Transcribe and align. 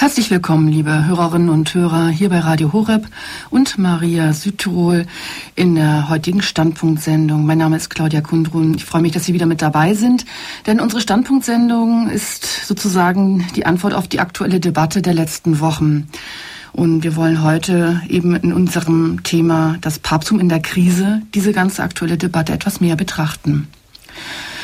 Herzlich 0.00 0.30
willkommen, 0.30 0.68
liebe 0.68 1.06
Hörerinnen 1.06 1.48
und 1.48 1.74
Hörer, 1.74 2.06
hier 2.06 2.28
bei 2.28 2.38
Radio 2.38 2.72
Horeb 2.72 3.08
und 3.50 3.78
Maria 3.78 4.32
Südtirol 4.32 5.06
in 5.56 5.74
der 5.74 6.08
heutigen 6.08 6.40
Standpunktsendung. 6.40 7.44
Mein 7.44 7.58
Name 7.58 7.76
ist 7.76 7.90
Claudia 7.90 8.20
Kundrun. 8.20 8.74
Ich 8.76 8.84
freue 8.84 9.02
mich, 9.02 9.10
dass 9.10 9.24
Sie 9.24 9.34
wieder 9.34 9.46
mit 9.46 9.60
dabei 9.60 9.94
sind, 9.94 10.24
denn 10.68 10.78
unsere 10.78 11.00
Standpunktsendung 11.00 12.08
ist 12.10 12.64
sozusagen 12.64 13.44
die 13.56 13.66
Antwort 13.66 13.92
auf 13.92 14.06
die 14.06 14.20
aktuelle 14.20 14.60
Debatte 14.60 15.02
der 15.02 15.14
letzten 15.14 15.58
Wochen. 15.58 16.08
Und 16.72 17.02
wir 17.02 17.16
wollen 17.16 17.42
heute 17.42 18.00
eben 18.08 18.36
in 18.36 18.52
unserem 18.52 19.24
Thema 19.24 19.78
das 19.80 19.98
Papsttum 19.98 20.38
in 20.38 20.48
der 20.48 20.60
Krise 20.60 21.22
diese 21.34 21.52
ganze 21.52 21.82
aktuelle 21.82 22.16
Debatte 22.16 22.52
etwas 22.52 22.80
mehr 22.80 22.94
betrachten. 22.94 23.66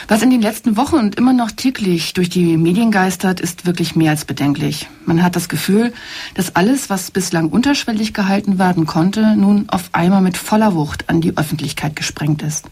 Was 0.06 0.22
in 0.22 0.28
den 0.28 0.42
letzten 0.42 0.76
Wochen 0.76 0.96
und 0.96 1.14
immer 1.14 1.32
noch 1.32 1.50
täglich 1.50 2.12
durch 2.12 2.28
die 2.28 2.58
Medien 2.58 2.90
geistert, 2.90 3.40
ist 3.40 3.64
wirklich 3.64 3.96
mehr 3.96 4.10
als 4.10 4.26
bedenklich. 4.26 4.88
Man 5.06 5.22
hat 5.22 5.34
das 5.34 5.48
Gefühl, 5.48 5.94
dass 6.34 6.56
alles, 6.56 6.90
was 6.90 7.10
bislang 7.10 7.48
unterschwellig 7.48 8.12
gehalten 8.12 8.58
werden 8.58 8.84
konnte, 8.84 9.34
nun 9.34 9.64
auf 9.68 9.88
einmal 9.92 10.20
mit 10.20 10.36
voller 10.36 10.74
Wucht 10.74 11.08
an 11.08 11.22
die 11.22 11.36
Öffentlichkeit 11.38 11.96
gesprengt 11.96 12.42
ist. 12.42 12.66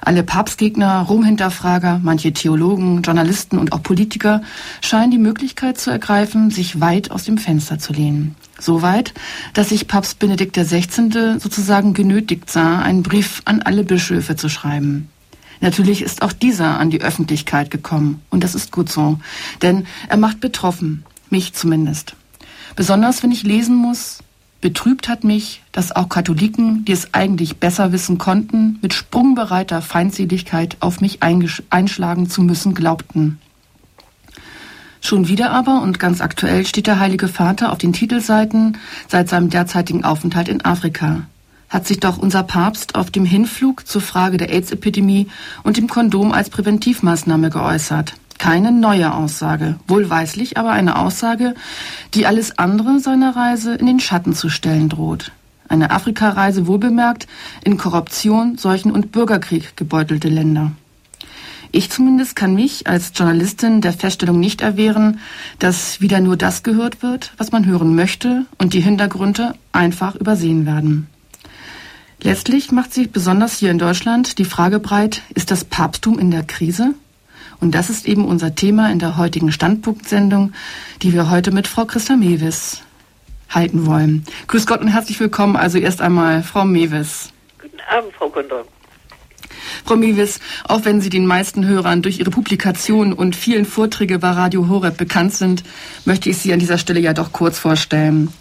Alle 0.00 0.22
Papstgegner, 0.22 1.00
Romhinterfrager, 1.00 2.00
manche 2.02 2.32
Theologen, 2.32 3.02
Journalisten 3.02 3.58
und 3.58 3.72
auch 3.72 3.82
Politiker 3.82 4.42
scheinen 4.80 5.10
die 5.10 5.18
Möglichkeit 5.18 5.78
zu 5.78 5.90
ergreifen, 5.90 6.50
sich 6.50 6.80
weit 6.80 7.10
aus 7.10 7.24
dem 7.24 7.38
Fenster 7.38 7.78
zu 7.78 7.92
lehnen. 7.92 8.36
So 8.60 8.82
weit, 8.82 9.12
dass 9.54 9.70
sich 9.70 9.88
Papst 9.88 10.20
Benedikt 10.20 10.56
XVI. 10.56 11.38
sozusagen 11.38 11.94
genötigt 11.94 12.50
sah, 12.50 12.80
einen 12.80 13.02
Brief 13.02 13.42
an 13.46 13.62
alle 13.62 13.82
Bischöfe 13.82 14.36
zu 14.36 14.48
schreiben. 14.48 15.08
Natürlich 15.60 16.02
ist 16.02 16.22
auch 16.22 16.32
dieser 16.32 16.78
an 16.78 16.90
die 16.90 17.00
Öffentlichkeit 17.00 17.70
gekommen. 17.70 18.22
Und 18.30 18.44
das 18.44 18.54
ist 18.54 18.72
gut 18.72 18.90
so. 18.90 19.18
Denn 19.62 19.86
er 20.08 20.16
macht 20.16 20.40
betroffen. 20.40 21.04
Mich 21.30 21.52
zumindest. 21.52 22.14
Besonders 22.76 23.22
wenn 23.22 23.32
ich 23.32 23.42
lesen 23.42 23.76
muss, 23.76 24.18
betrübt 24.60 25.08
hat 25.08 25.24
mich, 25.24 25.62
dass 25.72 25.94
auch 25.94 26.08
Katholiken, 26.08 26.84
die 26.84 26.92
es 26.92 27.12
eigentlich 27.12 27.58
besser 27.58 27.92
wissen 27.92 28.18
konnten, 28.18 28.78
mit 28.82 28.94
sprungbereiter 28.94 29.82
Feindseligkeit 29.82 30.76
auf 30.80 31.00
mich 31.00 31.20
einschlagen 31.22 32.28
zu 32.28 32.42
müssen 32.42 32.74
glaubten. 32.74 33.38
Schon 35.00 35.28
wieder 35.28 35.50
aber 35.50 35.82
und 35.82 35.98
ganz 35.98 36.22
aktuell 36.22 36.64
steht 36.66 36.86
der 36.86 36.98
Heilige 36.98 37.28
Vater 37.28 37.72
auf 37.72 37.78
den 37.78 37.92
Titelseiten 37.92 38.78
seit 39.06 39.28
seinem 39.28 39.50
derzeitigen 39.50 40.02
Aufenthalt 40.02 40.48
in 40.48 40.64
Afrika 40.64 41.26
hat 41.74 41.88
sich 41.88 41.98
doch 41.98 42.18
unser 42.18 42.44
Papst 42.44 42.94
auf 42.94 43.10
dem 43.10 43.24
Hinflug 43.24 43.88
zur 43.88 44.00
Frage 44.00 44.36
der 44.36 44.50
AIDS-Epidemie 44.50 45.26
und 45.64 45.76
dem 45.76 45.88
Kondom 45.88 46.30
als 46.30 46.48
Präventivmaßnahme 46.48 47.50
geäußert. 47.50 48.14
Keine 48.38 48.70
neue 48.70 49.12
Aussage, 49.12 49.74
wohlweislich 49.88 50.56
aber 50.56 50.70
eine 50.70 50.96
Aussage, 51.00 51.54
die 52.14 52.26
alles 52.26 52.58
andere 52.60 53.00
seiner 53.00 53.34
Reise 53.34 53.74
in 53.74 53.86
den 53.86 53.98
Schatten 53.98 54.34
zu 54.34 54.50
stellen 54.50 54.88
droht. 54.88 55.32
Eine 55.68 55.90
Afrikareise 55.90 56.68
wohlbemerkt 56.68 57.26
in 57.64 57.76
Korruption, 57.76 58.56
Seuchen 58.56 58.92
und 58.92 59.10
Bürgerkrieg 59.10 59.76
gebeutelte 59.76 60.28
Länder. 60.28 60.70
Ich 61.72 61.90
zumindest 61.90 62.36
kann 62.36 62.54
mich 62.54 62.86
als 62.86 63.10
Journalistin 63.16 63.80
der 63.80 63.92
Feststellung 63.92 64.38
nicht 64.38 64.60
erwehren, 64.60 65.18
dass 65.58 66.00
wieder 66.00 66.20
nur 66.20 66.36
das 66.36 66.62
gehört 66.62 67.02
wird, 67.02 67.32
was 67.36 67.50
man 67.50 67.66
hören 67.66 67.96
möchte 67.96 68.46
und 68.58 68.74
die 68.74 68.80
Hintergründe 68.80 69.54
einfach 69.72 70.14
übersehen 70.14 70.66
werden. 70.66 71.08
Letztlich 72.24 72.72
macht 72.72 72.94
sich 72.94 73.12
besonders 73.12 73.58
hier 73.58 73.70
in 73.70 73.76
Deutschland 73.76 74.38
die 74.38 74.46
Frage 74.46 74.80
breit, 74.80 75.20
ist 75.34 75.50
das 75.50 75.62
Papsttum 75.62 76.18
in 76.18 76.30
der 76.30 76.42
Krise? 76.42 76.94
Und 77.60 77.74
das 77.74 77.90
ist 77.90 78.08
eben 78.08 78.24
unser 78.24 78.54
Thema 78.54 78.90
in 78.90 78.98
der 78.98 79.18
heutigen 79.18 79.52
Standpunktsendung, 79.52 80.54
die 81.02 81.12
wir 81.12 81.28
heute 81.28 81.50
mit 81.50 81.68
Frau 81.68 81.84
Christa 81.84 82.16
Mewis 82.16 82.80
halten 83.50 83.84
wollen. 83.84 84.24
Grüß 84.46 84.64
Gott 84.66 84.80
und 84.80 84.88
herzlich 84.88 85.20
willkommen. 85.20 85.54
Also 85.54 85.76
erst 85.76 86.00
einmal 86.00 86.42
Frau 86.42 86.64
Mewis. 86.64 87.28
Guten 87.60 87.76
Abend, 87.94 88.14
Frau 88.14 88.30
Kondor. 88.30 88.64
Frau 89.84 89.96
Mewis, 89.96 90.40
auch 90.66 90.86
wenn 90.86 91.02
Sie 91.02 91.10
den 91.10 91.26
meisten 91.26 91.66
Hörern 91.66 92.00
durch 92.00 92.20
Ihre 92.20 92.30
Publikationen 92.30 93.12
und 93.12 93.36
vielen 93.36 93.66
Vorträge 93.66 94.18
bei 94.18 94.30
Radio 94.30 94.70
Horeb 94.70 94.96
bekannt 94.96 95.34
sind, 95.34 95.62
möchte 96.06 96.30
ich 96.30 96.38
Sie 96.38 96.54
an 96.54 96.58
dieser 96.58 96.78
Stelle 96.78 97.00
ja 97.00 97.12
doch 97.12 97.32
kurz 97.32 97.58
vorstellen. 97.58 98.32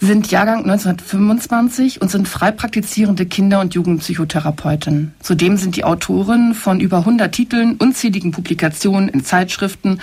Sind 0.00 0.30
Jahrgang 0.30 0.64
1925 0.64 2.02
und 2.02 2.10
sind 2.10 2.28
frei 2.28 2.50
praktizierende 2.50 3.26
Kinder- 3.26 3.60
und 3.60 3.74
Jugendpsychotherapeutin. 3.74 5.12
Zudem 5.20 5.56
sind 5.56 5.76
die 5.76 5.84
Autorin 5.84 6.54
von 6.54 6.80
über 6.80 6.98
100 6.98 7.32
Titeln, 7.32 7.76
unzähligen 7.76 8.32
Publikationen 8.32 9.08
in 9.08 9.24
Zeitschriften, 9.24 10.00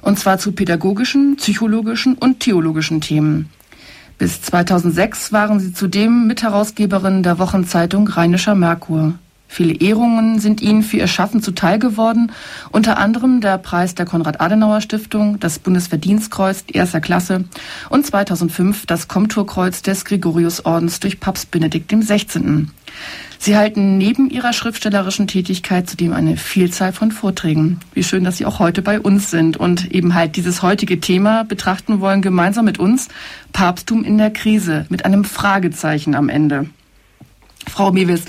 und 0.00 0.18
zwar 0.18 0.38
zu 0.38 0.52
pädagogischen, 0.52 1.36
psychologischen 1.36 2.14
und 2.14 2.40
theologischen 2.40 3.00
Themen. 3.00 3.50
Bis 4.18 4.40
2006 4.40 5.32
waren 5.32 5.60
sie 5.60 5.74
zudem 5.74 6.26
Mitherausgeberin 6.26 7.22
der 7.22 7.38
Wochenzeitung 7.38 8.08
Rheinischer 8.08 8.54
Merkur. 8.54 9.14
Viele 9.48 9.74
Ehrungen 9.74 10.38
sind 10.38 10.60
ihnen 10.60 10.82
für 10.82 10.98
ihr 10.98 11.06
Schaffen 11.06 11.42
zuteil 11.42 11.78
geworden, 11.78 12.32
unter 12.72 12.98
anderem 12.98 13.40
der 13.40 13.58
Preis 13.58 13.94
der 13.94 14.06
Konrad-Adenauer-Stiftung, 14.06 15.40
das 15.40 15.58
Bundesverdienstkreuz 15.58 16.64
erster 16.72 17.00
Klasse 17.00 17.44
und 17.88 18.04
2005 18.04 18.86
das 18.86 19.08
Komturkreuz 19.08 19.82
des 19.82 20.04
Gregoriusordens 20.04 21.00
durch 21.00 21.20
Papst 21.20 21.50
Benedikt 21.50 21.90
XVI. 21.90 22.66
Sie 23.38 23.56
halten 23.56 23.98
neben 23.98 24.30
ihrer 24.30 24.52
schriftstellerischen 24.52 25.26
Tätigkeit 25.26 25.88
zudem 25.88 26.12
eine 26.12 26.36
Vielzahl 26.36 26.92
von 26.92 27.12
Vorträgen. 27.12 27.80
Wie 27.92 28.02
schön, 28.02 28.24
dass 28.24 28.38
Sie 28.38 28.46
auch 28.46 28.58
heute 28.58 28.82
bei 28.82 28.98
uns 29.00 29.30
sind 29.30 29.56
und 29.56 29.92
eben 29.92 30.14
halt 30.14 30.36
dieses 30.36 30.62
heutige 30.62 31.00
Thema 31.00 31.44
betrachten 31.44 32.00
wollen, 32.00 32.22
gemeinsam 32.22 32.64
mit 32.64 32.78
uns, 32.78 33.08
Papsttum 33.52 34.04
in 34.04 34.18
der 34.18 34.30
Krise, 34.30 34.86
mit 34.88 35.04
einem 35.04 35.24
Fragezeichen 35.24 36.14
am 36.14 36.28
Ende. 36.28 36.66
Frau 37.68 37.92
Mewis, 37.92 38.24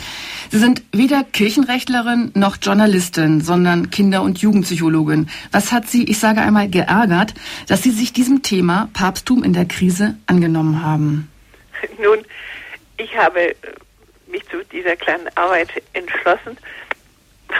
Sie 0.49 0.59
sind 0.59 0.81
weder 0.93 1.23
Kirchenrechtlerin 1.23 2.31
noch 2.33 2.57
Journalistin, 2.61 3.41
sondern 3.41 3.89
Kinder- 3.89 4.21
und 4.21 4.39
Jugendpsychologin. 4.39 5.29
Was 5.51 5.71
hat 5.71 5.87
Sie, 5.87 6.05
ich 6.05 6.19
sage 6.19 6.41
einmal, 6.41 6.69
geärgert, 6.69 7.33
dass 7.67 7.83
Sie 7.83 7.91
sich 7.91 8.13
diesem 8.13 8.43
Thema 8.43 8.89
Papsttum 8.93 9.43
in 9.43 9.53
der 9.53 9.65
Krise 9.65 10.17
angenommen 10.25 10.83
haben? 10.83 11.29
Nun, 12.01 12.19
ich 12.97 13.15
habe 13.17 13.49
äh, 13.49 13.55
mich 14.27 14.47
zu 14.49 14.63
dieser 14.71 14.95
kleinen 14.95 15.27
Arbeit 15.35 15.69
entschlossen, 15.93 16.57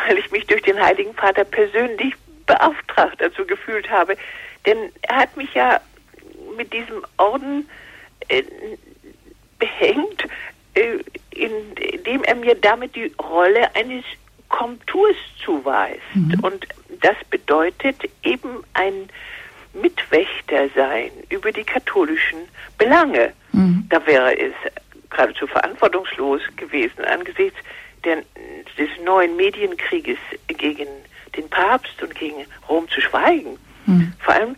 weil 0.08 0.18
ich 0.18 0.32
mich 0.32 0.46
durch 0.48 0.62
den 0.62 0.80
Heiligen 0.80 1.14
Vater 1.14 1.44
persönlich 1.44 2.14
beauftragt 2.46 3.20
dazu 3.20 3.46
gefühlt 3.46 3.90
habe. 3.90 4.16
Denn 4.66 4.78
er 5.02 5.18
hat 5.18 5.36
mich 5.36 5.54
ja 5.54 5.82
mit 6.56 6.72
diesem 6.74 7.06
Orden 7.18 7.70
äh, 8.30 8.44
behängt, 9.60 10.24
indem 11.32 12.24
er 12.24 12.36
mir 12.36 12.56
damit 12.56 12.96
die 12.96 13.12
Rolle 13.20 13.76
eines 13.76 14.04
Komturs 14.50 15.16
zuweist. 15.44 16.02
Mhm. 16.14 16.40
Und 16.42 16.68
das 17.02 17.16
bedeutet 17.30 17.98
eben 18.24 18.64
ein 18.74 19.10
Mitwächter 19.74 20.70
sein 20.76 21.12
über 21.30 21.52
die 21.52 21.64
katholischen 21.64 22.40
Belange. 22.78 23.34
Mhm. 23.52 23.86
Da 23.90 24.06
wäre 24.06 24.38
es 24.38 24.54
geradezu 25.10 25.48
verantwortungslos 25.48 26.42
gewesen 26.56 27.04
angesichts 27.06 27.58
der, 28.04 28.24
des 28.78 28.90
neuen 29.04 29.36
Medienkrieges 29.36 30.18
gegen 30.48 30.88
den 31.36 31.50
Papst 31.50 32.02
und 32.02 32.16
gegen 32.16 32.46
Rom 32.68 32.88
zu 32.90 33.02
schweigen. 33.02 33.58
Mhm. 33.86 34.14
Vor 34.20 34.34
allem, 34.34 34.56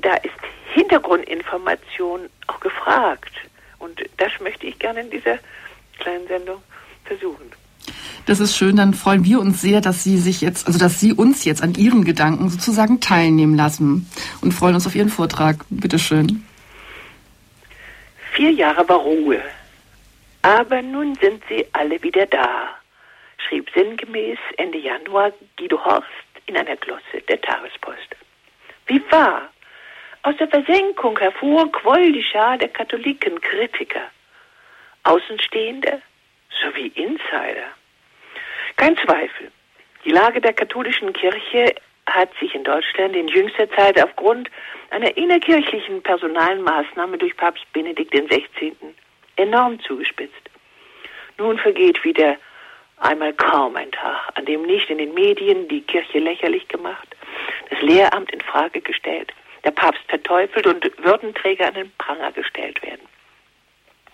da 0.00 0.14
ist 0.16 0.32
Hintergrundinformation 0.74 2.28
auch 2.46 2.60
gefragt. 2.60 3.32
Und 3.82 4.00
das 4.16 4.32
möchte 4.40 4.66
ich 4.66 4.78
gerne 4.78 5.00
in 5.00 5.10
dieser 5.10 5.38
kleinen 5.98 6.26
Sendung 6.28 6.62
versuchen. 7.04 7.52
Das 8.26 8.38
ist 8.38 8.56
schön, 8.56 8.76
dann 8.76 8.94
freuen 8.94 9.24
wir 9.24 9.40
uns 9.40 9.60
sehr, 9.60 9.80
dass 9.80 10.04
Sie 10.04 10.16
sich 10.16 10.40
jetzt, 10.40 10.68
also 10.68 10.78
dass 10.78 11.00
Sie 11.00 11.12
uns 11.12 11.44
jetzt 11.44 11.62
an 11.62 11.74
Ihren 11.74 12.04
Gedanken 12.04 12.48
sozusagen 12.48 13.00
teilnehmen 13.00 13.56
lassen 13.56 14.08
und 14.40 14.52
freuen 14.52 14.76
uns 14.76 14.86
auf 14.86 14.94
Ihren 14.94 15.08
Vortrag. 15.08 15.56
Bitte 15.70 15.98
schön. 15.98 16.44
Vier 18.32 18.52
Jahre 18.52 18.88
war 18.88 18.98
Ruhe, 18.98 19.42
aber 20.42 20.80
nun 20.80 21.16
sind 21.16 21.42
sie 21.48 21.66
alle 21.72 22.02
wieder 22.02 22.26
da, 22.26 22.68
schrieb 23.36 23.68
sinngemäß 23.74 24.38
Ende 24.56 24.78
Januar 24.78 25.32
Guido 25.58 25.84
Horst 25.84 26.06
in 26.46 26.56
einer 26.56 26.76
Glosse 26.76 27.20
der 27.28 27.40
Tagespost. 27.40 28.16
Wie 28.86 29.02
wahr? 29.10 29.50
Aus 30.24 30.36
der 30.36 30.48
Versenkung 30.48 31.18
hervor 31.18 31.70
quoll 31.72 32.12
die 32.12 32.22
Schar 32.22 32.56
der 32.56 32.68
Katholikenkritiker. 32.68 34.02
Außenstehende 35.02 36.00
sowie 36.62 36.92
Insider. 36.94 37.70
Kein 38.76 38.96
Zweifel. 38.98 39.50
Die 40.04 40.10
Lage 40.10 40.40
der 40.40 40.52
katholischen 40.52 41.12
Kirche 41.12 41.74
hat 42.06 42.30
sich 42.38 42.54
in 42.54 42.62
Deutschland 42.62 43.16
in 43.16 43.26
jüngster 43.26 43.68
Zeit 43.70 44.00
aufgrund 44.00 44.48
einer 44.90 45.16
innerkirchlichen 45.16 46.00
personalen 46.02 46.62
Maßnahme 46.62 47.18
durch 47.18 47.36
Papst 47.36 47.64
Benedikt 47.72 48.12
XVI. 48.12 48.72
enorm 49.36 49.80
zugespitzt. 49.80 50.50
Nun 51.36 51.58
vergeht 51.58 52.04
wieder 52.04 52.36
einmal 52.98 53.32
kaum 53.32 53.74
ein 53.74 53.90
Tag, 53.90 54.28
an 54.34 54.44
dem 54.44 54.62
nicht 54.62 54.88
in 54.88 54.98
den 54.98 55.14
Medien 55.14 55.66
die 55.66 55.80
Kirche 55.80 56.20
lächerlich 56.20 56.68
gemacht, 56.68 57.08
das 57.70 57.80
Lehramt 57.80 58.30
in 58.30 58.40
Frage 58.40 58.80
gestellt, 58.80 59.32
der 59.64 59.70
Papst 59.70 60.02
verteufelt 60.08 60.66
und 60.66 60.90
Würdenträger 60.98 61.68
an 61.68 61.74
den 61.74 61.92
Pranger 61.98 62.32
gestellt 62.32 62.82
werden. 62.82 63.06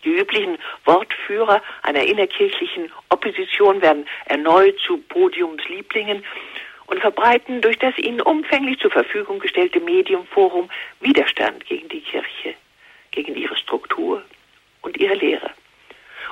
Die 0.05 0.11
üblichen 0.11 0.59
Wortführer 0.85 1.63
einer 1.83 2.03
innerkirchlichen 2.03 2.91
Opposition 3.09 3.83
werden 3.83 4.07
erneut 4.27 4.79
zu 4.81 4.99
Podiumslieblingen 4.99 6.25
und 6.87 7.01
verbreiten 7.01 7.61
durch 7.61 7.79
das 7.79 7.97
ihnen 7.99 8.21
umfänglich 8.21 8.79
zur 8.79 8.91
Verfügung 8.91 9.39
gestellte 9.39 9.81
Mediumforum 9.81 10.71
Widerstand 11.01 11.65
gegen 11.67 11.89
die 11.89 12.01
Kirche, 12.01 12.55
gegen 13.11 13.35
ihre 13.37 13.57
Struktur 13.57 14.23
und 14.83 14.97
ihre 14.97 15.15
Lehre. 15.15 15.51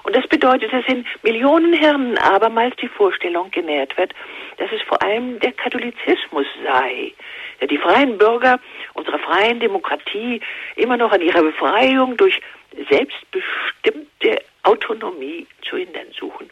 Und 0.02 0.14
das 0.14 0.26
bedeutet, 0.26 0.72
dass 0.72 0.84
in 0.86 1.04
Millionen 1.22 1.72
Hirnen 1.72 2.18
abermals 2.18 2.76
die 2.76 2.88
Vorstellung 2.88 3.50
genährt 3.50 3.96
wird, 3.96 4.14
dass 4.58 4.70
es 4.72 4.82
vor 4.82 5.02
allem 5.02 5.38
der 5.40 5.52
Katholizismus 5.52 6.46
sei, 6.64 7.12
der 7.60 7.68
die 7.68 7.78
freien 7.78 8.18
Bürger 8.18 8.60
unserer 8.94 9.18
freien 9.18 9.60
Demokratie 9.60 10.40
immer 10.76 10.96
noch 10.96 11.12
an 11.12 11.22
ihrer 11.22 11.42
Befreiung 11.42 12.16
durch 12.16 12.40
selbstbestimmte 12.88 14.42
Autonomie 14.62 15.46
zu 15.68 15.76
hindern 15.76 16.08
suchen. 16.18 16.50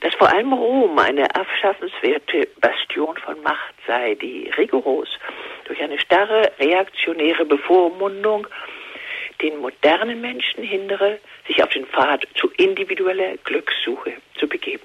Dass 0.00 0.14
vor 0.16 0.28
allem 0.30 0.52
Rom 0.52 0.98
eine 0.98 1.34
abschaffenswerte 1.34 2.48
Bastion 2.60 3.16
von 3.18 3.40
Macht 3.42 3.74
sei, 3.86 4.14
die 4.16 4.50
rigoros 4.56 5.08
durch 5.64 5.80
eine 5.80 5.98
starre 5.98 6.50
reaktionäre 6.58 7.44
Bevormundung 7.44 8.46
den 9.40 9.58
modernen 9.58 10.20
Menschen 10.20 10.62
hindere, 10.64 11.18
sich 11.46 11.62
auf 11.62 11.70
den 11.70 11.86
Pfad 11.86 12.26
zu 12.34 12.50
individueller 12.56 13.36
Glückssuche 13.44 14.14
zu 14.38 14.48
begeben. 14.48 14.82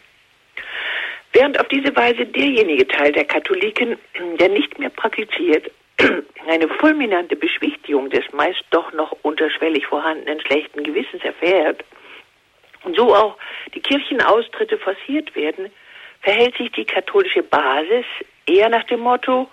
Während 1.34 1.60
auf 1.60 1.68
diese 1.68 1.96
Weise 1.96 2.26
derjenige 2.26 2.88
Teil 2.88 3.12
der 3.12 3.26
Katholiken, 3.26 3.98
der 4.40 4.50
nicht 4.50 4.80
mehr 4.80 4.90
praktiziert, 4.90 5.72
eine 6.48 6.68
fulminante 6.80 7.36
Beschwichtigung 7.36 8.10
des 8.10 8.24
meist 8.32 8.64
doch 8.72 8.92
noch 8.94 9.12
unterschwellig 9.22 9.86
vorhandenen 9.86 10.42
schlechten 10.42 10.84
Gewissens 10.84 11.24
erfährt 11.24 11.84
und 12.84 12.96
so 12.96 13.14
auch 13.14 13.38
die 13.74 13.82
Kirchenaustritte 13.82 14.78
forciert 14.78 15.36
werden, 15.36 15.72
verhält 16.22 16.58
sich 16.58 16.72
die 16.72 16.86
katholische 16.86 17.44
Basis 17.44 18.06
eher 18.46 18.70
nach 18.70 18.84
dem 18.86 19.02
Motto, 19.02 19.50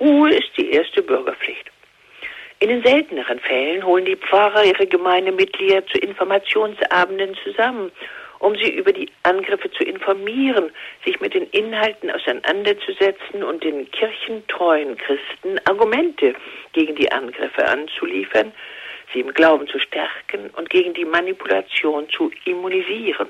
Ruhe 0.00 0.30
ist 0.30 0.50
die 0.56 0.70
erste 0.70 1.02
Bürgerpflicht. 1.02 1.69
In 2.60 2.68
den 2.68 2.84
selteneren 2.84 3.40
Fällen 3.40 3.84
holen 3.84 4.04
die 4.04 4.16
Pfarrer 4.16 4.64
ihre 4.64 4.86
Gemeindemitglieder 4.86 5.86
zu 5.86 5.98
Informationsabenden 5.98 7.34
zusammen 7.42 7.90
um 8.40 8.54
sie 8.56 8.74
über 8.74 8.92
die 8.92 9.08
Angriffe 9.22 9.70
zu 9.70 9.84
informieren, 9.84 10.72
sich 11.04 11.20
mit 11.20 11.34
den 11.34 11.46
Inhalten 11.50 12.10
auseinanderzusetzen 12.10 13.44
und 13.44 13.62
den 13.62 13.88
kirchentreuen 13.90 14.96
Christen 14.96 15.60
Argumente 15.66 16.34
gegen 16.72 16.96
die 16.96 17.12
Angriffe 17.12 17.66
anzuliefern, 17.66 18.52
sie 19.12 19.20
im 19.20 19.32
Glauben 19.32 19.68
zu 19.68 19.78
stärken 19.78 20.50
und 20.56 20.70
gegen 20.70 20.94
die 20.94 21.04
Manipulation 21.04 22.08
zu 22.08 22.30
immunisieren. 22.46 23.28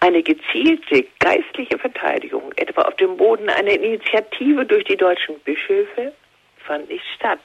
Eine 0.00 0.22
gezielte 0.22 1.06
geistliche 1.20 1.78
Verteidigung, 1.78 2.52
etwa 2.56 2.82
auf 2.82 2.96
dem 2.96 3.16
Boden 3.16 3.48
einer 3.48 3.70
Initiative 3.70 4.66
durch 4.66 4.84
die 4.84 4.96
deutschen 4.96 5.38
Bischöfe, 5.40 6.12
fand 6.66 6.88
nicht 6.88 7.04
statt. 7.14 7.40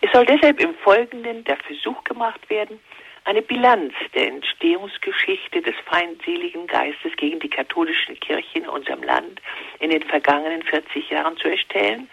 Es 0.00 0.12
soll 0.12 0.26
deshalb 0.26 0.60
im 0.60 0.74
Folgenden 0.76 1.44
der 1.44 1.56
Versuch 1.56 2.02
gemacht 2.04 2.48
werden, 2.48 2.80
eine 3.24 3.42
Bilanz 3.42 3.92
der 4.14 4.28
Entstehungsgeschichte 4.28 5.60
des 5.60 5.74
feindseligen 5.86 6.66
Geistes 6.68 7.12
gegen 7.16 7.40
die 7.40 7.50
katholischen 7.50 8.18
Kirchen 8.20 8.62
in 8.62 8.68
unserem 8.68 9.02
Land 9.02 9.42
in 9.80 9.90
den 9.90 10.02
vergangenen 10.04 10.62
40 10.62 11.10
Jahren 11.10 11.36
zu 11.36 11.48
erstellen, 11.48 12.08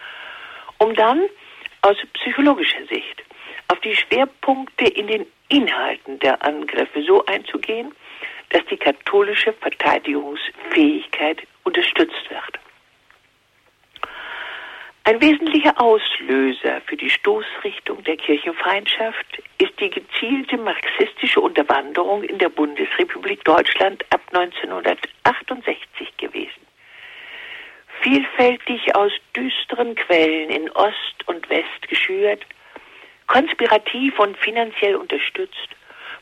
um 0.78 0.94
dann 0.94 1.28
aus 1.82 1.96
psychologischer 2.14 2.84
Sicht 2.86 3.22
auf 3.68 3.78
die 3.80 3.94
Schwerpunkte 3.94 4.86
in 4.86 5.06
den 5.06 5.26
Inhalten 5.48 6.18
der 6.18 6.42
Angriffe 6.42 7.02
so 7.02 7.24
einzugehen, 7.26 7.94
dass 8.50 8.64
die 8.66 8.76
katholische 8.76 9.52
Verteidigungsfähigkeit 9.52 11.46
unterstützt 11.62 12.28
wird. 12.28 12.63
Ein 15.06 15.20
wesentlicher 15.20 15.78
Auslöser 15.78 16.80
für 16.86 16.96
die 16.96 17.10
Stoßrichtung 17.10 18.02
der 18.04 18.16
Kirchenfeindschaft 18.16 19.42
ist 19.58 19.78
die 19.78 19.90
gezielte 19.90 20.56
marxistische 20.56 21.42
Unterwanderung 21.42 22.22
in 22.22 22.38
der 22.38 22.48
Bundesrepublik 22.48 23.44
Deutschland 23.44 24.02
ab 24.08 24.22
1968 24.32 26.16
gewesen. 26.16 26.66
Vielfältig 28.00 28.96
aus 28.96 29.12
düsteren 29.36 29.94
Quellen 29.94 30.48
in 30.48 30.70
Ost 30.70 31.16
und 31.26 31.50
West 31.50 31.86
geschürt, 31.86 32.46
konspirativ 33.26 34.18
und 34.18 34.38
finanziell 34.38 34.96
unterstützt, 34.96 35.68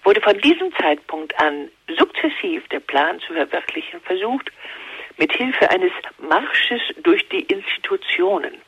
wurde 0.02 0.20
von 0.20 0.36
diesem 0.38 0.74
Zeitpunkt 0.74 1.38
an 1.38 1.68
sukzessiv 1.96 2.66
der 2.66 2.80
Plan 2.80 3.20
zu 3.20 3.32
verwirklichen 3.32 4.00
versucht, 4.00 4.50
mit 5.18 5.32
Hilfe 5.32 5.70
eines 5.70 5.92
Marsches 6.18 6.82
durch 7.04 7.28
die 7.28 7.42
Institutionen 7.42 8.60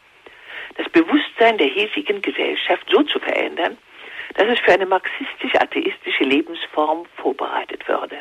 das 0.76 0.88
Bewusstsein 0.90 1.58
der 1.58 1.68
hiesigen 1.68 2.22
Gesellschaft 2.22 2.86
so 2.90 3.02
zu 3.02 3.18
verändern, 3.20 3.76
dass 4.34 4.48
es 4.48 4.58
für 4.60 4.72
eine 4.72 4.86
marxistisch-atheistische 4.86 6.24
Lebensform 6.24 7.06
vorbereitet 7.16 7.86
würde. 7.88 8.18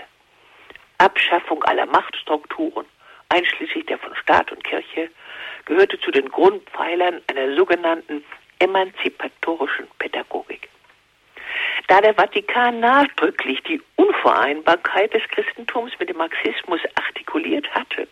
Abschaffung 0.99 1.63
aller 1.63 1.85
Machtstrukturen, 1.87 2.85
einschließlich 3.29 3.85
der 3.87 3.97
von 3.97 4.15
Staat 4.15 4.51
und 4.51 4.63
Kirche, 4.63 5.09
gehörte 5.65 5.99
zu 5.99 6.11
den 6.11 6.29
Grundpfeilern 6.29 7.21
einer 7.27 7.55
sogenannten 7.55 8.23
emanzipatorischen 8.59 9.87
Pädagogik. 9.97 10.69
Da 11.87 11.99
der 11.99 12.13
Vatikan 12.13 12.79
nachdrücklich 12.79 13.61
die 13.63 13.81
Unvereinbarkeit 13.95 15.13
des 15.13 15.23
Christentums 15.29 15.91
mit 15.99 16.09
dem 16.09 16.17
Marxismus 16.17 16.79
artikuliert 16.95 17.69
hatte, 17.73 18.07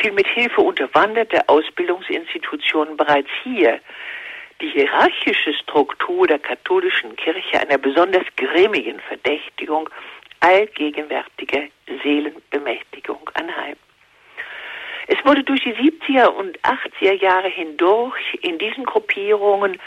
fiel 0.00 0.12
mit 0.12 0.26
Hilfe 0.28 0.60
unterwanderter 0.60 1.44
Ausbildungsinstitutionen 1.48 2.96
bereits 2.96 3.28
hier 3.42 3.80
die 4.60 4.70
hierarchische 4.70 5.54
Struktur 5.54 6.26
der 6.26 6.38
katholischen 6.38 7.14
Kirche 7.16 7.60
einer 7.60 7.78
besonders 7.78 8.24
grimmigen 8.36 9.00
Verdächtigung 9.00 9.88
allgegenwärtiger 10.40 11.64
Seelenbemächtigung 12.02 13.28
anheim. 13.34 13.76
Es 15.06 15.16
wurde 15.24 15.42
durch 15.42 15.62
die 15.62 15.74
70er 15.74 16.26
und 16.26 16.58
80er 16.60 17.14
Jahre 17.14 17.48
hindurch 17.48 18.38
in 18.42 18.58
diesen 18.58 18.84
Gruppierungen 18.84 19.80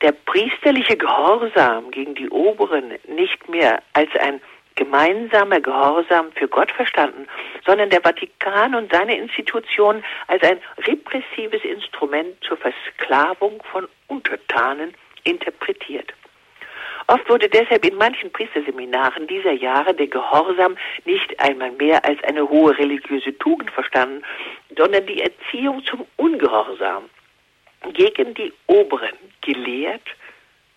der 0.00 0.12
priesterliche 0.12 0.96
Gehorsam 0.96 1.90
gegen 1.90 2.14
die 2.14 2.30
Oberen 2.30 2.94
nicht 3.08 3.48
mehr 3.48 3.82
als 3.92 4.10
ein 4.16 4.40
gemeinsamer 4.74 5.60
Gehorsam 5.60 6.32
für 6.32 6.48
Gott 6.48 6.70
verstanden, 6.70 7.26
sondern 7.66 7.90
der 7.90 8.00
Vatikan 8.00 8.74
und 8.74 8.92
seine 8.92 9.16
Institutionen 9.16 10.04
als 10.26 10.42
ein 10.42 10.58
repressives 10.86 11.64
Instrument 11.64 12.42
zur 12.42 12.56
Versklavung 12.56 13.62
von 13.70 13.86
Untertanen 14.08 14.94
interpretiert. 15.24 16.12
Oft 17.06 17.28
wurde 17.28 17.48
deshalb 17.48 17.84
in 17.84 17.96
manchen 17.96 18.30
Priesterseminaren 18.30 19.26
dieser 19.26 19.52
Jahre 19.52 19.92
der 19.94 20.06
Gehorsam 20.06 20.76
nicht 21.04 21.40
einmal 21.40 21.72
mehr 21.72 22.04
als 22.04 22.22
eine 22.22 22.48
hohe 22.48 22.78
religiöse 22.78 23.36
Tugend 23.38 23.70
verstanden, 23.72 24.22
sondern 24.76 25.06
die 25.06 25.20
Erziehung 25.20 25.84
zum 25.84 26.06
Ungehorsam 26.16 27.10
gegen 27.94 28.34
die 28.34 28.52
Oberen 28.66 29.16
gelehrt 29.40 30.06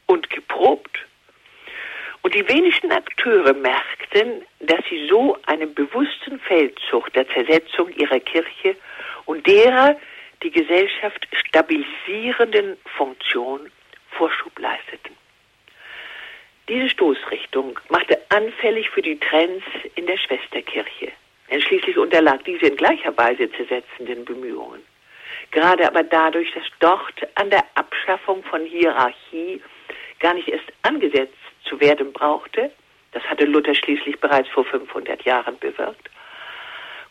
und 0.08 0.30
geprobt 0.30 1.06
und 2.24 2.34
die 2.34 2.48
wenigsten 2.48 2.92
Akteure 2.92 3.54
merkten, 3.54 4.44
dass 4.62 4.80
sie 4.90 5.08
so 5.08 5.38
einem 5.46 5.74
bewussten 5.74 6.40
Feldzug 6.40 7.12
der 7.14 7.28
Zersetzung 7.30 7.90
ihrer 7.90 8.20
Kirche 8.20 8.76
und 9.26 9.46
derer 9.46 9.96
die 10.42 10.52
Gesellschaft 10.52 11.28
stabilisierenden 11.32 12.78
Funktion 12.98 13.70
Vorschub 14.12 14.58
leisteten. 14.58 15.16
Diese 16.70 16.90
Stoßrichtung 16.90 17.78
machte 17.90 18.18
anfällig 18.30 18.90
für 18.90 19.02
die 19.02 19.20
Trends 19.20 19.66
in 19.96 20.08
der 20.08 20.18
Schwesterkirche, 20.18 21.12
denn 21.52 21.62
schließlich 21.62 21.98
unterlag 21.98 22.44
diese 22.46 22.68
in 22.68 22.78
gleicher 22.78 23.16
Weise 23.18 23.52
zersetzenden 23.52 24.24
Bemühungen. 24.24 24.82
Gerade 25.52 25.86
aber 25.86 26.04
dadurch, 26.04 26.52
dass 26.54 26.64
dort 26.80 27.28
an 27.36 27.50
der 27.50 27.66
Abschaffung 27.76 28.44
von 28.44 28.66
Hierarchie 28.66 29.62
gar 30.20 30.34
nicht 30.36 30.48
erst 30.48 30.72
angesetzt 30.84 31.43
zu 31.66 31.80
werden 31.80 32.14
brauchte, 32.14 32.72
das 33.12 33.24
hatte 33.24 33.46
Luther 33.46 33.76
schließlich 33.76 34.20
bereits 34.20 34.50
vor 34.50 34.66
500 34.66 35.24
Jahren 35.24 35.58
bewirkt, 35.60 36.10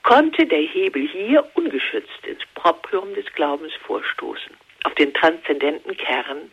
konnte 0.03 0.47
der 0.47 0.61
Hebel 0.61 1.09
hier 1.09 1.49
ungeschützt 1.55 2.27
ins 2.27 2.43
Proprium 2.55 3.15
des 3.15 3.27
Glaubens 3.35 3.73
vorstoßen, 3.87 4.57
auf 4.85 4.95
den 4.95 5.15
transzendenten 5.15 5.97
Kern 5.97 6.51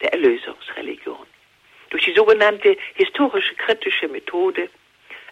der 0.00 0.12
Erlösungsreligion. 0.12 1.26
Durch 1.90 2.04
die 2.04 2.14
sogenannte 2.14 2.76
historische 2.94 3.54
kritische 3.54 4.08
Methode, 4.08 4.68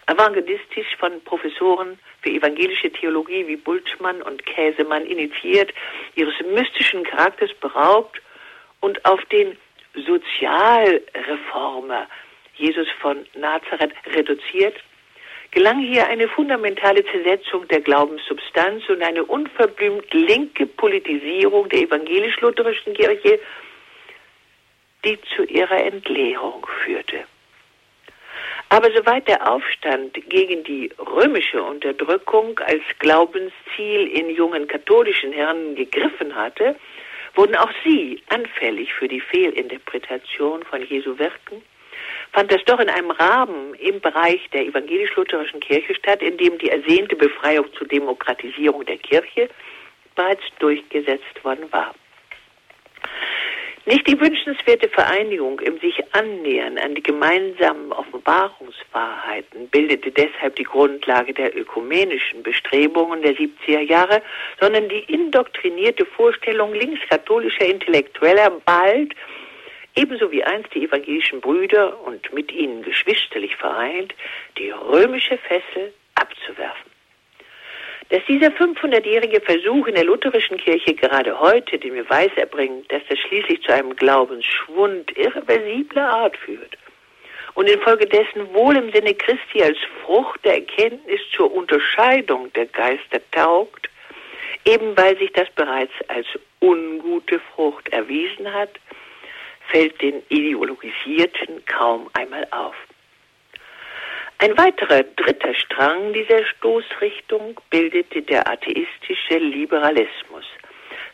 evangelistisch 0.07 0.95
von 0.97 1.21
Professoren 1.23 1.99
für 2.21 2.29
evangelische 2.29 2.91
Theologie 2.91 3.47
wie 3.47 3.55
Bultmann 3.55 4.21
und 4.21 4.45
Käsemann 4.45 5.05
initiiert, 5.05 5.73
ihres 6.15 6.33
mystischen 6.53 7.03
Charakters 7.03 7.53
beraubt 7.55 8.21
und 8.79 9.03
auf 9.05 9.23
den 9.25 9.57
Sozialreformer 9.93 12.07
Jesus 12.55 12.87
von 12.99 13.25
Nazareth 13.35 13.93
reduziert, 14.13 14.75
gelang 15.51 15.79
hier 15.79 16.07
eine 16.07 16.27
fundamentale 16.29 17.03
Zersetzung 17.05 17.67
der 17.67 17.81
Glaubenssubstanz 17.81 18.87
und 18.89 19.01
eine 19.01 19.23
unverblümt 19.23 20.13
linke 20.13 20.65
Politisierung 20.65 21.69
der 21.69 21.81
evangelisch-lutherischen 21.81 22.93
Kirche, 22.93 23.39
die 25.03 25.19
zu 25.35 25.43
ihrer 25.43 25.83
Entleerung 25.83 26.65
führte. 26.83 27.25
Aber 28.69 28.89
soweit 28.91 29.27
der 29.27 29.51
Aufstand 29.51 30.13
gegen 30.29 30.63
die 30.63 30.89
römische 30.97 31.61
Unterdrückung 31.61 32.57
als 32.59 32.83
Glaubensziel 32.99 34.07
in 34.07 34.29
jungen 34.29 34.67
katholischen 34.67 35.33
Herren 35.33 35.75
gegriffen 35.75 36.33
hatte, 36.33 36.77
wurden 37.35 37.55
auch 37.55 37.71
sie 37.83 38.21
anfällig 38.29 38.93
für 38.93 39.07
die 39.07 39.21
Fehlinterpretation 39.21 40.63
von 40.63 40.85
Jesu 40.85 41.17
Wirken, 41.17 41.61
fand 42.31 42.51
das 42.51 42.63
doch 42.65 42.79
in 42.79 42.89
einem 42.89 43.11
Rahmen 43.11 43.73
im 43.75 43.99
Bereich 43.99 44.41
der 44.51 44.65
evangelisch-lutherischen 44.65 45.59
Kirche 45.59 45.95
statt, 45.95 46.21
in 46.21 46.37
dem 46.37 46.57
die 46.57 46.69
ersehnte 46.69 47.15
Befreiung 47.15 47.65
zur 47.73 47.87
Demokratisierung 47.87 48.85
der 48.85 48.97
Kirche 48.97 49.49
bereits 50.15 50.43
durchgesetzt 50.59 51.43
worden 51.43 51.71
war. 51.71 51.93
Nicht 53.91 54.07
die 54.07 54.21
wünschenswerte 54.21 54.87
Vereinigung 54.87 55.59
im 55.59 55.77
sich 55.79 56.01
annähern 56.13 56.77
an 56.77 56.95
die 56.95 57.03
gemeinsamen 57.03 57.91
Offenbarungswahrheiten 57.91 59.67
bildete 59.67 60.11
deshalb 60.11 60.55
die 60.55 60.63
Grundlage 60.63 61.33
der 61.33 61.53
ökumenischen 61.57 62.41
Bestrebungen 62.41 63.21
der 63.21 63.35
70er 63.35 63.81
Jahre, 63.81 64.21
sondern 64.61 64.87
die 64.87 65.03
indoktrinierte 65.13 66.05
Vorstellung 66.05 66.73
linkskatholischer 66.73 67.65
Intellektueller 67.65 68.61
bald, 68.63 69.13
ebenso 69.97 70.31
wie 70.31 70.45
einst 70.45 70.73
die 70.73 70.85
evangelischen 70.85 71.41
Brüder 71.41 72.01
und 72.05 72.33
mit 72.33 72.49
ihnen 72.53 72.83
geschwisterlich 72.83 73.57
vereint, 73.57 74.15
die 74.57 74.69
römische 74.69 75.37
Fessel 75.37 75.93
abzuwerfen 76.15 76.90
dass 78.11 78.25
dieser 78.27 78.49
500-jährige 78.49 79.39
Versuch 79.39 79.87
in 79.87 79.95
der 79.95 80.03
lutherischen 80.03 80.57
Kirche 80.57 80.93
gerade 80.93 81.39
heute 81.39 81.79
den 81.79 81.95
Beweis 81.95 82.31
erbringt, 82.35 82.91
dass 82.91 83.01
das 83.07 83.17
schließlich 83.19 83.61
zu 83.61 83.73
einem 83.73 83.95
Glaubensschwund 83.95 85.17
irreversibler 85.17 86.09
Art 86.09 86.35
führt 86.35 86.77
und 87.53 87.69
infolgedessen 87.69 88.53
wohl 88.53 88.75
im 88.75 88.91
Sinne 88.91 89.13
Christi 89.13 89.63
als 89.63 89.77
Frucht 90.03 90.43
der 90.43 90.55
Erkenntnis 90.55 91.21
zur 91.33 91.53
Unterscheidung 91.53 92.51
der 92.51 92.65
Geister 92.65 93.21
taugt, 93.31 93.89
eben 94.65 94.97
weil 94.97 95.17
sich 95.17 95.31
das 95.31 95.49
bereits 95.51 95.93
als 96.09 96.27
ungute 96.59 97.39
Frucht 97.55 97.87
erwiesen 97.89 98.53
hat, 98.53 98.71
fällt 99.69 100.01
den 100.01 100.21
Ideologisierten 100.27 101.63
kaum 101.65 102.09
einmal 102.11 102.45
auf. 102.51 102.75
Ein 104.43 104.57
weiterer 104.57 105.03
dritter 105.03 105.53
Strang 105.53 106.13
dieser 106.13 106.43
Stoßrichtung 106.43 107.61
bildete 107.69 108.23
der 108.23 108.49
atheistische 108.49 109.37
Liberalismus, 109.37 110.45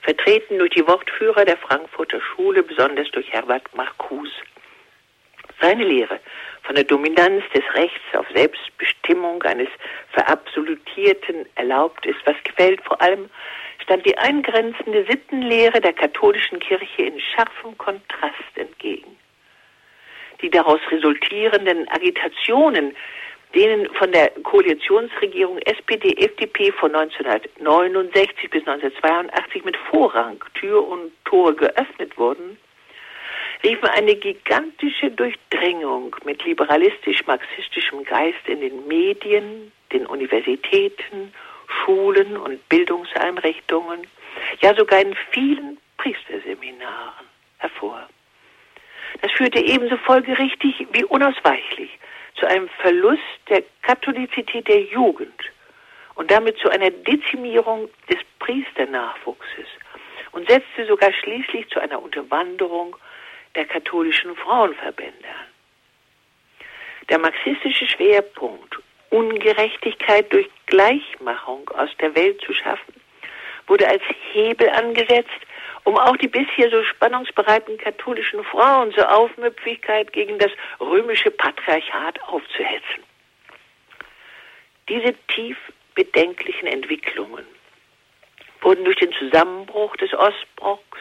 vertreten 0.02 0.58
durch 0.58 0.72
die 0.72 0.88
Wortführer 0.88 1.44
der 1.44 1.58
Frankfurter 1.58 2.22
Schule, 2.22 2.64
besonders 2.64 3.12
durch 3.12 3.30
Herbert 3.34 3.64
Marcuse. 3.76 4.32
Seine 5.60 5.84
Lehre 5.84 6.22
von 6.64 6.76
der 6.76 6.86
Dominanz 6.86 7.44
des 7.54 7.66
Rechts 7.74 8.16
auf 8.16 8.26
Selbstbestimmung 8.34 9.44
eines 9.44 9.68
verabsolutierten 10.14 11.46
erlaubt 11.56 12.06
ist, 12.06 12.20
was 12.24 12.38
gefällt, 12.46 12.82
vor 12.86 13.02
allem 13.02 13.30
stand 13.84 14.06
die 14.06 14.18
eingrenzende 14.18 15.04
Sittenlehre 15.04 15.82
der 15.82 15.92
katholischen 15.92 16.60
Kirche 16.60 17.02
in 17.02 17.20
scharfem 17.20 17.78
Kontrast 17.78 18.56
entgegen 18.56 19.18
die 20.42 20.50
daraus 20.50 20.80
resultierenden 20.92 21.88
Agitationen, 21.90 22.96
denen 23.56 23.92
von 23.94 24.12
der 24.12 24.30
Koalitionsregierung 24.44 25.58
SPD-FDP 25.60 26.72
von 26.74 26.94
1969 26.94 28.50
bis 28.50 28.68
1982 28.68 29.64
mit 29.64 29.78
Vorrang 29.90 30.44
Tür 30.54 30.86
und 30.88 31.12
Tor 31.26 31.56
geöffnet 31.56 32.18
wurden, 32.18 32.58
riefen 33.64 33.90
eine 33.90 34.16
gigantische 34.16 35.10
Durchdringung 35.12 36.16
mit 36.26 36.44
liberalistisch-marxistischem 36.44 38.04
Geist 38.04 38.48
in 38.48 38.62
den 38.62 38.88
Medien, 38.88 39.72
den 39.92 40.06
Universitäten, 40.06 41.34
Schulen 41.68 42.38
und 42.38 42.68
Bildungseinrichtungen, 42.70 44.06
ja 44.62 44.76
sogar 44.76 45.02
in 45.02 45.16
vielen 45.32 45.78
Priesterseminaren 45.98 47.26
hervor. 47.58 48.08
Das 49.22 49.32
führte 49.32 49.60
ebenso 49.60 49.98
folgerichtig 49.98 50.88
wie 50.92 51.04
unausweichlich 51.06 51.98
zu 52.36 52.46
einem 52.46 52.70
Verlust 52.82 53.22
der 53.50 53.64
Katholizität 53.82 54.68
der 54.68 54.82
Jugend 54.84 55.42
und 56.16 56.30
damit 56.30 56.58
zu 56.60 56.70
einer 56.70 56.92
Dezimierung 56.92 57.90
des 58.10 58.20
Priesternachwuchses 58.40 59.68
und 60.32 60.48
setzte 60.50 60.86
sogar 60.86 61.12
schließlich 61.14 61.68
zu 61.70 61.80
einer 61.80 62.02
Unterwanderung 62.02 62.96
der 63.56 63.66
katholischen 63.66 64.36
Frauenverbände 64.36 65.28
an. 65.28 65.48
Der 67.10 67.20
marxistische 67.20 67.88
Schwerpunkt, 67.88 68.78
Ungerechtigkeit 69.10 70.32
durch 70.32 70.48
Gleichmachung 70.66 71.70
aus 71.70 71.90
der 72.00 72.14
Welt 72.16 72.42
zu 72.42 72.54
schaffen, 72.54 72.94
wurde 73.68 73.88
als 73.88 74.04
Hebel 74.34 74.70
angesetzt, 74.70 75.47
um 75.84 75.98
auch 75.98 76.18
die 76.18 76.28
bisher 76.28 76.70
so 76.70 76.84
spannungsbereiten 76.84 77.78
katholischen 77.78 78.44
Frauen 78.44 78.92
zur 78.94 79.12
Aufmüpfigkeit 79.12 80.12
gegen 80.14 80.38
das 80.40 80.52
römische 80.80 81.32
Patriarchat 81.32 82.22
aufzuhetzen. 82.24 83.04
Diese 84.90 85.14
tief 85.28 85.58
bedenklichen 85.96 86.68
Entwicklungen 86.68 87.46
wurden 88.62 88.86
durch 88.86 88.98
den 88.98 89.12
Zusammenbruch 89.14 89.96
des 89.98 90.14
Ostblocks 90.14 91.00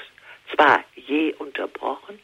zwar 0.54 0.84
je 0.94 1.34
unterbrochen, 1.34 2.20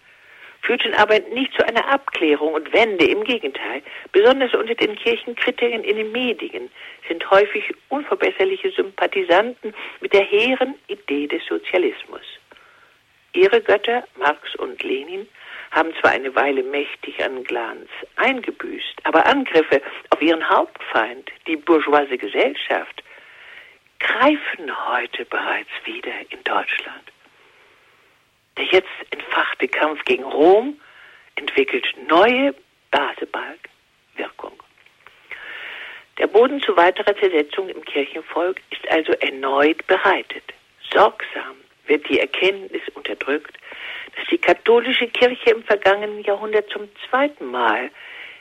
führten 0.63 0.95
aber 0.95 1.19
nicht 1.35 1.53
zu 1.55 1.67
einer 1.67 1.87
Abklärung 1.89 2.55
und 2.55 2.73
Wende. 2.73 3.05
Im 3.05 3.25
Gegenteil, 3.25 3.83
besonders 4.13 4.55
unter 4.55 4.75
den 4.75 4.97
Kirchenkritikern 4.97 5.85
in 5.85 5.97
den 5.97 6.13
Medien 6.13 6.71
sind 7.09 7.29
häufig 7.31 7.75
unverbesserliche 7.89 8.71
Sympathisanten 8.71 9.75
mit 10.01 10.13
der 10.13 10.25
hehren 10.25 10.75
Idee 10.87 11.27
des 11.27 11.45
Sozialismus. 11.47 12.23
Ihre 13.35 13.61
Götter, 13.61 14.05
Marx 14.19 14.55
und 14.57 14.83
Lenin, 14.83 15.27
haben 15.71 15.93
zwar 16.01 16.11
eine 16.11 16.35
Weile 16.37 16.63
mächtig 16.63 17.25
an 17.25 17.45
Glanz 17.45 17.89
eingebüßt, 18.17 19.01
aber 19.05 19.27
Angriffe 19.27 19.81
auf 20.11 20.21
ihren 20.21 20.47
Hauptfeind, 20.49 21.31
die 21.47 21.57
bourgeoise 21.57 22.19
Gesellschaft, 22.19 23.03
greifen 23.99 24.89
heute 24.89 25.25
bereits 25.25 25.71
wieder 25.85 26.13
in 26.29 26.45
Deutschland. 26.45 27.02
Der 28.57 28.65
jetzt 28.67 28.89
entfachte 29.11 29.69
Kampf 29.69 30.05
gegen 30.05 30.25
Rom 30.25 30.81
entwickelt 31.37 31.87
neue 32.09 32.55
Basebalgwirkung. 32.91 34.63
Der 36.19 36.27
Boden 36.27 36.61
zu 36.61 36.77
weiterer 36.77 37.17
Zersetzung 37.17 37.69
im 37.69 37.85
Kirchenvolk 37.85 38.61
ist 38.71 38.89
also 38.91 39.13
erneut 39.13 39.87
bereitet. 39.87 40.45
Sorgsam 40.93 41.57
wird 41.87 42.09
die 42.09 42.21
Erkenntnis 42.21 42.83
unterdrückt, 42.95 43.57
dass 44.15 44.27
die 44.31 44.39
katholische 44.39 45.09
Kirche 45.09 45.51
im 45.51 45.63
vergangenen 45.65 46.23
Jahrhundert 46.23 46.69
zum 46.71 46.89
zweiten 47.09 47.47
Mal 47.47 47.91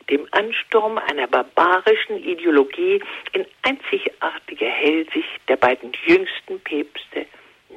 dem 0.10 0.28
Ansturm 0.32 0.98
einer 0.98 1.28
barbarischen 1.28 2.18
Ideologie 2.18 3.02
in 3.32 3.46
einzigartiger 3.62 4.70
Hellsicht 4.70 5.42
der 5.48 5.56
beiden 5.56 5.94
jüngsten 6.06 6.60
Päpste 6.60 7.26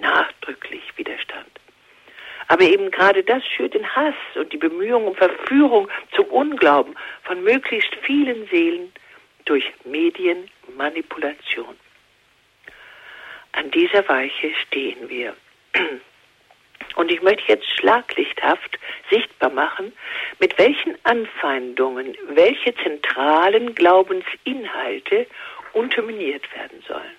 nachdrücklich 0.01 0.83
widerstand. 0.97 1.49
Aber 2.49 2.63
eben 2.63 2.91
gerade 2.91 3.23
das 3.23 3.45
schürt 3.47 3.75
den 3.75 3.97
Hass 3.97 4.15
und 4.35 4.53
die 4.53 4.59
Bemühungen 4.59 5.09
um 5.09 5.15
Verführung 5.15 5.89
zum 6.15 6.27
Unglauben 6.27 6.95
von 7.23 7.43
möglichst 7.43 7.95
vielen 8.03 8.47
Seelen 8.49 8.93
durch 9.45 9.65
Medienmanipulation. 9.85 11.77
An 13.53 13.71
dieser 13.71 14.07
Weiche 14.09 14.53
stehen 14.67 15.09
wir. 15.09 15.35
Und 16.97 17.11
ich 17.11 17.23
möchte 17.23 17.45
jetzt 17.49 17.69
schlaglichthaft 17.79 18.79
sichtbar 19.11 19.51
machen, 19.51 19.93
mit 20.39 20.57
welchen 20.59 20.97
Anfeindungen 21.05 22.17
welche 22.29 22.75
zentralen 22.77 23.75
Glaubensinhalte 23.75 25.27
unterminiert 25.73 26.45
werden 26.55 26.83
sollen. 26.87 27.17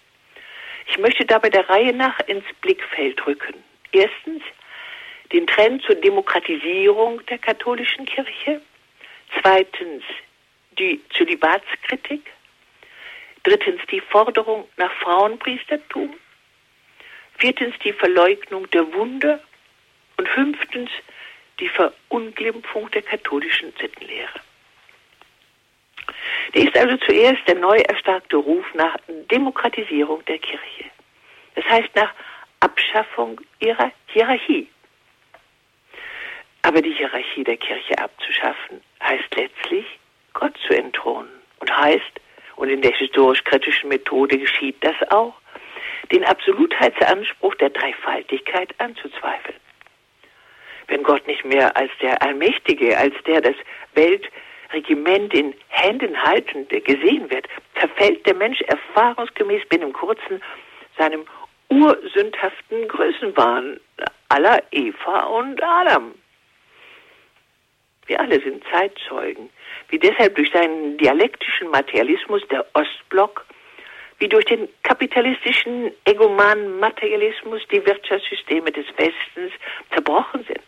Ich 0.87 0.97
möchte 0.97 1.25
dabei 1.25 1.49
der 1.49 1.67
Reihe 1.69 1.93
nach 1.93 2.19
ins 2.27 2.45
Blickfeld 2.61 3.25
rücken. 3.25 3.55
Erstens 3.91 4.43
den 5.31 5.47
Trend 5.47 5.83
zur 5.83 5.95
Demokratisierung 5.95 7.25
der 7.25 7.37
katholischen 7.37 8.05
Kirche. 8.05 8.61
Zweitens 9.41 10.03
die 10.77 11.01
Zölibatskritik. 11.15 12.31
Drittens 13.43 13.81
die 13.91 14.01
Forderung 14.01 14.67
nach 14.77 14.91
Frauenpriestertum. 14.93 16.13
Viertens 17.37 17.75
die 17.83 17.93
Verleugnung 17.93 18.69
der 18.71 18.91
Wunder. 18.93 19.39
Und 20.17 20.29
fünftens 20.29 20.89
die 21.59 21.69
Verunglimpfung 21.69 22.89
der 22.91 23.01
katholischen 23.01 23.73
Sittenlehre. 23.79 24.39
Der 26.53 26.63
ist 26.63 26.77
also 26.77 26.95
zuerst 26.97 27.47
der 27.47 27.55
neu 27.55 27.77
erstarkte 27.77 28.37
Ruf 28.37 28.65
nach 28.73 28.95
Demokratisierung 29.31 30.23
der 30.25 30.39
Kirche. 30.39 30.85
Das 31.55 31.65
heißt 31.65 31.95
nach 31.95 32.13
Abschaffung 32.59 33.41
ihrer 33.59 33.91
Hierarchie. 34.07 34.69
Aber 36.65 36.81
die 36.81 36.93
Hierarchie 36.93 37.43
der 37.43 37.57
Kirche 37.57 37.95
abzuschaffen, 37.99 38.81
heißt 39.03 39.35
letztlich, 39.35 39.85
Gott 40.33 40.57
zu 40.65 40.73
entthronen. 40.75 41.29
Und 41.59 41.69
heißt, 41.77 42.19
und 42.55 42.69
in 42.69 42.81
der 42.81 42.91
historisch-kritischen 42.91 43.89
Methode 43.89 44.39
geschieht 44.39 44.75
das 44.83 44.95
auch, 45.11 45.35
den 46.11 46.23
Absolutheitsanspruch 46.25 47.53
der 47.55 47.69
Dreifaltigkeit 47.69 48.73
anzuzweifeln. 48.79 49.59
Wenn 50.87 51.03
Gott 51.03 51.27
nicht 51.27 51.45
mehr 51.45 51.77
als 51.77 51.91
der 52.01 52.19
Allmächtige, 52.23 52.97
als 52.97 53.13
der 53.27 53.41
das 53.41 53.55
Weltregiment 53.93 55.35
in 55.35 55.53
Händen 55.67 56.19
haltende 56.19 56.81
gesehen 56.81 57.29
wird, 57.29 57.47
verfällt 57.75 58.25
der 58.25 58.33
Mensch 58.33 58.61
erfahrungsgemäß 58.61 59.67
binnen 59.69 59.93
kurzen 59.93 60.41
seinem 60.97 61.25
ursündhaften 61.69 62.87
Größenwahn 62.87 63.79
aller 64.29 64.63
Eva 64.71 65.25
und 65.25 65.61
Adam. 65.61 66.15
Wir 68.07 68.19
alle 68.19 68.39
sind 68.41 68.63
Zeitzeugen, 68.71 69.49
wie 69.89 69.99
deshalb 69.99 70.35
durch 70.35 70.51
seinen 70.51 70.97
dialektischen 70.97 71.69
Materialismus 71.69 72.41
der 72.49 72.65
Ostblock, 72.73 73.45
wie 74.19 74.27
durch 74.27 74.45
den 74.45 74.69
kapitalistischen 74.83 75.91
egomanen 76.05 76.79
Materialismus 76.79 77.61
die 77.71 77.85
Wirtschaftssysteme 77.85 78.71
des 78.71 78.85
Westens 78.97 79.51
zerbrochen 79.91 80.45
sind. 80.45 80.63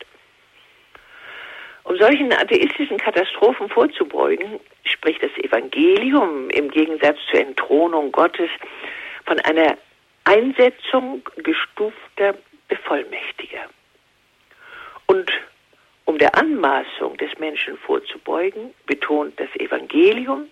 Um 1.84 1.98
solchen 1.98 2.34
atheistischen 2.34 2.98
Katastrophen 2.98 3.70
vorzubeugen, 3.70 4.60
spricht 4.84 5.24
das 5.24 5.32
Evangelium 5.38 6.50
im 6.50 6.70
Gegensatz 6.70 7.18
zur 7.32 7.40
Entthronung 7.40 8.12
Gottes 8.12 8.50
von 9.26 9.40
einer 9.40 9.78
Einsetzung 10.26 11.22
gestufter 11.38 12.36
Bevollmächtiger. 12.68 13.70
Und 15.06 15.32
um 16.08 16.18
der 16.18 16.34
Anmaßung 16.36 17.18
des 17.18 17.38
Menschen 17.38 17.78
vorzubeugen, 17.78 18.74
betont 18.86 19.38
das 19.40 19.50
Evangelium 19.60 20.48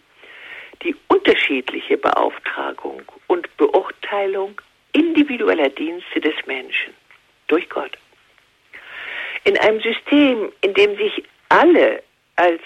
die 0.84 0.94
unterschiedliche 1.08 1.98
Beauftragung 1.98 3.02
und 3.28 3.48
Beurteilung 3.56 4.62
individueller 4.92 5.70
Dienste 5.70 6.20
des 6.20 6.36
Menschen 6.46 6.94
durch 7.48 7.68
Gott. 7.70 7.98
In 9.46 9.58
einem 9.60 9.80
System, 9.80 10.52
in 10.60 10.74
dem 10.74 10.98
sich 10.98 11.24
alle 11.48 12.04
als 12.36 12.62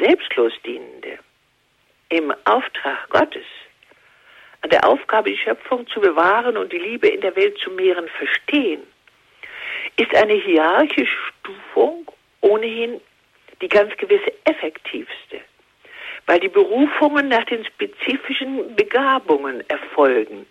selbstlos 0.00 0.52
Dienende 0.66 1.18
im 2.10 2.30
Auftrag 2.44 3.08
Gottes 3.08 3.46
an 4.60 4.68
der 4.68 4.86
Aufgabe, 4.86 5.30
die 5.30 5.38
Schöpfung 5.38 5.86
zu 5.86 5.98
bewahren 5.98 6.58
und 6.58 6.72
die 6.72 6.78
Liebe 6.78 7.08
in 7.08 7.22
der 7.22 7.34
Welt 7.36 7.56
zu 7.58 7.70
mehren, 7.70 8.06
verstehen, 8.08 8.82
ist 9.96 10.14
eine 10.14 10.34
hierarchische 10.34 11.16
Stufung 11.40 12.10
ohnehin 12.44 13.00
die 13.62 13.68
ganz 13.68 13.96
gewisse 13.96 14.32
effektivste, 14.44 15.40
weil 16.26 16.40
die 16.40 16.48
Berufungen 16.48 17.28
nach 17.28 17.44
den 17.44 17.64
spezifischen 17.64 18.76
Begabungen 18.76 19.62
erfolgen, 19.68 20.46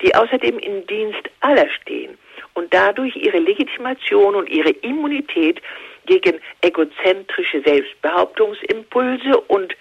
die 0.00 0.14
außerdem 0.14 0.58
im 0.58 0.86
Dienst 0.86 1.28
aller 1.40 1.68
stehen 1.80 2.16
und 2.54 2.72
dadurch 2.72 3.14
ihre 3.16 3.38
Legitimation 3.38 4.34
und 4.34 4.48
ihre 4.48 4.70
Immunität 4.70 5.60
gegen 6.06 6.40
egozentrische 6.62 7.62
Selbstbehauptungsimpulse 7.62 9.40
und 9.48 9.76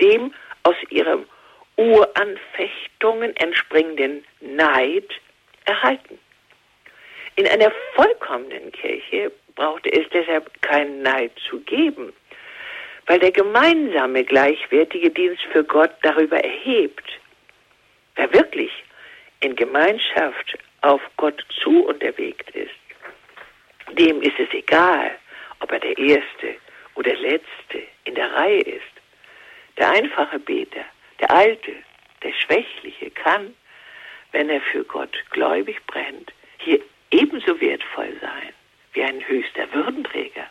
dem 0.00 0.34
aus 0.64 0.76
ihrem 0.90 1.24
Uranfechtungen 1.76 3.34
entspringenden 3.36 4.24
Neid 4.40 5.08
erhalten. 5.64 6.18
In 7.36 7.46
einer 7.46 7.70
vollkommenen 7.94 8.72
Kirche 8.72 9.30
brauchte 9.58 9.92
es 9.92 10.08
deshalb 10.10 10.62
keinen 10.62 11.02
Neid 11.02 11.32
zu 11.50 11.58
geben, 11.60 12.12
weil 13.06 13.18
der 13.18 13.32
gemeinsame 13.32 14.22
gleichwertige 14.22 15.10
Dienst 15.10 15.42
für 15.52 15.64
Gott 15.64 15.90
darüber 16.02 16.38
erhebt. 16.38 17.08
Wer 18.14 18.32
wirklich 18.32 18.70
in 19.40 19.56
Gemeinschaft 19.56 20.56
auf 20.82 21.00
Gott 21.16 21.44
zu 21.62 21.86
unterwegs 21.86 22.46
ist, 22.54 23.98
dem 23.98 24.22
ist 24.22 24.38
es 24.38 24.48
egal, 24.52 25.10
ob 25.58 25.72
er 25.72 25.80
der 25.80 25.98
Erste 25.98 26.54
oder 26.94 27.14
Letzte 27.16 27.82
in 28.04 28.14
der 28.14 28.32
Reihe 28.32 28.60
ist. 28.60 28.94
Der 29.76 29.90
einfache 29.90 30.38
Beter 30.38 30.84
der 31.18 31.32
Alte, 31.32 31.72
der 32.22 32.32
Schwächliche 32.32 33.10
kann, 33.10 33.54
wenn 34.30 34.50
er 34.50 34.60
für 34.60 34.84
Gott 34.84 35.16
gläubig 35.30 35.84
brennt, 35.86 36.32
hier 36.58 36.80
ebenso 37.10 37.60
wertvoll 37.60 38.12
sein 38.20 38.52
wie 38.92 39.02
ein 39.02 39.26
höchster 39.26 39.72
Würdenträger. 39.72 40.46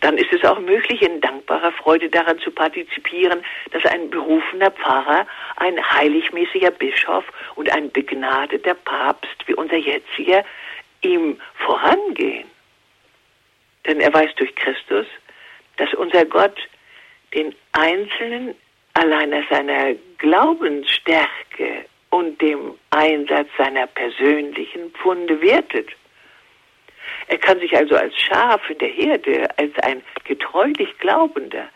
Dann 0.00 0.16
ist 0.16 0.32
es 0.32 0.44
auch 0.44 0.58
möglich, 0.58 1.02
in 1.02 1.20
dankbarer 1.20 1.72
Freude 1.72 2.08
daran 2.08 2.38
zu 2.38 2.50
partizipieren, 2.50 3.42
dass 3.70 3.84
ein 3.84 4.08
berufener 4.08 4.70
Pfarrer, 4.70 5.26
ein 5.56 5.78
heiligmäßiger 5.92 6.70
Bischof 6.70 7.24
und 7.56 7.70
ein 7.70 7.90
begnadeter 7.90 8.74
Papst 8.74 9.36
wie 9.46 9.54
unser 9.54 9.76
jetziger 9.76 10.44
ihm 11.02 11.38
vorangehen. 11.54 12.48
Denn 13.86 14.00
er 14.00 14.12
weiß 14.12 14.34
durch 14.36 14.54
Christus, 14.54 15.06
dass 15.76 15.92
unser 15.94 16.24
Gott 16.24 16.56
den 17.34 17.54
Einzelnen 17.72 18.54
allein 18.94 19.32
aus 19.34 19.44
seiner 19.50 19.94
Glaubensstärke 20.18 21.86
und 22.10 22.40
dem 22.40 22.74
Einsatz 22.90 23.48
seiner 23.56 23.86
persönlichen 23.86 24.90
Pfunde 24.92 25.40
wertet. 25.40 25.88
Er 27.28 27.38
kann 27.38 27.60
sich 27.60 27.76
also 27.76 27.96
als 27.96 28.14
Schaf 28.20 28.68
in 28.70 28.78
der 28.78 28.88
Herde, 28.88 29.48
als 29.58 29.72
ein 29.80 30.02
getreulich 30.24 30.96
Glaubender 30.98 31.68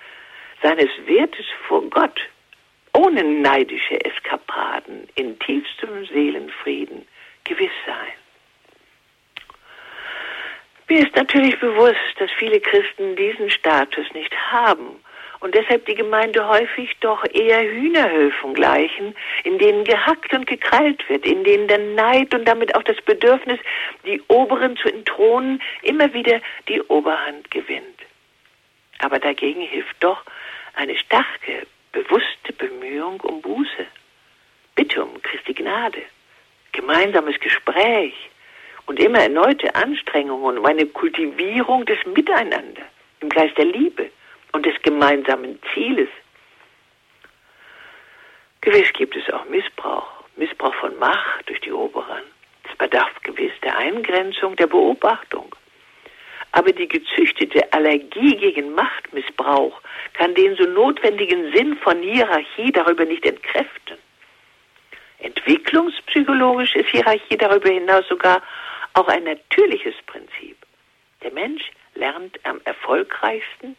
seines 0.62 0.90
Wertes 1.06 1.46
vor 1.68 1.82
Gott, 1.90 2.20
ohne 2.92 3.22
neidische 3.22 4.04
Eskapaden, 4.04 5.08
in 5.14 5.38
tiefstem 5.38 6.06
Seelenfrieden 6.06 7.06
gewiss 7.44 7.72
sein. 7.86 8.12
Mir 10.88 11.00
ist 11.00 11.16
natürlich 11.16 11.58
bewusst, 11.60 11.96
dass 12.18 12.30
viele 12.32 12.60
Christen 12.60 13.16
diesen 13.16 13.50
Status 13.50 14.06
nicht 14.12 14.34
haben 14.52 15.03
und 15.44 15.54
deshalb 15.54 15.84
die 15.84 15.94
Gemeinde 15.94 16.48
häufig 16.48 16.96
doch 17.00 17.22
eher 17.34 17.62
Hühnerhöfen 17.62 18.54
gleichen, 18.54 19.14
in 19.44 19.58
denen 19.58 19.84
gehackt 19.84 20.32
und 20.32 20.46
gekrallt 20.46 21.06
wird, 21.10 21.26
in 21.26 21.44
denen 21.44 21.68
der 21.68 21.80
Neid 21.80 22.34
und 22.34 22.46
damit 22.46 22.74
auch 22.74 22.82
das 22.82 22.96
Bedürfnis, 23.02 23.60
die 24.06 24.22
Oberen 24.28 24.74
zu 24.78 24.88
entthronen, 24.88 25.60
immer 25.82 26.14
wieder 26.14 26.40
die 26.66 26.80
Oberhand 26.84 27.50
gewinnt. 27.50 28.00
Aber 29.00 29.18
dagegen 29.18 29.60
hilft 29.60 29.94
doch 30.00 30.24
eine 30.76 30.96
starke, 30.96 31.66
bewusste 31.92 32.54
Bemühung 32.56 33.20
um 33.20 33.42
Buße, 33.42 33.86
Bitte 34.76 35.04
um 35.04 35.20
Christi 35.20 35.52
Gnade, 35.52 36.00
gemeinsames 36.72 37.38
Gespräch 37.38 38.14
und 38.86 38.98
immer 38.98 39.18
erneute 39.18 39.74
Anstrengungen 39.74 40.56
um 40.56 40.64
eine 40.64 40.86
Kultivierung 40.86 41.84
des 41.84 41.98
Miteinander 42.06 42.82
im 43.20 43.28
Geist 43.28 43.58
der 43.58 43.66
Liebe 43.66 44.08
und 44.54 44.64
des 44.64 44.80
gemeinsamen 44.82 45.58
Zieles. 45.74 46.08
Gewiss 48.60 48.90
gibt 48.94 49.14
es 49.16 49.28
auch 49.30 49.44
Missbrauch, 49.46 50.24
Missbrauch 50.36 50.74
von 50.76 50.96
Macht 50.98 51.48
durch 51.48 51.60
die 51.60 51.72
Oberen. 51.72 52.22
Es 52.62 52.74
bedarf 52.78 53.12
gewiss 53.22 53.52
der 53.62 53.76
Eingrenzung, 53.76 54.56
der 54.56 54.68
Beobachtung. 54.68 55.54
Aber 56.52 56.72
die 56.72 56.86
gezüchtete 56.86 57.72
Allergie 57.72 58.36
gegen 58.36 58.74
Machtmissbrauch 58.74 59.82
kann 60.14 60.34
den 60.34 60.54
so 60.54 60.64
notwendigen 60.64 61.52
Sinn 61.52 61.76
von 61.78 62.00
Hierarchie 62.00 62.70
darüber 62.70 63.04
nicht 63.04 63.26
entkräften. 63.26 63.98
Entwicklungspsychologisch 65.18 66.76
ist 66.76 66.90
Hierarchie 66.90 67.36
darüber 67.36 67.70
hinaus 67.70 68.06
sogar 68.08 68.40
auch 68.94 69.08
ein 69.08 69.24
natürliches 69.24 69.96
Prinzip. 70.06 70.56
Der 71.22 71.32
Mensch 71.32 71.72
lernt 71.94 72.38
am 72.46 72.60
erfolgreichsten 72.64 73.76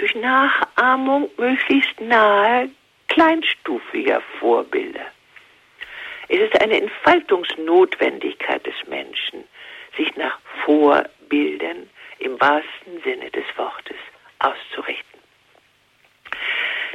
durch 0.00 0.14
Nachahmung 0.14 1.30
möglichst 1.36 2.00
nahe, 2.00 2.70
kleinstufiger 3.08 4.22
Vorbilder. 4.38 5.04
Es 6.28 6.38
ist 6.38 6.58
eine 6.62 6.80
Entfaltungsnotwendigkeit 6.80 8.64
des 8.64 8.74
Menschen, 8.88 9.44
sich 9.98 10.16
nach 10.16 10.38
Vorbildern 10.64 11.90
im 12.18 12.40
wahrsten 12.40 13.02
Sinne 13.04 13.30
des 13.30 13.44
Wortes 13.56 13.96
auszurichten. 14.38 15.20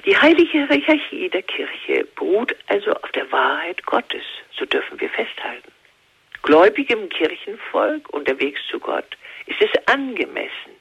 Die 0.06 0.18
heilige 0.18 0.66
Hierarchie 0.68 1.30
der 1.30 1.44
Kirche 1.44 2.08
beruht 2.16 2.56
also 2.68 2.92
auf 2.92 3.12
der 3.12 3.32
Wahrheit 3.32 3.86
Gottes, 3.86 4.24
so 4.58 4.66
dürfen 4.66 5.00
wir 5.00 5.10
festhalten. 5.10 5.72
gläubigem 6.42 7.08
Kirchenvolk 7.10 8.10
unterwegs 8.10 8.62
zu 8.70 8.80
Gott 8.80 9.18
ist 9.46 9.62
es 9.62 9.88
angemessen, 9.88 10.74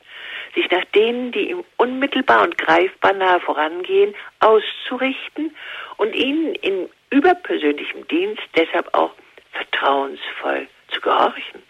sich 0.55 0.71
nach 0.71 0.85
denen, 0.95 1.33
die 1.33 1.51
ihm 1.51 1.65
unmittelbar 1.77 2.43
und 2.43 2.57
greifbar 2.59 3.13
nahe 3.13 3.41
vorangehen, 3.41 4.15
auszurichten 4.41 5.55
und 5.97 6.15
ihnen 6.15 6.55
in 6.57 6.89
überpersönlichem 7.11 8.07
Dienst 8.09 8.43
deshalb 8.57 8.93
auch 8.95 9.13
vertrauensvoll 9.53 10.69
zu 10.89 11.01
gehorchen. 11.01 11.63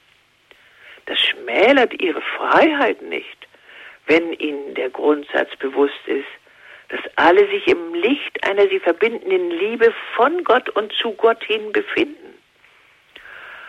Das 1.07 1.19
schmälert 1.21 2.01
ihre 2.03 2.23
Freiheit 2.23 3.03
nicht, 3.03 3.49
wenn 4.07 4.33
ihnen 4.35 4.75
der 4.75 4.91
Grundsatz 4.91 5.55
bewusst 5.57 6.07
ist, 6.07 6.25
dass 6.89 7.01
alle 7.17 7.49
sich 7.49 7.67
im 7.67 7.95
Licht 7.95 8.47
einer 8.49 8.69
sie 8.69 8.79
verbindenden 8.79 9.51
Liebe 9.51 9.93
von 10.15 10.45
Gott 10.45 10.69
und 10.71 10.93
zu 10.93 11.13
Gott 11.13 11.43
hin 11.45 11.73
befinden. 11.73 12.35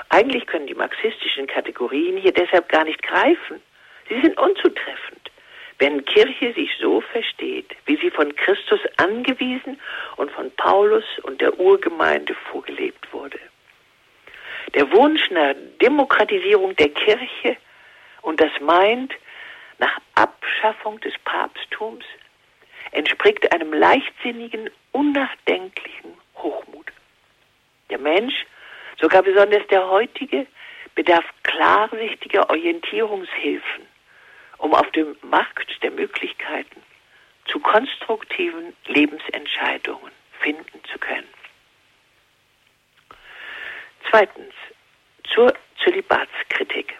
Eigentlich 0.09 0.45
können 0.45 0.67
die 0.67 0.75
marxistischen 0.75 1.47
Kategorien 1.47 2.17
hier 2.17 2.31
deshalb 2.31 2.69
gar 2.69 2.83
nicht 2.83 3.01
greifen. 3.01 3.61
Sie 4.07 4.21
sind 4.21 4.37
unzutreffend, 4.37 5.31
wenn 5.79 6.05
Kirche 6.05 6.53
sich 6.53 6.69
so 6.79 7.01
versteht, 7.01 7.75
wie 7.85 7.97
sie 7.97 8.11
von 8.11 8.35
Christus 8.35 8.79
angewiesen 8.97 9.79
und 10.17 10.31
von 10.31 10.51
Paulus 10.51 11.05
und 11.23 11.41
der 11.41 11.59
Urgemeinde 11.59 12.35
vorgelebt 12.51 13.11
wurde. 13.11 13.39
Der 14.73 14.91
Wunsch 14.91 15.29
nach 15.31 15.55
Demokratisierung 15.81 16.75
der 16.75 16.89
Kirche 16.89 17.57
und 18.21 18.41
das 18.41 18.51
meint, 18.59 19.13
nach 19.77 19.99
Abschaffung 20.15 20.99
des 21.01 21.13
Papsttums, 21.23 22.05
entspricht 22.91 23.51
einem 23.53 23.73
leichtsinnigen, 23.73 24.69
unnachdenklichen 24.91 26.13
Hochmut. 26.37 26.87
Der 27.89 27.99
Mensch, 27.99 28.45
sogar 28.99 29.21
besonders 29.21 29.65
der 29.67 29.89
heutige, 29.89 30.47
bedarf 30.95 31.25
klarsichtiger 31.43 32.49
Orientierungshilfen, 32.49 33.85
um 34.57 34.73
auf 34.73 34.89
dem 34.91 35.15
Markt 35.21 35.81
der 35.83 35.91
Möglichkeiten 35.91 36.81
zu 37.47 37.59
konstruktiven 37.59 38.75
Lebensentscheidungen 38.87 40.11
finden 40.39 40.81
zu 40.91 40.97
können. 40.99 41.27
Zweitens, 44.09 44.53
zur 45.33 45.53
Zölibatskritik. 45.83 46.93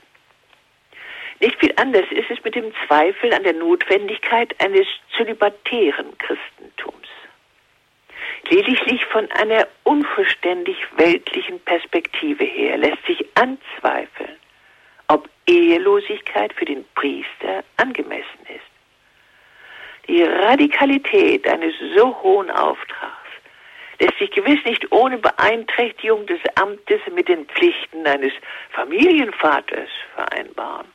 Nicht 1.39 1.59
viel 1.59 1.73
anders 1.75 2.05
ist 2.11 2.29
es 2.29 2.43
mit 2.43 2.55
dem 2.55 2.73
Zweifel 2.87 3.33
an 3.33 3.43
der 3.43 3.53
Notwendigkeit 3.53 4.55
eines 4.61 4.87
zölibatären 5.15 6.17
Christentums. 6.17 7.07
Lediglich 8.49 9.03
von 9.05 9.29
einer 9.31 9.67
unverständlich 9.83 10.77
weltlichen 10.97 11.59
Perspektive 11.61 12.45
her 12.45 12.77
lässt 12.77 13.05
sich 13.05 13.25
anzweifeln, 13.35 14.37
ob 15.07 15.29
Ehelosigkeit 15.47 16.53
für 16.53 16.65
den 16.65 16.85
Priester 16.95 17.63
angemessen 17.77 18.39
ist. 18.47 18.75
Die 20.07 20.23
Radikalität 20.23 21.47
eines 21.47 21.73
so 21.95 22.15
hohen 22.21 22.51
Auftrags 22.51 23.15
lässt 23.99 24.17
sich 24.19 24.31
gewiss 24.31 24.63
nicht 24.65 24.91
ohne 24.91 25.17
Beeinträchtigung 25.17 26.25
des 26.27 26.39
Amtes 26.55 27.01
mit 27.13 27.27
den 27.27 27.45
Pflichten 27.45 28.05
eines 28.05 28.33
Familienvaters 28.71 29.89
vereinbaren. 30.15 30.87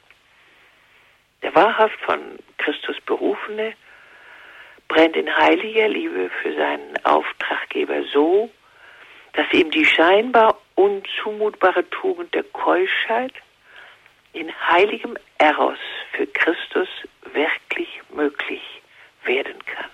Der 1.42 1.54
wahrhaft 1.54 1.98
von 2.00 2.38
Christus 2.58 3.00
berufene 3.06 3.74
brennt 4.88 5.16
in 5.16 5.34
heiliger 5.34 5.88
Liebe 5.88 6.30
für 6.42 6.54
seinen 6.54 7.04
Auftraggeber 7.04 8.02
so, 8.12 8.50
dass 9.32 9.46
ihm 9.52 9.70
die 9.70 9.84
scheinbar 9.84 10.58
unzumutbare 10.74 11.88
Tugend 11.90 12.34
der 12.34 12.42
Keuschheit 12.42 13.32
in 14.32 14.50
heiligem 14.68 15.16
Eros 15.38 15.78
für 16.12 16.26
Christus 16.26 16.88
wirklich 17.32 17.88
möglich 18.14 18.62
werden 19.24 19.58
kann. 19.66 19.90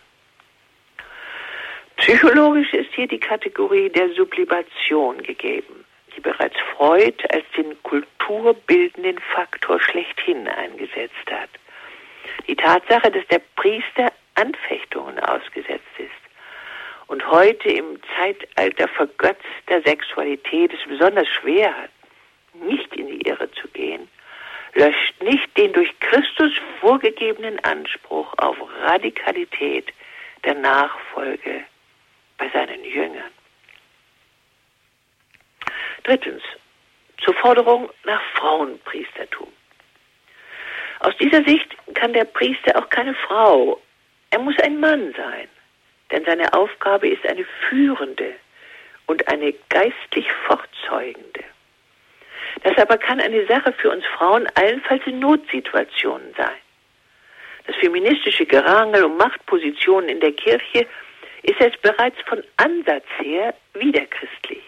Psychologisch 1.96 2.72
ist 2.72 2.92
hier 2.94 3.08
die 3.08 3.18
Kategorie 3.18 3.88
der 3.88 4.10
Sublibation 4.14 5.22
gegeben, 5.22 5.84
die 6.14 6.20
bereits 6.20 6.56
Freud 6.76 7.16
als 7.30 7.44
den 7.56 7.82
kulturbildenden 7.82 9.18
Faktor 9.34 9.80
schlechthin 9.80 10.46
eingesetzt 10.46 11.30
hat. 11.30 11.50
Die 12.46 12.56
Tatsache, 12.56 13.10
dass 13.10 13.26
der 13.28 13.40
Priester 13.56 14.12
Anfechtungen 14.34 15.18
ausgesetzt 15.20 15.84
ist 15.98 16.10
und 17.06 17.26
heute 17.26 17.70
im 17.70 17.98
Zeitalter 18.16 18.88
vergötzter 18.88 19.80
Sexualität 19.84 20.72
es 20.74 20.88
besonders 20.88 21.28
schwer 21.28 21.74
hat, 21.74 21.90
nicht 22.54 22.94
in 22.94 23.06
die 23.06 23.26
Irre 23.26 23.50
zu 23.52 23.68
gehen, 23.68 24.08
löscht 24.76 25.22
nicht 25.22 25.56
den 25.56 25.72
durch 25.72 25.92
Christus 26.00 26.52
vorgegebenen 26.80 27.58
Anspruch 27.64 28.32
auf 28.36 28.56
Radikalität 28.82 29.92
der 30.44 30.54
Nachfolge 30.54 31.64
bei 32.36 32.48
seinen 32.50 32.84
Jüngern. 32.84 33.32
Drittens, 36.04 36.42
zur 37.24 37.34
Forderung 37.34 37.90
nach 38.04 38.22
Frauenpriestertum. 38.34 39.50
Aus 41.00 41.16
dieser 41.16 41.42
Sicht 41.44 41.74
kann 41.94 42.12
der 42.12 42.24
Priester 42.24 42.76
auch 42.76 42.88
keine 42.90 43.14
Frau, 43.14 43.80
er 44.30 44.38
muss 44.38 44.58
ein 44.58 44.78
Mann 44.78 45.14
sein, 45.16 45.48
denn 46.10 46.24
seine 46.24 46.52
Aufgabe 46.52 47.08
ist 47.08 47.26
eine 47.26 47.44
führende 47.68 48.34
und 49.06 49.26
eine 49.28 49.54
geistlich 49.70 50.30
fortzeugende. 50.46 51.44
Das 52.62 52.76
aber 52.78 52.98
kann 52.98 53.20
eine 53.20 53.46
Sache 53.46 53.72
für 53.72 53.90
uns 53.90 54.04
Frauen 54.16 54.46
allenfalls 54.54 55.02
in 55.06 55.18
Notsituationen 55.18 56.34
sein. 56.36 56.56
Das 57.66 57.76
feministische 57.76 58.46
Gerangel 58.46 59.04
um 59.04 59.16
Machtpositionen 59.16 60.08
in 60.08 60.20
der 60.20 60.32
Kirche 60.32 60.86
ist 61.42 61.60
es 61.60 61.76
bereits 61.80 62.16
von 62.26 62.42
Ansatz 62.56 63.04
her 63.18 63.54
widerchristlich. 63.74 64.62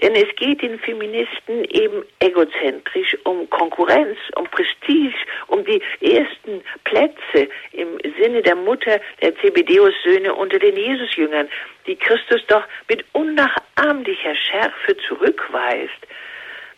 Denn 0.00 0.14
es 0.14 0.34
geht 0.36 0.62
den 0.62 0.78
Feministen 0.78 1.64
eben 1.64 2.04
egozentrisch 2.20 3.16
um 3.24 3.50
Konkurrenz, 3.50 4.16
um 4.36 4.44
Prestige, 4.44 5.16
um 5.48 5.64
die 5.64 5.82
ersten 6.00 6.62
Plätze 6.84 7.48
im 7.72 7.98
Sinne 8.20 8.42
der 8.42 8.54
Mutter 8.54 9.00
der 9.20 9.36
Zebedeus-Söhne 9.38 10.34
unter 10.34 10.60
den 10.60 10.76
Jesusjüngern, 10.76 11.48
die 11.86 11.96
Christus 11.96 12.46
doch 12.46 12.62
mit 12.88 13.04
unnachahmlicher 13.12 14.36
Schärfe 14.36 14.96
zurückweist, 15.08 16.06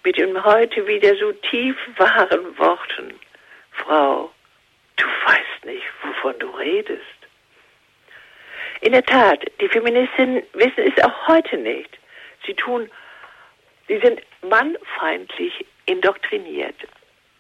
mit 0.05 0.17
den 0.17 0.43
heute 0.45 0.87
wieder 0.87 1.15
so 1.17 1.33
tief 1.33 1.77
wahren 1.97 2.59
Worten. 2.59 3.15
Frau, 3.73 4.31
du 4.97 5.05
weißt 5.05 5.65
nicht, 5.65 5.85
wovon 6.03 6.39
du 6.39 6.49
redest. 6.51 7.05
In 8.81 8.93
der 8.93 9.05
Tat, 9.05 9.45
die 9.61 9.69
Feministinnen 9.69 10.43
wissen 10.55 10.85
es 10.85 11.05
auch 11.05 11.29
heute 11.29 11.59
nicht. 11.59 11.99
Sie 12.47 12.55
tun, 12.55 12.91
sie 13.89 13.99
sind 13.99 14.21
mannfeindlich 14.43 15.67
indoktriniert 15.85 16.77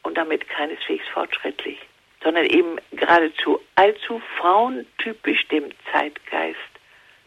und 0.02 0.18
damit 0.18 0.46
keineswegs 0.48 1.06
fortschrittlich, 1.08 1.78
sondern 2.22 2.44
eben 2.44 2.78
geradezu 2.92 3.60
allzu 3.76 4.20
frauentypisch 4.36 5.48
dem 5.48 5.70
Zeitgeist 5.90 6.58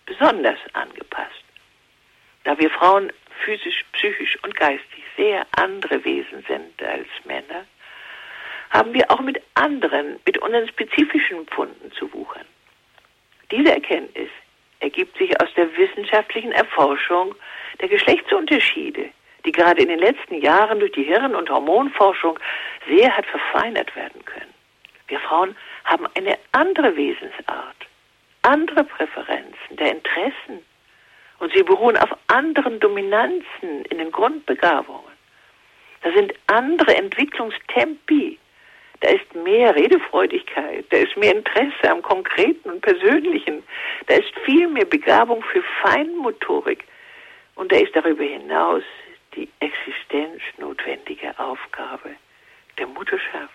besonders 0.06 0.60
angepasst. 0.74 1.44
Da 2.44 2.58
wir 2.60 2.70
Frauen 2.70 3.12
physisch, 3.44 3.84
psychisch 3.94 4.38
und 4.44 4.56
geistig 4.56 5.04
sehr 5.18 5.46
andere 5.58 6.04
Wesen 6.04 6.44
sind 6.48 6.82
als 6.82 7.08
Männer, 7.26 7.66
haben 8.70 8.94
wir 8.94 9.10
auch 9.12 9.22
mit 9.22 9.42
anderen, 9.54 10.20
mit 10.26 10.38
unseren 10.40 10.68
spezifischen 10.68 11.46
Pfunden 11.48 11.92
zu 11.92 12.12
wuchern. 12.14 12.46
Diese 13.52 13.72
Erkenntnis 13.72 14.30
ergibt 14.80 15.18
sich 15.18 15.40
aus 15.42 15.50
der 15.56 15.76
wissenschaftlichen 15.78 16.52
Erforschung 16.52 17.36
der 17.80 17.88
Geschlechtsunterschiede, 17.88 19.10
die 19.46 19.52
gerade 19.52 19.82
in 19.82 19.90
den 19.90 20.00
letzten 20.00 20.42
Jahren 20.42 20.80
durch 20.80 20.92
die 20.94 21.04
Hirn- 21.04 21.36
und 21.36 21.50
Hormonforschung 21.50 22.40
sehr 22.88 23.16
hat 23.16 23.26
verfeinert 23.26 23.96
werden 23.96 24.26
können. 24.26 24.54
Wir 25.08 25.20
Frauen 25.20 25.56
haben 25.86 26.08
eine 26.16 26.38
andere 26.52 26.96
Wesensart, 26.96 27.76
andere 28.42 28.84
Präferenzen 28.84 29.78
der 29.78 29.92
Interessen 29.92 30.66
und 31.40 31.54
sie 31.54 31.64
beruhen 31.64 31.98
auf 31.98 32.10
anderen 32.28 32.80
Dominanzen 32.80 33.86
in 33.90 33.98
den 33.98 34.12
Grundbegabungen. 34.12 35.12
Da 36.02 36.12
sind 36.12 36.34
andere 36.48 36.96
Entwicklungstempi 36.96 38.40
da 39.04 39.10
ist 39.10 39.36
mehr 39.36 39.76
Redefreudigkeit, 39.76 40.86
da 40.90 40.98
ist 40.98 41.18
mehr 41.18 41.36
Interesse 41.36 41.92
am 41.92 42.02
Konkreten 42.02 42.70
und 42.70 42.82
Persönlichen, 42.82 43.62
da 44.08 44.16
ist 44.16 44.34
viel 44.46 44.70
mehr 44.70 44.86
Begabung 44.86 45.44
für 45.44 45.62
Feinmotorik 45.82 46.86
und 47.56 47.70
da 47.70 47.76
ist 47.76 47.94
darüber 47.94 48.24
hinaus 48.24 48.84
die 49.36 49.50
existenznotwendige 49.60 51.38
Aufgabe 51.38 52.12
der 52.78 52.88
Mutterschaft. 52.88 53.52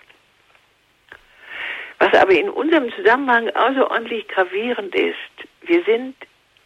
Was 1.99 2.13
aber 2.13 2.33
in 2.33 2.51
unserem 2.51 2.93
Zusammenhang 2.93 3.49
außerordentlich 3.49 4.29
gravierend 4.29 4.95
ist, 4.95 5.17
wir 5.63 5.83
sind 5.85 6.15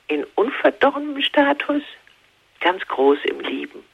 in 0.08 0.24
unverdorbenem 0.34 1.22
Status 1.22 1.82
ganz 2.60 2.86
groß 2.86 3.18
im 3.24 3.40
Lieben, 3.40 3.84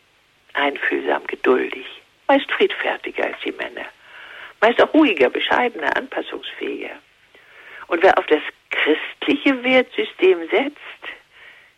einfühlsam, 0.55 1.27
geduldig, 1.27 1.87
meist 2.27 2.51
friedfertiger 2.53 3.25
als 3.25 3.37
die 3.45 3.53
Männer, 3.53 3.87
meist 4.61 4.81
auch 4.83 4.93
ruhiger, 4.93 5.31
bescheidener, 5.31 5.97
anpassungsfähiger. 5.97 6.99
Und 7.89 8.03
wer 8.03 8.17
auf 8.19 8.27
das 8.27 8.43
christliche 8.71 9.63
Wertsystem 9.65 10.49
setzt, 10.51 10.77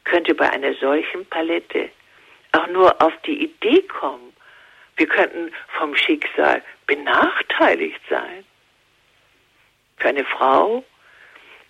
könnte 0.05 0.35
bei 0.35 0.51
einer 0.51 0.75
solchen 0.75 1.25
Palette 1.27 1.91
auch 2.53 2.67
nur 2.69 3.01
auf 3.01 3.13
die 3.27 3.45
Idee 3.45 3.83
kommen, 3.83 4.33
wir 4.97 5.07
könnten 5.07 5.53
vom 5.79 5.97
Schicksal 5.97 6.63
benachteiligt 6.87 8.01
sein. 8.11 8.45
Für 9.97 10.09
eine 10.09 10.25
Frau, 10.25 10.85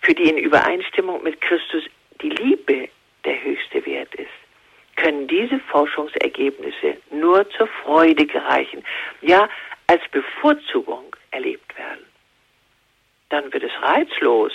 für 0.01 0.13
die 0.13 0.29
in 0.29 0.37
Übereinstimmung 0.37 1.23
mit 1.23 1.39
Christus 1.39 1.83
die 2.21 2.29
Liebe 2.29 2.89
der 3.25 3.43
höchste 3.43 3.85
Wert 3.85 4.13
ist, 4.15 4.29
können 4.95 5.27
diese 5.27 5.59
Forschungsergebnisse 5.59 6.97
nur 7.11 7.49
zur 7.51 7.67
Freude 7.83 8.25
gereichen, 8.25 8.83
ja 9.21 9.49
als 9.87 10.01
Bevorzugung 10.11 11.15
erlebt 11.31 11.77
werden. 11.77 12.05
Dann 13.29 13.51
wird 13.51 13.63
es 13.63 13.81
reizlos, 13.81 14.51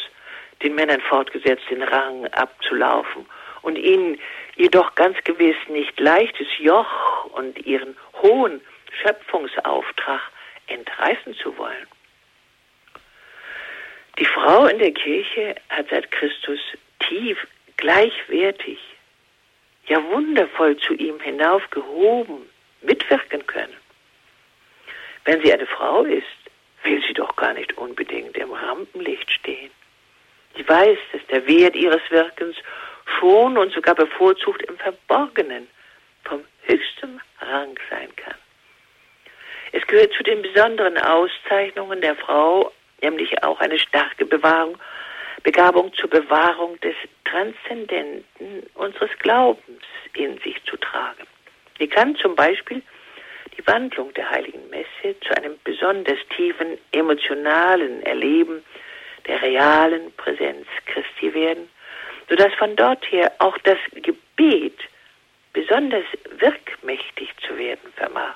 den 0.62 0.74
Männern 0.74 1.00
fortgesetzt 1.00 1.64
den 1.70 1.82
Rang 1.82 2.26
abzulaufen 2.28 3.26
und 3.62 3.76
ihnen 3.76 4.18
jedoch 4.56 4.94
ganz 4.94 5.16
gewiss 5.24 5.56
nicht 5.68 5.98
leichtes 5.98 6.46
Joch 6.58 7.24
und 7.32 7.58
ihren 7.66 7.96
hohen 8.22 8.60
Schöpfungsauftrag 9.02 10.20
entreißen 10.68 11.34
zu 11.34 11.56
wollen. 11.58 11.86
Die 14.18 14.24
Frau 14.24 14.66
in 14.66 14.78
der 14.78 14.92
Kirche 14.92 15.56
hat 15.68 15.88
seit 15.90 16.10
Christus 16.10 16.60
tief 17.00 17.46
gleichwertig, 17.76 18.78
ja 19.86 20.02
wundervoll 20.04 20.76
zu 20.78 20.94
ihm 20.94 21.20
hinaufgehoben, 21.20 22.48
mitwirken 22.82 23.46
können. 23.46 23.76
Wenn 25.24 25.42
sie 25.42 25.52
eine 25.52 25.66
Frau 25.66 26.04
ist, 26.04 26.24
will 26.82 27.02
sie 27.06 27.14
doch 27.14 27.34
gar 27.36 27.52
nicht 27.54 27.76
unbedingt 27.76 28.36
im 28.36 28.52
Rampenlicht 28.52 29.30
stehen. 29.30 29.70
Sie 30.56 30.68
weiß, 30.68 30.98
dass 31.12 31.26
der 31.26 31.46
Wert 31.46 31.74
ihres 31.74 32.02
Wirkens 32.10 32.56
schon 33.18 33.58
und 33.58 33.72
sogar 33.72 33.94
bevorzugt 33.94 34.62
im 34.62 34.76
Verborgenen 34.78 35.68
vom 36.24 36.44
höchsten 36.62 37.20
Rang 37.40 37.78
sein 37.90 38.14
kann. 38.16 38.34
Es 39.72 39.86
gehört 39.86 40.12
zu 40.14 40.22
den 40.22 40.42
besonderen 40.42 40.96
Auszeichnungen 40.98 42.00
der 42.00 42.16
Frau, 42.16 42.72
nämlich 43.02 43.42
auch 43.42 43.60
eine 43.60 43.78
starke 43.78 44.24
Bewahrung, 44.24 44.78
Begabung 45.46 45.94
zur 45.94 46.10
Bewahrung 46.10 46.76
des 46.80 46.96
Transzendenten 47.24 48.64
unseres 48.74 49.10
Glaubens 49.20 49.84
in 50.14 50.38
sich 50.38 50.60
zu 50.64 50.76
tragen. 50.76 51.24
Sie 51.78 51.86
kann 51.86 52.16
zum 52.16 52.34
Beispiel 52.34 52.82
die 53.56 53.64
Wandlung 53.64 54.12
der 54.14 54.28
heiligen 54.28 54.68
Messe 54.70 55.16
zu 55.20 55.36
einem 55.36 55.54
besonders 55.62 56.18
tiefen 56.36 56.78
emotionalen 56.90 58.02
Erleben 58.02 58.64
der 59.28 59.40
realen 59.40 60.10
Präsenz 60.16 60.66
Christi 60.86 61.32
werden, 61.32 61.70
sodass 62.28 62.52
von 62.54 62.74
dort 62.74 63.08
her 63.12 63.30
auch 63.38 63.56
das 63.58 63.78
Gebet 63.92 64.80
besonders 65.52 66.06
wirkmächtig 66.40 67.28
zu 67.46 67.56
werden 67.56 67.92
vermag. 67.94 68.34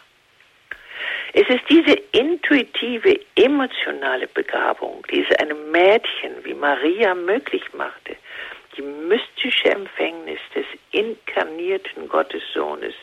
Es 1.32 1.48
ist 1.48 1.62
diese 1.68 1.92
intuitive, 2.10 3.20
emotionale 3.36 4.26
Begabung, 4.26 5.06
die 5.12 5.24
es 5.24 5.36
einem 5.38 5.70
Mädchen 5.70 6.44
wie 6.44 6.54
Maria 6.54 7.14
möglich 7.14 7.62
machte, 7.72 8.16
die 8.76 8.82
mystische 8.82 9.70
Empfängnis 9.70 10.40
des 10.54 10.66
inkarnierten 10.90 12.08
Gottessohnes, 12.08 12.94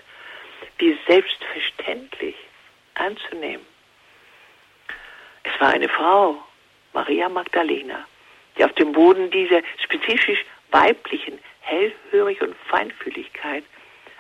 wie 0.78 0.98
selbstverständlich 1.08 2.36
anzunehmen. 2.96 3.66
Es 5.44 5.62
war 5.62 5.70
eine 5.70 5.88
Frau, 5.88 6.44
Maria 6.92 7.30
Magdalena, 7.30 8.06
die 8.58 8.66
auf 8.66 8.74
dem 8.74 8.92
Boden 8.92 9.32
dieser 9.32 9.62
spezifisch 9.82 10.44
weiblichen 10.72 11.40
Hellhörig 11.62 12.42
und 12.42 12.56
Feinfühligkeit 12.68 13.64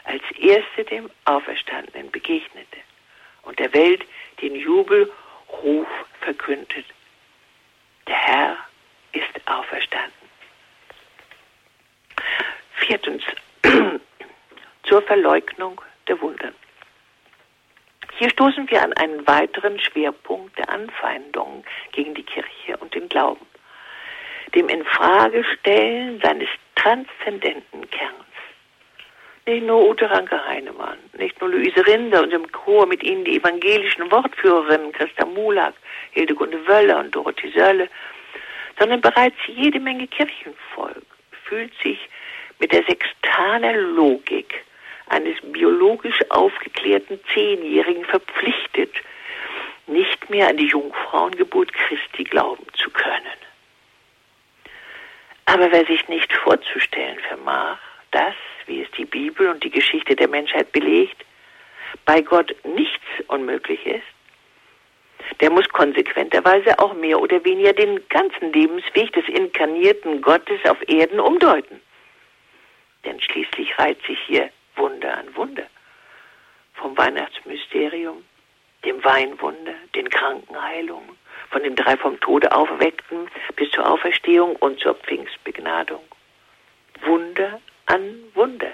als 0.05 0.23
erste 0.39 0.85
dem 0.85 1.09
Auferstandenen 1.25 2.09
begegnete 2.09 2.86
und 3.47 3.57
der 3.59 3.73
Welt 3.73 4.03
den 4.41 4.55
Jubelruf 4.55 5.87
verkündet. 6.21 6.85
Der 8.07 8.15
Herr 8.15 8.57
ist 9.13 9.47
auferstanden. 9.47 10.11
Viertens, 12.75 13.23
zur 14.83 15.01
Verleugnung 15.01 15.81
der 16.07 16.21
Wunder. 16.21 16.51
Hier 18.17 18.29
stoßen 18.29 18.69
wir 18.69 18.81
an 18.83 18.93
einen 18.93 19.25
weiteren 19.27 19.79
Schwerpunkt 19.79 20.57
der 20.57 20.69
Anfeindungen 20.69 21.63
gegen 21.91 22.15
die 22.15 22.23
Kirche 22.23 22.77
und 22.79 22.93
den 22.95 23.07
Glauben, 23.09 23.45
dem 24.55 24.69
Infragestellen 24.69 26.19
seines 26.21 26.49
transzendenten 26.75 27.89
Kerns. 27.91 28.26
Nicht 29.47 29.65
nur 29.65 29.87
Ute 29.87 30.09
Ranke 30.09 30.45
Heinemann, 30.45 30.97
nicht 31.13 31.39
nur 31.39 31.49
Luise 31.49 31.87
Rinder 31.87 32.21
und 32.21 32.33
im 32.33 32.51
Chor 32.51 32.85
mit 32.85 33.01
ihnen 33.01 33.23
die 33.23 33.37
evangelischen 33.37 34.11
Wortführerinnen 34.11 34.91
Christa 34.91 35.25
Mulak, 35.25 35.73
Hildegunde 36.11 36.67
Wöller 36.67 36.99
und 36.99 37.15
Dorothee 37.15 37.51
Sölle, 37.51 37.87
sondern 38.77 38.99
bereits 38.99 39.37
jede 39.47 39.79
Menge 39.79 40.05
Kirchenvolk 40.07 41.05
fühlt 41.45 41.71
sich 41.81 41.97
mit 42.59 42.73
der 42.73 42.83
sextaner 42.83 43.71
Logik 43.71 44.65
eines 45.07 45.37
biologisch 45.41 46.19
aufgeklärten 46.29 47.17
Zehnjährigen 47.33 48.03
verpflichtet, 48.03 48.91
nicht 49.85 50.29
mehr 50.29 50.49
an 50.49 50.57
die 50.57 50.67
Jungfrauengeburt 50.67 51.71
Christi 51.71 52.25
glauben 52.25 52.65
zu 52.73 52.89
können. 52.89 53.37
Aber 55.45 55.71
wer 55.71 55.85
sich 55.85 56.05
nicht 56.09 56.33
vorzustellen 56.33 57.19
vermag, 57.19 57.77
dass 58.11 58.35
wie 58.67 58.81
es 58.81 58.91
die 58.91 59.05
Bibel 59.05 59.49
und 59.49 59.63
die 59.63 59.71
Geschichte 59.71 60.15
der 60.15 60.27
Menschheit 60.27 60.71
belegt, 60.71 61.25
bei 62.05 62.21
Gott 62.21 62.55
nichts 62.63 63.05
unmöglich 63.27 63.85
ist, 63.85 64.03
der 65.41 65.49
muss 65.51 65.67
konsequenterweise 65.69 66.77
auch 66.79 66.93
mehr 66.93 67.19
oder 67.19 67.43
weniger 67.43 67.73
den 67.73 68.07
ganzen 68.09 68.53
Lebensweg 68.53 69.11
des 69.13 69.27
inkarnierten 69.27 70.21
Gottes 70.21 70.59
auf 70.65 70.77
Erden 70.87 71.19
umdeuten. 71.19 71.81
Denn 73.05 73.19
schließlich 73.21 73.77
reiht 73.77 74.01
sich 74.05 74.19
hier 74.25 74.49
Wunder 74.75 75.17
an 75.17 75.35
Wunder. 75.35 75.67
Vom 76.73 76.97
Weihnachtsmysterium, 76.97 78.23
dem 78.85 79.03
Weinwunder, 79.03 79.73
den 79.95 80.09
Krankenheilungen, 80.09 81.17
von 81.49 81.63
den 81.63 81.75
drei 81.75 81.97
vom 81.97 82.19
Tode 82.19 82.51
aufweckten 82.51 83.29
bis 83.55 83.69
zur 83.71 83.89
Auferstehung 83.89 84.55
und 84.57 84.79
zur 84.79 84.95
Pfingstbegnadung. 84.95 86.03
Wunder 87.03 87.59
an 87.87 88.23
Wunder. 88.33 88.73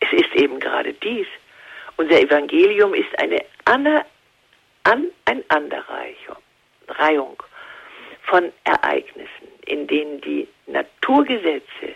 Es 0.00 0.12
ist 0.12 0.34
eben 0.34 0.60
gerade 0.60 0.92
dies. 0.94 1.26
Unser 1.96 2.20
Evangelium 2.20 2.94
ist 2.94 3.18
eine 3.18 3.44
Anne, 3.64 4.04
Aneinanderreihung 4.84 6.36
Reihung 6.88 7.42
von 8.24 8.52
Ereignissen, 8.64 9.48
in 9.66 9.86
denen 9.86 10.20
die 10.20 10.48
Naturgesetze 10.66 11.94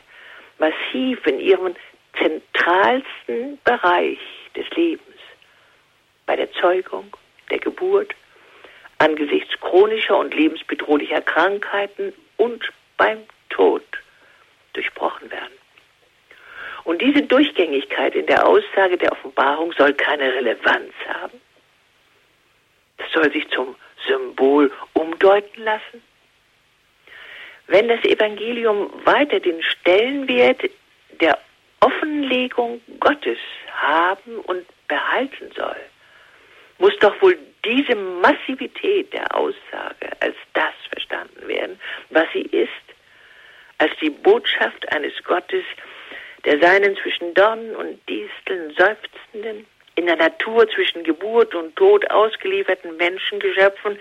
massiv 0.59 1.27
in 1.27 1.41
ihrem 1.41 1.75
zentralsten 2.19 3.59
Bereich 3.65 4.19
des 4.55 4.69
Lebens, 4.71 5.17
bei 6.25 6.37
der 6.37 6.51
Zeugung, 6.53 7.13
der 7.51 7.59
Geburt, 7.59 8.15
angesichts 8.99 9.59
chronischer 9.61 10.19
und 10.19 10.35
lebensbedrohlicher 10.35 11.21
Krankheiten 11.21 12.13
und 12.39 12.65
beim 12.97 13.19
Tod 13.51 13.85
durchbrochen 14.73 15.31
werden. 15.31 15.56
Und 16.87 17.03
diese 17.03 17.23
Durchgängigkeit 17.23 18.15
in 18.15 18.27
der 18.27 18.47
Aussage 18.47 18.97
der 18.97 19.11
Offenbarung 19.11 19.73
soll 19.73 19.93
keine 19.95 20.33
Relevanz 20.33 20.93
haben. 21.09 21.41
Das 22.97 23.11
soll 23.11 23.31
sich 23.33 23.49
zum 23.49 23.75
Symbol 24.07 24.71
umdeuten 24.93 25.65
lassen. 25.65 26.01
Wenn 27.67 27.89
das 27.89 28.05
Evangelium 28.05 28.89
weiter 29.05 29.41
den 29.41 29.61
Stellenwert 29.65 30.63
der 31.21 31.37
Offenlegung 31.81 32.81
Gottes 33.01 33.39
haben 33.73 34.39
und 34.43 34.65
behalten 34.87 35.51
soll, 35.57 35.81
muss 36.79 36.97
doch 37.01 37.21
wohl 37.21 37.37
diese 37.65 37.97
Massivität 37.97 39.13
der 39.13 39.35
Aussage 39.35 40.13
als 40.21 40.37
das 40.55 40.75
verstanden 40.89 41.49
werden, 41.49 41.81
was 42.11 42.27
sie 42.33 42.43
ist, 42.43 42.71
als 43.79 43.91
die 44.01 44.11
Botschaft 44.11 44.89
eines 44.93 45.13
Gottes, 45.25 45.65
der 46.47 46.61
seinen 46.61 46.97
zwischen 46.97 47.35
Dornen 47.35 47.75
und 47.77 47.99
Disteln 48.09 48.73
seufzenden, 48.79 49.67
in 49.97 50.07
der 50.07 50.17
Natur 50.17 50.69
zwischen 50.69 51.03
Geburt 51.05 51.55
und 51.55 51.75
Tod 51.75 52.09
ausgelieferten 52.11 52.97
Menschengeschöpfen 52.97 53.99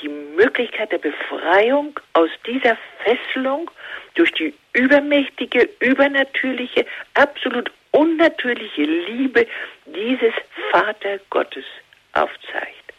die 0.00 0.08
Möglichkeit 0.08 0.92
der 0.92 0.98
Befreiung 0.98 1.98
aus 2.14 2.30
dieser 2.46 2.78
Fesselung 3.04 3.70
durch 4.14 4.32
die 4.32 4.54
übermächtige, 4.72 5.68
übernatürliche, 5.80 6.86
absolut 7.14 7.70
unnatürliche 7.90 8.82
Liebe 8.82 9.46
dieses 9.86 10.32
Vater 10.70 11.18
Gottes 11.30 11.64
aufzeigt. 12.12 12.92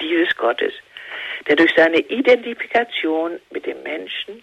Dieses 0.00 0.34
Gottes, 0.36 0.72
der 1.46 1.56
durch 1.56 1.72
seine 1.76 1.98
Identifikation 1.98 3.38
mit 3.50 3.66
dem 3.66 3.82
Menschen 3.82 4.42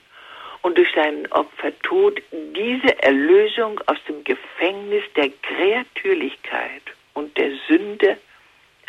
und 0.61 0.77
durch 0.77 0.91
seinen 0.93 1.25
Opfertod 1.31 2.21
diese 2.31 3.01
Erlösung 3.01 3.79
aus 3.85 3.97
dem 4.07 4.23
Gefängnis 4.23 5.03
der 5.15 5.29
Kreatürlichkeit 5.41 6.83
und 7.13 7.37
der 7.37 7.51
Sünde 7.67 8.17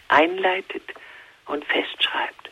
einleitet 0.09 0.83
und 1.47 1.65
festschreibt. 1.65 2.51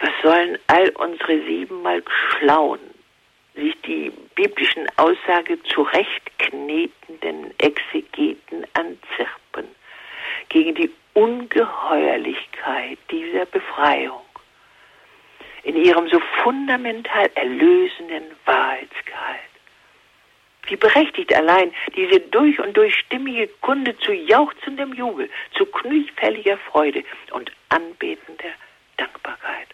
Was 0.00 0.10
sollen 0.22 0.58
all 0.68 0.88
unsere 0.90 1.44
siebenmal 1.44 2.02
Schlauen, 2.08 2.80
sich 3.54 3.74
die 3.82 4.12
biblischen 4.36 4.86
Aussage 4.96 5.60
zurechtknetenden 5.64 7.52
Exegeten 7.58 8.64
anzirpen 8.74 9.66
gegen 10.48 10.74
die 10.76 10.90
Ungeheuerlichkeit 11.14 12.98
dieser 13.10 13.46
Befreiung 13.46 14.20
in 15.68 15.76
ihrem 15.76 16.08
so 16.08 16.18
fundamental 16.42 17.30
erlösenden 17.34 18.24
Wahrheitsgehalt. 18.46 19.50
Wie 20.66 20.76
berechtigt 20.76 21.34
allein 21.34 21.74
diese 21.94 22.20
durch 22.20 22.58
und 22.58 22.74
durch 22.74 22.94
stimmige 22.94 23.48
Kunde 23.60 23.96
zu 23.98 24.12
jauchzendem 24.12 24.94
Jubel, 24.94 25.28
zu 25.52 25.66
kniefälliger 25.66 26.56
Freude 26.70 27.04
und 27.32 27.52
anbetender 27.68 28.52
Dankbarkeit. 28.96 29.68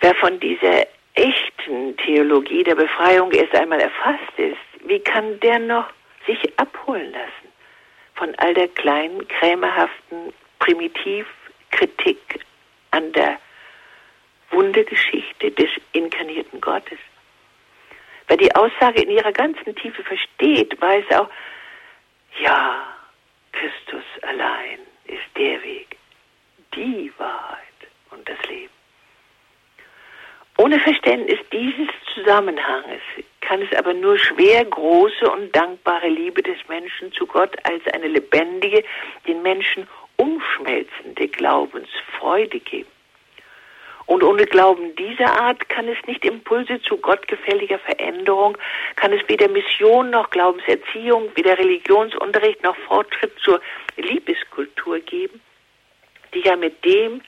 Wer 0.00 0.14
von 0.16 0.38
dieser 0.38 0.86
echten 1.14 1.96
Theologie 1.96 2.62
der 2.62 2.74
Befreiung 2.74 3.32
erst 3.32 3.54
einmal 3.54 3.80
erfasst 3.80 4.38
ist, 4.38 4.86
wie 4.86 5.00
kann 5.00 5.40
der 5.40 5.58
noch 5.60 5.88
sich 6.26 6.58
abholen 6.58 7.10
lassen 7.12 7.52
von 8.16 8.34
all 8.36 8.52
der 8.52 8.68
kleinen, 8.68 9.26
krämerhaften 9.28 10.34
Primitivkritik 10.58 12.40
an 12.90 13.10
der 13.12 13.38
Wundergeschichte 14.54 15.50
des 15.50 15.70
inkarnierten 15.92 16.60
Gottes? 16.60 16.98
Wer 18.28 18.36
die 18.38 18.54
Aussage 18.54 19.02
in 19.02 19.10
ihrer 19.10 19.32
ganzen 19.32 19.74
Tiefe 19.76 20.02
versteht, 20.02 20.80
weiß 20.80 21.04
auch, 21.18 21.28
ja, 22.40 22.86
Christus 23.52 24.04
allein 24.22 24.78
ist 25.04 25.36
der 25.36 25.62
Weg, 25.62 25.96
die 26.74 27.12
Wahrheit 27.18 27.58
und 28.10 28.28
das 28.28 28.38
Leben. 28.48 28.72
Ohne 30.56 30.78
Verständnis 30.80 31.40
dieses 31.52 31.88
Zusammenhanges 32.14 33.02
kann 33.40 33.60
es 33.60 33.76
aber 33.76 33.92
nur 33.92 34.18
schwer 34.18 34.64
große 34.64 35.28
und 35.30 35.54
dankbare 35.54 36.08
Liebe 36.08 36.42
des 36.42 36.56
Menschen 36.68 37.12
zu 37.12 37.26
Gott 37.26 37.56
als 37.64 37.82
eine 37.92 38.06
lebendige, 38.06 38.84
den 39.26 39.42
Menschen 39.42 39.86
umschmelzende 40.16 41.28
Glaubensfreude 41.28 42.60
geben. 42.60 42.93
Und 44.06 44.22
ohne 44.22 44.44
Glauben 44.44 44.94
dieser 44.96 45.40
Art 45.40 45.68
kann 45.68 45.88
es 45.88 45.96
nicht 46.06 46.24
Impulse 46.24 46.80
zu 46.82 46.98
gottgefälliger 46.98 47.78
Veränderung, 47.78 48.58
kann 48.96 49.12
es 49.12 49.26
weder 49.28 49.48
Mission 49.48 50.10
noch 50.10 50.30
Glaubenserziehung, 50.30 51.30
weder 51.34 51.58
Religionsunterricht 51.58 52.62
noch 52.62 52.76
Fortschritt 52.86 53.32
zur 53.38 53.60
Liebeskultur 53.96 55.00
geben, 55.00 55.40
die 56.34 56.40
ja 56.40 56.56
mit 56.56 56.84
dem 56.84 57.22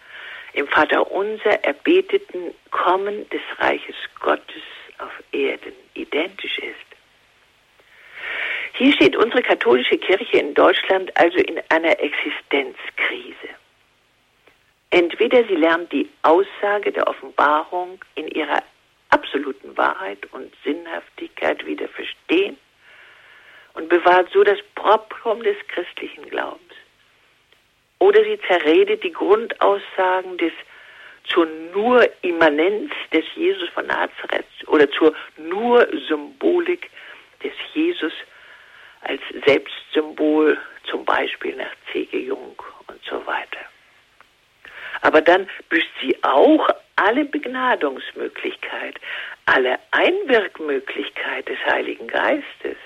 im 0.52 0.68
Vater 0.68 1.10
unser 1.10 1.64
erbeteten 1.64 2.54
Kommen 2.70 3.28
des 3.30 3.42
Reiches 3.58 3.96
Gottes 4.20 4.62
auf 4.98 5.12
Erden 5.32 5.72
identisch 5.94 6.58
ist. 6.58 6.86
Hier 8.74 8.92
steht 8.92 9.16
unsere 9.16 9.42
katholische 9.42 9.96
Kirche 9.96 10.38
in 10.38 10.54
Deutschland 10.54 11.14
also 11.16 11.38
in 11.38 11.60
einer 11.70 11.98
Existenzkrise. 11.98 13.48
Entweder 14.96 15.44
sie 15.44 15.56
lernt 15.56 15.92
die 15.92 16.08
Aussage 16.22 16.90
der 16.90 17.06
Offenbarung 17.06 18.02
in 18.14 18.28
ihrer 18.28 18.62
absoluten 19.10 19.76
Wahrheit 19.76 20.24
und 20.32 20.50
Sinnhaftigkeit 20.64 21.66
wieder 21.66 21.86
verstehen 21.88 22.56
und 23.74 23.90
bewahrt 23.90 24.30
so 24.32 24.42
das 24.42 24.56
Proprum 24.74 25.42
des 25.42 25.58
christlichen 25.68 26.26
Glaubens. 26.30 26.72
Oder 27.98 28.24
sie 28.24 28.40
zerredet 28.48 29.04
die 29.04 29.12
Grundaussagen 29.12 30.38
des 30.38 30.52
zur 31.28 31.44
nur 31.74 32.08
Immanenz 32.22 32.90
des 33.12 33.26
Jesus 33.34 33.68
von 33.74 33.86
Nazareth 33.88 34.46
oder 34.66 34.90
zur 34.92 35.14
nur 35.36 35.86
Symbolik 36.08 36.90
des 37.44 37.52
Jesus 37.74 38.14
als 39.02 39.20
Selbstsymbol, 39.44 40.56
zum 40.88 41.04
Beispiel 41.04 41.54
nach 41.54 41.74
C.G. 41.92 42.18
Jung 42.18 42.56
und 42.86 43.04
so 43.04 43.26
weiter. 43.26 43.75
Aber 45.02 45.20
dann 45.20 45.48
büßt 45.68 45.90
sie 46.00 46.16
auch 46.22 46.68
alle 46.96 47.24
Begnadungsmöglichkeit, 47.24 48.98
alle 49.46 49.78
Einwirkmöglichkeit 49.90 51.48
des 51.48 51.58
Heiligen 51.66 52.08
Geistes, 52.08 52.76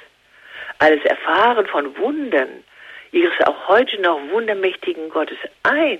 alles 0.78 1.04
Erfahren 1.04 1.66
von 1.66 1.96
Wundern, 1.96 2.64
ihres 3.12 3.40
auch 3.46 3.68
heute 3.68 4.00
noch 4.00 4.20
wundermächtigen 4.30 5.08
Gottes 5.10 5.38
ein 5.62 5.98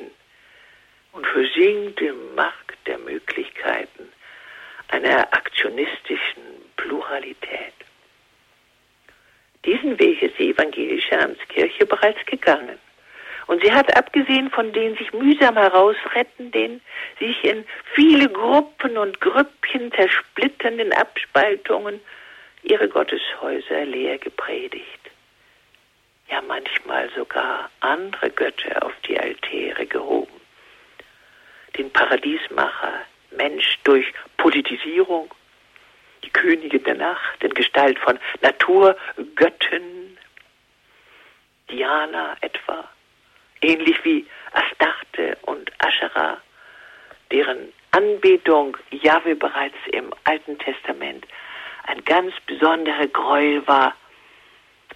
und 1.12 1.26
versinkt 1.26 2.00
im 2.00 2.34
Markt 2.34 2.78
der 2.86 2.98
Möglichkeiten 2.98 4.08
einer 4.88 5.20
aktionistischen 5.32 6.42
Pluralität. 6.76 7.74
Diesen 9.64 9.98
Weg 9.98 10.22
ist 10.22 10.38
die 10.38 10.50
evangelische 10.50 11.18
Amtskirche 11.20 11.86
bereits 11.86 12.24
gegangen. 12.26 12.78
Und 13.50 13.64
sie 13.64 13.72
hat, 13.72 13.96
abgesehen 13.96 14.48
von 14.48 14.72
den 14.72 14.96
sich 14.96 15.12
mühsam 15.12 15.56
herausrettenden, 15.56 16.80
sich 17.18 17.42
in 17.42 17.64
viele 17.94 18.28
Gruppen 18.28 18.96
und 18.96 19.20
Grüppchen 19.20 19.90
zersplitternden 19.90 20.92
Abspaltungen, 20.92 21.98
ihre 22.62 22.88
Gotteshäuser 22.88 23.86
leer 23.86 24.18
gepredigt. 24.18 25.10
Ja, 26.28 26.40
manchmal 26.42 27.10
sogar 27.16 27.68
andere 27.80 28.30
Götter 28.30 28.86
auf 28.86 28.92
die 29.08 29.18
Altäre 29.18 29.84
gehoben. 29.84 30.40
Den 31.76 31.92
Paradiesmacher, 31.92 33.00
Mensch 33.32 33.80
durch 33.82 34.06
Politisierung, 34.36 35.28
die 36.22 36.30
Königin 36.30 36.84
der 36.84 36.94
Nacht 36.94 37.42
in 37.42 37.52
Gestalt 37.54 37.98
von 37.98 38.16
Naturgötten, 38.42 40.16
Diana 41.68 42.36
etwa, 42.42 42.88
ähnlich 43.60 44.02
wie 44.04 44.26
Astarte 44.52 45.38
und 45.42 45.70
Aschera, 45.78 46.38
deren 47.30 47.72
Anbetung 47.92 48.76
Jahwe 48.90 49.34
bereits 49.34 49.76
im 49.92 50.12
Alten 50.24 50.58
Testament 50.58 51.26
ein 51.84 52.04
ganz 52.04 52.34
besonderer 52.46 53.06
Gräuel 53.08 53.66
war 53.66 53.94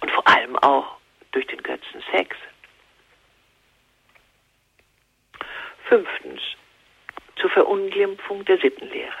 und 0.01 0.11
vor 0.11 0.27
allem 0.27 0.55
auch 0.57 0.97
durch 1.31 1.45
den 1.47 1.61
Götzen 1.61 2.03
Sex. 2.11 2.35
Fünftens, 5.87 6.41
zur 7.35 7.49
Verunglimpfung 7.49 8.43
der 8.45 8.57
Sittenlehre. 8.57 9.13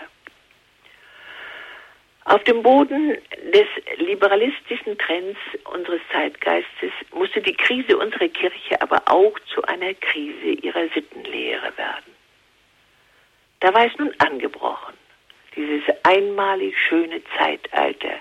Auf 2.25 2.43
dem 2.43 2.63
Boden 2.63 3.17
des 3.53 3.67
liberalistischen 3.97 4.97
Trends 4.97 5.37
unseres 5.65 6.01
Zeitgeistes 6.11 6.91
musste 7.13 7.39
die 7.39 7.53
Krise 7.53 7.97
unserer 7.97 8.27
Kirche 8.29 8.81
aber 8.81 9.01
auch 9.05 9.37
zu 9.53 9.61
einer 9.63 9.93
Krise 9.93 10.59
ihrer 10.61 10.87
Sittenlehre 10.89 11.71
werden. 11.77 12.15
Da 13.59 13.71
war 13.75 13.85
es 13.85 13.95
nun 13.99 14.11
angebrochen, 14.17 14.95
dieses 15.55 15.83
einmalig 16.01 16.75
schöne 16.87 17.21
Zeitalter 17.37 18.15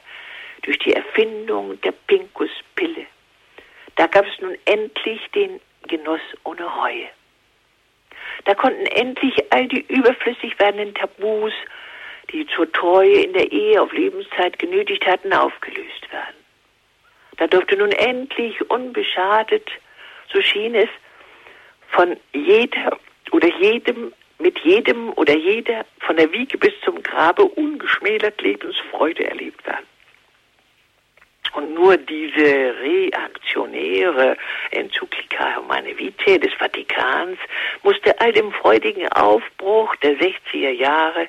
durch 0.62 0.78
die 0.80 0.92
Erfindung 0.92 1.80
der 1.80 1.92
Pinkuspille. 1.92 3.06
Da 3.96 4.06
gab 4.06 4.26
es 4.26 4.38
nun 4.40 4.56
endlich 4.66 5.20
den 5.34 5.60
Genuss 5.88 6.20
ohne 6.44 6.64
Reue. 6.64 7.08
Da 8.44 8.54
konnten 8.54 8.84
endlich 8.86 9.34
all 9.50 9.66
die 9.66 9.80
überflüssig 9.88 10.58
werdenden 10.58 10.94
Tabus 10.94 11.54
die 12.32 12.46
zur 12.46 12.70
Treue 12.72 13.22
in 13.22 13.32
der 13.32 13.50
Ehe 13.50 13.80
auf 13.80 13.92
Lebenszeit 13.92 14.58
genötigt 14.58 15.06
hatten, 15.06 15.32
aufgelöst 15.32 16.10
werden. 16.10 16.36
Da 17.36 17.46
durfte 17.46 17.76
nun 17.76 17.92
endlich 17.92 18.70
unbeschadet, 18.70 19.68
so 20.32 20.40
schien 20.40 20.74
es, 20.74 20.88
von 21.88 22.16
jeder 22.32 22.98
oder 23.32 23.48
jedem, 23.58 24.12
mit 24.38 24.58
jedem 24.60 25.12
oder 25.12 25.36
jeder 25.36 25.84
von 26.00 26.16
der 26.16 26.32
Wiege 26.32 26.58
bis 26.58 26.72
zum 26.84 27.02
Grabe 27.02 27.44
ungeschmälert 27.44 28.40
Lebensfreude 28.40 29.28
erlebt 29.28 29.64
werden. 29.66 29.86
Und 31.54 31.72
nur 31.72 31.96
diese 31.96 32.74
reaktionäre 32.82 34.36
Enzyklika 34.72 35.56
Humane 35.56 35.96
Vitae 35.96 36.38
des 36.38 36.52
Vatikans 36.54 37.38
musste 37.84 38.20
all 38.20 38.32
dem 38.32 38.50
freudigen 38.52 39.06
Aufbruch 39.08 39.94
der 39.96 40.16
60er 40.18 40.70
Jahre 40.70 41.28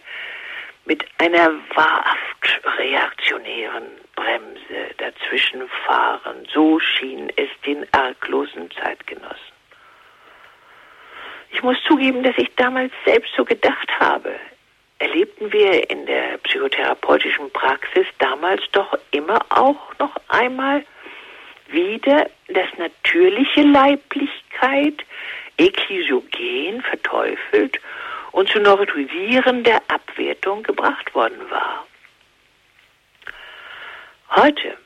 mit 0.86 1.03
einer 1.17 1.51
wahrhaft 1.73 2.61
reaktionären 2.77 3.86
Bremse 4.15 4.93
dazwischenfahren, 4.97 6.47
so 6.53 6.79
schien 6.79 7.31
es 7.36 7.49
den 7.65 7.86
arglosen 7.91 8.69
Zeitgenossen. 8.71 9.55
Ich 11.51 11.63
muss 11.63 11.77
zugeben, 11.88 12.23
dass 12.23 12.38
ich 12.38 12.53
damals 12.55 12.91
selbst 13.05 13.33
so 13.36 13.45
gedacht 13.45 13.89
habe. 13.99 14.36
Erlebten 14.99 15.51
wir 15.51 15.89
in 15.89 16.05
der 16.05 16.38
psychotherapeutischen 16.39 17.51
Praxis 17.51 18.05
damals 18.19 18.61
doch 18.71 18.97
immer 19.11 19.39
auch 19.49 19.97
noch 19.99 20.15
einmal 20.29 20.86
wieder, 21.67 22.29
dass 22.47 22.67
natürliche 22.77 23.61
Leiblichkeit 23.61 25.03
eklysiogen 25.57 26.81
verteufelt 26.81 27.79
und 28.36 28.49
zu 28.49 28.59
neurotisierender 28.59 29.81
Abwertung 29.88 30.61
gebracht 30.61 31.15
worden 31.15 31.49
war. 31.49 31.88
Heute, 34.29 34.77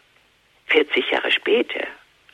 40 0.68 1.10
Jahre 1.10 1.32
später, 1.32 1.88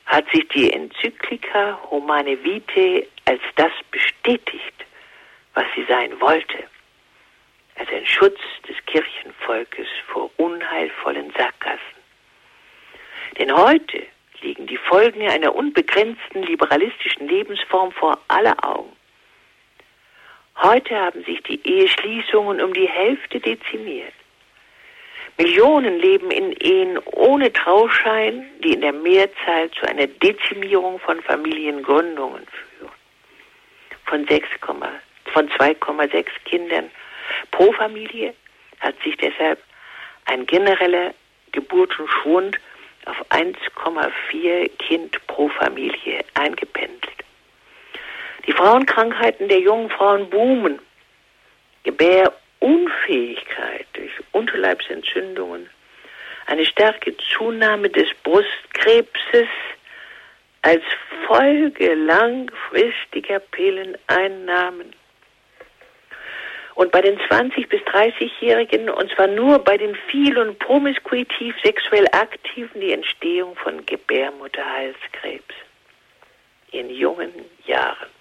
hat 0.07 0.29
sich 0.33 0.45
die 0.49 0.73
Enzyklika 0.73 1.79
Humane 1.89 2.43
Vitae 2.43 3.07
als 3.23 3.39
das 3.55 3.71
bestätigt, 3.91 4.85
was 5.53 5.63
sie 5.73 5.85
sein 5.87 6.19
wollte, 6.19 6.65
als 7.75 7.89
ein 7.93 8.05
Schutz 8.05 8.39
des 8.67 8.75
Kirchenvolkes 8.85 9.87
vor 10.07 10.29
unheilvollen 10.35 11.31
Sackgassen. 11.37 11.79
Denn 13.39 13.55
heute 13.55 14.03
liegen 14.41 14.67
die 14.67 14.77
Folgen 14.77 15.25
einer 15.29 15.55
unbegrenzten 15.55 16.43
liberalistischen 16.43 17.29
Lebensform 17.29 17.93
vor 17.93 18.19
aller 18.27 18.57
Augen. 18.65 18.91
Heute 20.61 20.95
haben 20.95 21.23
sich 21.25 21.41
die 21.43 21.59
Eheschließungen 21.67 22.61
um 22.61 22.73
die 22.73 22.87
Hälfte 22.87 23.39
dezimiert. 23.39 24.13
Millionen 25.37 25.99
leben 25.99 26.31
in 26.31 26.53
Ehen 26.53 26.97
ohne 27.11 27.51
Trauschein, 27.51 28.49
die 28.63 28.73
in 28.73 28.81
der 28.81 28.93
Mehrzahl 28.93 29.69
zu 29.71 29.85
einer 29.85 30.07
Dezimierung 30.07 30.97
von 30.99 31.21
Familiengründungen 31.21 32.47
führen. 32.47 32.91
Von, 34.05 34.25
von 35.33 35.49
2,6 35.49 36.25
Kindern 36.45 36.89
pro 37.51 37.73
Familie 37.73 38.33
hat 38.79 38.95
sich 39.03 39.17
deshalb 39.17 39.61
ein 40.25 40.45
genereller 40.45 41.13
Geburtenschwund 41.51 42.57
auf 43.05 43.17
1,4 43.29 44.69
Kind 44.77 45.27
pro 45.27 45.49
Familie 45.49 46.23
eingependelt. 46.33 47.14
Die 48.47 48.53
Frauenkrankheiten 48.53 49.47
der 49.47 49.59
jungen 49.59 49.89
Frauen 49.89 50.29
boomen. 50.29 50.79
Gebärunfähigkeit 51.83 53.85
durch 53.93 54.11
Unterleibsentzündungen, 54.31 55.69
eine 56.47 56.65
starke 56.65 57.15
Zunahme 57.17 57.89
des 57.89 58.07
Brustkrebses 58.23 59.47
als 60.63 60.81
Folge 61.27 61.93
langfristiger 61.93 63.39
Pilleneinnahmen. 63.39 64.93
Und 66.73 66.91
bei 66.91 67.01
den 67.01 67.19
20- 67.19 67.67
bis 67.67 67.81
30-Jährigen, 67.83 68.89
und 68.89 69.11
zwar 69.11 69.27
nur 69.27 69.59
bei 69.59 69.77
den 69.77 69.95
viel 70.09 70.37
und 70.37 70.59
promiskuitiv 70.59 71.55
sexuell 71.63 72.07
Aktiven, 72.11 72.81
die 72.81 72.91
Entstehung 72.91 73.55
von 73.55 73.85
Gebärmutterhalskrebs 73.85 75.55
in 76.71 76.89
jungen 76.89 77.31
Jahren. 77.65 78.14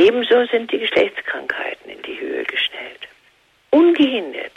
Ebenso 0.00 0.46
sind 0.46 0.72
die 0.72 0.78
Geschlechtskrankheiten 0.78 1.90
in 1.90 2.00
die 2.00 2.18
Höhe 2.18 2.42
geschnellt. 2.44 3.06
Ungehindert, 3.68 4.54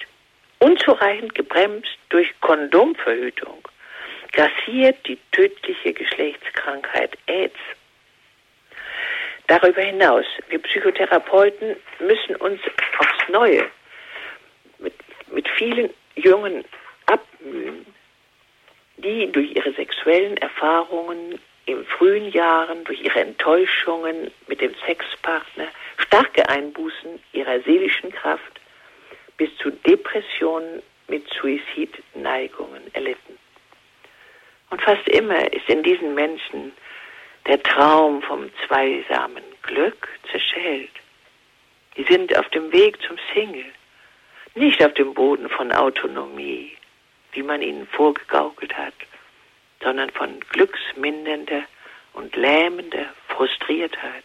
unzureichend 0.60 1.36
gebremst 1.36 1.98
durch 2.08 2.34
Kondomverhütung, 2.40 3.68
grassiert 4.32 5.06
die 5.06 5.20
tödliche 5.34 5.92
Geschlechtskrankheit 5.92 7.18
AIDS. 7.26 7.60
Darüber 9.48 9.82
hinaus, 9.82 10.26
wir 10.48 10.60
Psychotherapeuten 10.60 11.76
müssen 12.00 12.38
uns 12.38 12.62
aufs 13.00 13.30
Neue 13.30 13.70
mit, 14.80 14.94
mit 15.30 15.50
vielen 15.58 15.90
Jungen 16.16 16.64
abmühen, 17.08 17.86
die 18.96 19.30
durch 19.30 19.54
ihre 19.54 19.74
sexuellen 19.74 20.38
Erfahrungen 20.38 21.38
in 21.66 21.86
frühen 21.86 22.30
Jahren 22.32 22.84
durch 22.84 23.02
ihre 23.02 23.22
Enttäuschungen 23.22 24.32
mit 24.48 24.62
dem 24.62 24.74
Sexpartner 24.86 25.68
starke 25.98 26.48
Einbußen 26.50 27.20
ihrer 27.32 27.62
seelischen 27.62 28.12
Kraft 28.12 28.60
bis 29.38 29.56
zu 29.58 29.72
Depressionen 29.72 30.82
mit 31.08 31.28
Suizidneigungen 31.30 32.94
erlitten. 32.94 33.38
Und 34.70 34.82
fast 34.82 35.08
immer 35.10 35.52
ist 35.54 35.70
in 35.70 35.84
diesen 35.84 36.16
Menschen 36.16 36.74
der 37.48 37.62
Traum 37.62 38.22
vom 38.24 38.50
zweisamen 38.66 39.44
Glück 39.62 40.08
zerschellt. 40.32 40.92
Die 41.96 42.04
sind 42.04 42.36
auf 42.38 42.50
dem 42.50 42.72
Weg 42.72 43.02
zum 43.02 43.18
Single, 43.34 43.72
nicht 44.56 44.84
auf 44.84 44.94
dem 44.96 45.14
Boden 45.14 45.50
von 45.50 45.72
Autonomie, 45.72 46.76
wie 47.34 47.44
man 47.44 47.62
ihnen 47.62 47.88
vorgegaukelt 47.88 48.76
hat 48.76 48.94
sondern 49.84 50.10
von 50.12 50.40
glücksmindernder 50.52 51.64
und 52.14 52.36
lähmender 52.36 53.06
Frustriertheit. 53.28 54.24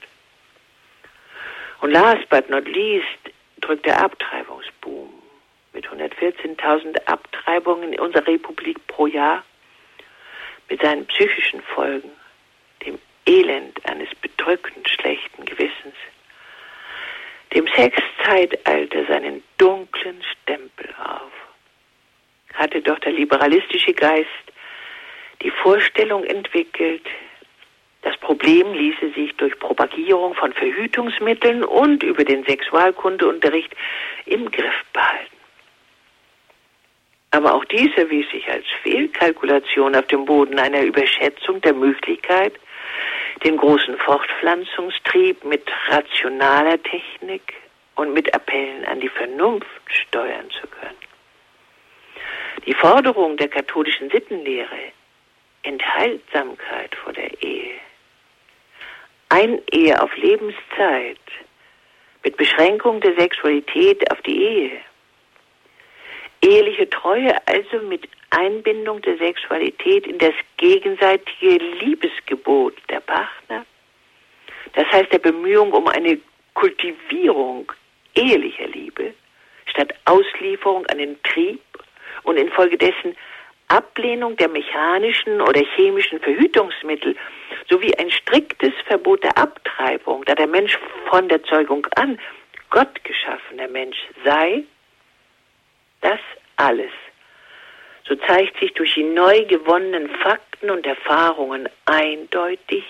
Und 1.80 1.90
last 1.90 2.28
but 2.28 2.48
not 2.48 2.66
least 2.66 3.06
drückt 3.60 3.86
der 3.86 4.02
Abtreibungsboom 4.02 5.12
mit 5.72 5.86
114.000 5.86 7.06
Abtreibungen 7.06 7.92
in 7.92 8.00
unserer 8.00 8.26
Republik 8.26 8.84
pro 8.86 9.06
Jahr 9.06 9.44
mit 10.68 10.82
seinen 10.82 11.06
psychischen 11.06 11.62
Folgen, 11.62 12.10
dem 12.84 12.98
Elend 13.26 13.84
eines 13.86 14.08
bedrückend 14.16 14.88
schlechten 14.88 15.44
Gewissens, 15.44 15.94
dem 17.54 17.66
Sexzeitalter 17.68 19.06
seinen 19.06 19.42
dunklen 19.56 20.22
Stempel 20.22 20.94
auf. 20.98 21.32
Hatte 22.54 22.82
doch 22.82 22.98
der 22.98 23.12
liberalistische 23.12 23.94
Geist 23.94 24.28
die 25.42 25.50
Vorstellung 25.50 26.24
entwickelt, 26.24 27.06
das 28.02 28.16
Problem 28.18 28.72
ließe 28.72 29.10
sich 29.10 29.36
durch 29.36 29.58
Propagierung 29.58 30.34
von 30.34 30.52
Verhütungsmitteln 30.52 31.64
und 31.64 32.02
über 32.02 32.24
den 32.24 32.44
Sexualkundeunterricht 32.44 33.74
im 34.26 34.50
Griff 34.50 34.84
behalten. 34.92 35.36
Aber 37.30 37.54
auch 37.54 37.64
dies 37.66 37.94
erwies 37.96 38.30
sich 38.30 38.48
als 38.48 38.64
Fehlkalkulation 38.82 39.94
auf 39.94 40.06
dem 40.06 40.24
Boden 40.24 40.58
einer 40.58 40.82
Überschätzung 40.82 41.60
der 41.60 41.74
Möglichkeit, 41.74 42.54
den 43.44 43.56
großen 43.56 43.98
Fortpflanzungstrieb 43.98 45.44
mit 45.44 45.62
rationaler 45.88 46.82
Technik 46.82 47.54
und 47.96 48.14
mit 48.14 48.32
Appellen 48.34 48.84
an 48.86 49.00
die 49.00 49.08
Vernunft 49.08 49.68
steuern 49.88 50.48
zu 50.50 50.66
können. 50.68 50.96
Die 52.64 52.74
Forderung 52.74 53.36
der 53.36 53.48
katholischen 53.48 54.10
Sittenlehre 54.10 54.92
Enthaltsamkeit 55.68 56.94
vor 56.94 57.12
der 57.12 57.42
Ehe. 57.42 57.74
Ein 59.28 59.60
Ehe 59.70 60.00
auf 60.02 60.16
Lebenszeit 60.16 61.20
mit 62.24 62.38
Beschränkung 62.38 63.02
der 63.02 63.14
Sexualität 63.16 64.10
auf 64.10 64.20
die 64.22 64.42
Ehe. 64.42 64.80
Eheliche 66.40 66.88
Treue 66.88 67.34
also 67.46 67.84
mit 67.86 68.08
Einbindung 68.30 69.02
der 69.02 69.18
Sexualität 69.18 70.06
in 70.06 70.16
das 70.16 70.32
gegenseitige 70.56 71.58
Liebesgebot 71.80 72.74
der 72.88 73.00
Partner. 73.00 73.66
Das 74.72 74.86
heißt 74.90 75.12
der 75.12 75.18
Bemühung 75.18 75.72
um 75.72 75.86
eine 75.88 76.18
Kultivierung 76.54 77.70
ehelicher 78.14 78.68
Liebe 78.68 79.12
statt 79.66 79.92
Auslieferung 80.06 80.86
an 80.86 80.96
den 80.96 81.22
Trieb 81.24 81.60
und 82.22 82.38
infolgedessen 82.38 83.14
Ablehnung 83.68 84.36
der 84.36 84.48
mechanischen 84.48 85.40
oder 85.40 85.60
chemischen 85.76 86.20
Verhütungsmittel 86.20 87.16
sowie 87.68 87.94
ein 87.96 88.10
striktes 88.10 88.72
Verbot 88.86 89.22
der 89.22 89.36
Abtreibung, 89.36 90.24
da 90.24 90.34
der 90.34 90.46
Mensch 90.46 90.78
von 91.08 91.28
der 91.28 91.42
Zeugung 91.44 91.86
an 91.96 92.18
Gott 92.70 93.02
geschaffener 93.04 93.68
Mensch 93.68 93.98
sei, 94.24 94.64
das 96.00 96.20
alles, 96.56 96.92
so 98.06 98.14
zeigt 98.16 98.58
sich 98.58 98.72
durch 98.74 98.94
die 98.94 99.04
neu 99.04 99.44
gewonnenen 99.44 100.08
Fakten 100.16 100.70
und 100.70 100.86
Erfahrungen 100.86 101.68
eindeutig, 101.84 102.84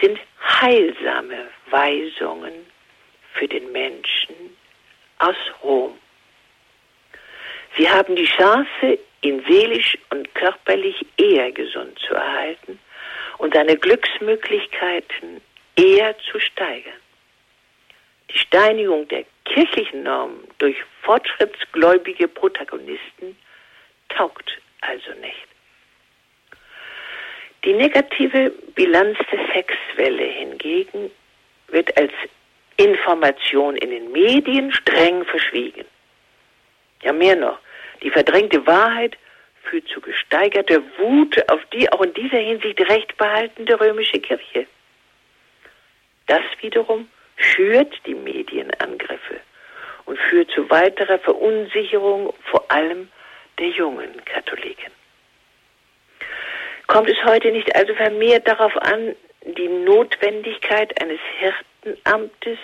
sind 0.00 0.18
heilsame 0.60 1.48
Weisungen 1.70 2.52
für 3.34 3.48
den 3.48 3.72
Menschen 3.72 4.56
aus 5.18 5.36
Rom. 5.62 5.98
Sie 7.76 7.88
haben 7.88 8.16
die 8.16 8.24
Chance, 8.24 8.98
ihn 9.20 9.44
seelisch 9.48 9.98
und 10.10 10.34
körperlich 10.34 11.04
eher 11.18 11.52
gesund 11.52 11.98
zu 11.98 12.14
erhalten 12.14 12.78
und 13.38 13.54
seine 13.54 13.76
Glücksmöglichkeiten 13.76 15.40
eher 15.76 16.16
zu 16.30 16.40
steigern. 16.40 17.00
Die 18.30 18.38
Steinigung 18.38 19.06
der 19.08 19.24
kirchlichen 19.44 20.02
Normen 20.02 20.48
durch 20.58 20.76
fortschrittsgläubige 21.02 22.28
Protagonisten 22.28 23.36
taugt 24.08 24.58
also 24.80 25.10
nicht. 25.20 25.46
Die 27.64 27.72
negative 27.72 28.50
Bilanz 28.74 29.18
der 29.30 29.46
Sexwelle 29.52 30.24
hingegen 30.24 31.10
wird 31.68 31.96
als 31.96 32.12
Information 32.76 33.76
in 33.76 33.90
den 33.90 34.12
Medien 34.12 34.72
streng 34.72 35.24
verschwiegen. 35.24 35.84
Ja, 37.02 37.12
mehr 37.12 37.36
noch, 37.36 37.58
die 38.02 38.10
verdrängte 38.10 38.66
Wahrheit 38.66 39.16
führt 39.62 39.88
zu 39.88 40.00
gesteigerter 40.00 40.82
Wut 40.98 41.50
auf 41.50 41.60
die 41.72 41.90
auch 41.92 42.02
in 42.02 42.14
dieser 42.14 42.38
Hinsicht 42.38 42.80
recht 42.88 43.16
behaltende 43.16 43.78
römische 43.80 44.20
Kirche. 44.20 44.66
Das 46.26 46.42
wiederum 46.60 47.08
schürt 47.36 47.94
die 48.06 48.14
Medienangriffe 48.14 49.40
und 50.04 50.18
führt 50.18 50.50
zu 50.50 50.68
weiterer 50.70 51.18
Verunsicherung 51.18 52.32
vor 52.44 52.70
allem 52.70 53.08
der 53.58 53.68
jungen 53.68 54.24
Katholiken. 54.24 54.92
Kommt 56.86 57.08
es 57.08 57.22
heute 57.24 57.50
nicht 57.50 57.74
also 57.74 57.94
vermehrt 57.94 58.46
darauf 58.46 58.76
an, 58.76 59.16
die 59.44 59.68
Notwendigkeit 59.68 61.00
eines 61.02 61.20
Hirtenamtes 61.38 62.58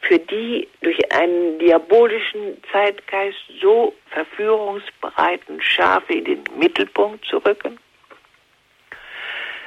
für 0.00 0.18
die 0.18 0.68
durch 0.82 1.12
einen 1.12 1.58
diabolischen 1.58 2.62
Zeitgeist 2.70 3.38
so 3.60 3.94
verführungsbereiten 4.10 5.60
Schafe 5.60 6.14
in 6.14 6.24
den 6.24 6.44
Mittelpunkt 6.56 7.24
zu 7.26 7.38
rücken? 7.38 7.78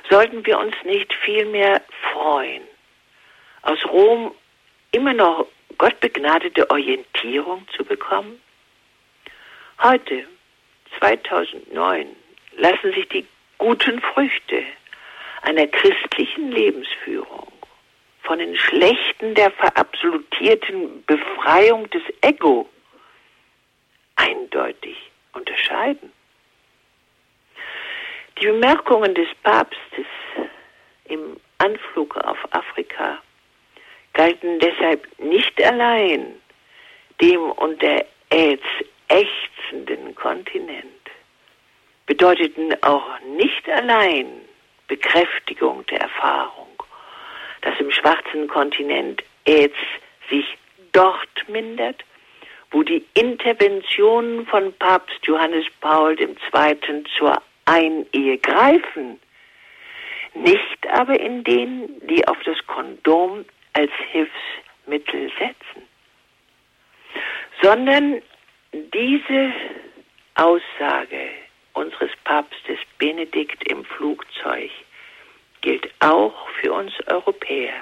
Sollten 0.10 0.46
wir 0.46 0.58
uns 0.58 0.76
nicht 0.86 1.14
vielmehr 1.14 1.82
freuen, 2.12 2.64
aus 3.62 3.84
Rom 3.86 4.34
immer 4.92 5.14
noch 5.14 5.48
gottbegnadete 5.78 6.70
Orientierung 6.70 7.68
zu 7.76 7.84
bekommen? 7.84 8.42
Heute, 9.82 10.26
2009, 10.98 12.08
lassen 12.58 12.94
sich 12.94 13.08
die 13.10 13.26
guten 13.60 14.02
Früchte 14.02 14.64
einer 15.44 15.68
christlichen 15.68 16.52
Lebensführung 16.52 17.59
von 18.24 18.40
den 18.40 18.56
schlechten 18.58 19.34
der 19.36 19.52
verabsolutierten 19.52 21.04
Befreiung 21.06 21.90
des 21.90 22.04
Ego 22.22 22.70
eindeutig 24.16 24.98
unterscheiden. 25.34 26.12
Die 28.40 28.46
Bemerkungen 28.46 29.14
des 29.16 29.28
Papstes 29.44 30.06
im 31.06 31.38
Anflug 31.58 32.16
auf 32.18 32.38
Afrika 32.52 33.22
galten 34.14 34.60
deshalb 34.60 35.08
nicht 35.20 35.62
allein 35.62 36.36
dem 37.22 37.52
unter 37.52 38.06
AIDS 38.30 38.64
ächzenden 39.10 40.16
Kontinent, 40.16 40.86
bedeuteten 42.06 42.82
auch 42.82 43.20
nicht 43.38 43.68
allein 43.70 44.28
Bekräftigung 44.88 45.86
der 45.88 46.00
Erfahrung, 46.02 46.69
dass 47.62 47.80
im 47.80 47.92
schwarzen 47.92 48.48
Kontinent 48.48 49.24
AIDS 49.46 49.76
sich 50.30 50.58
dort 50.92 51.48
mindert, 51.48 52.04
wo 52.72 52.84
die 52.84 53.04
Interventionen 53.14 54.46
von 54.46 54.74
Papst 54.74 55.26
Johannes 55.26 55.66
Paul 55.82 56.20
II. 56.20 57.04
zur 57.18 57.42
Einehe 57.66 58.38
greifen, 58.38 59.20
nicht 60.36 60.88
aber 60.92 61.20
in 61.20 61.44
denen, 61.44 62.08
die 62.08 62.28
auf 62.28 62.38
das 62.46 62.58
Kondom 62.68 63.46
als 63.74 63.92
Hilfsmittel 64.12 65.32
setzen, 65.40 65.88
sondern 67.62 68.22
diese 68.72 69.54
Aussage 70.36 71.30
unseres 71.74 72.12
Papstes 72.24 72.80
Benedikt 72.98 73.70
im 73.72 73.84
Flugzeug 73.84 74.70
gilt 75.62 75.90
auch 76.00 76.48
für 76.62 76.74
uns 76.74 76.94
Europäer, 77.08 77.74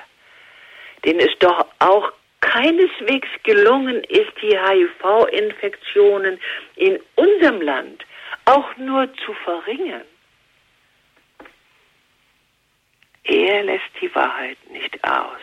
denen 1.06 1.20
es 1.20 1.38
doch 1.40 1.66
auch 1.80 2.12
keineswegs 2.42 3.30
gelungen 3.44 4.04
ist, 4.06 4.32
die 4.42 4.58
HIV-Infektionen 4.58 6.40
in 6.76 7.00
unserem 7.16 7.62
Land 7.62 8.06
auch 8.46 8.76
nur 8.78 9.12
zu 9.26 9.34
verringern. 9.34 10.06
Er 13.24 13.64
lässt 13.64 13.90
die 14.00 14.14
Wahrheit 14.16 14.58
nicht 14.70 15.04
aus, 15.04 15.42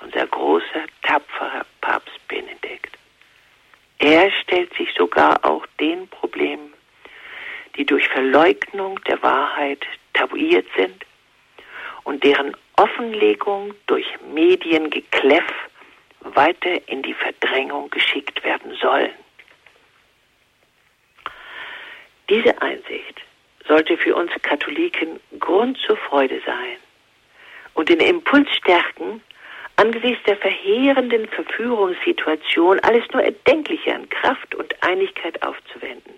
unser 0.00 0.26
großer, 0.26 0.84
tapferer 1.02 1.66
Papst 1.80 2.28
Benedikt. 2.28 2.96
Er 3.98 4.30
stellt 4.42 4.72
sich 4.76 4.92
sogar 4.96 5.44
auch 5.44 5.66
den 5.80 6.06
Problemen, 6.08 6.74
die 7.76 7.84
durch 7.84 8.06
Verleugnung 8.08 9.02
der 9.04 9.20
Wahrheit 9.22 9.84
tabuiert 10.12 10.66
sind 10.76 11.05
und 12.06 12.22
deren 12.22 12.56
Offenlegung 12.76 13.74
durch 13.86 14.06
Mediengekläff 14.32 15.44
weiter 16.20 16.88
in 16.88 17.02
die 17.02 17.14
Verdrängung 17.14 17.90
geschickt 17.90 18.42
werden 18.44 18.76
sollen. 18.80 19.10
Diese 22.30 22.60
Einsicht 22.62 23.22
sollte 23.66 23.96
für 23.98 24.14
uns 24.14 24.30
Katholiken 24.42 25.18
Grund 25.40 25.78
zur 25.78 25.96
Freude 25.96 26.40
sein 26.46 26.76
und 27.74 27.88
den 27.88 28.00
Impuls 28.00 28.48
stärken, 28.54 29.20
angesichts 29.74 30.22
der 30.26 30.36
verheerenden 30.36 31.26
Verführungssituation 31.28 32.78
alles 32.80 33.04
nur 33.12 33.22
Erdenkliche 33.22 33.92
an 33.92 34.08
Kraft 34.08 34.54
und 34.54 34.80
Einigkeit 34.82 35.42
aufzuwenden, 35.42 36.14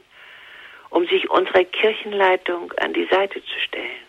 um 0.91 1.07
sich 1.07 1.31
unserer 1.31 1.65
Kirchenleitung 1.65 2.73
an 2.75 2.93
die 2.93 3.07
Seite 3.07 3.43
zu 3.43 3.61
stellen 3.61 4.08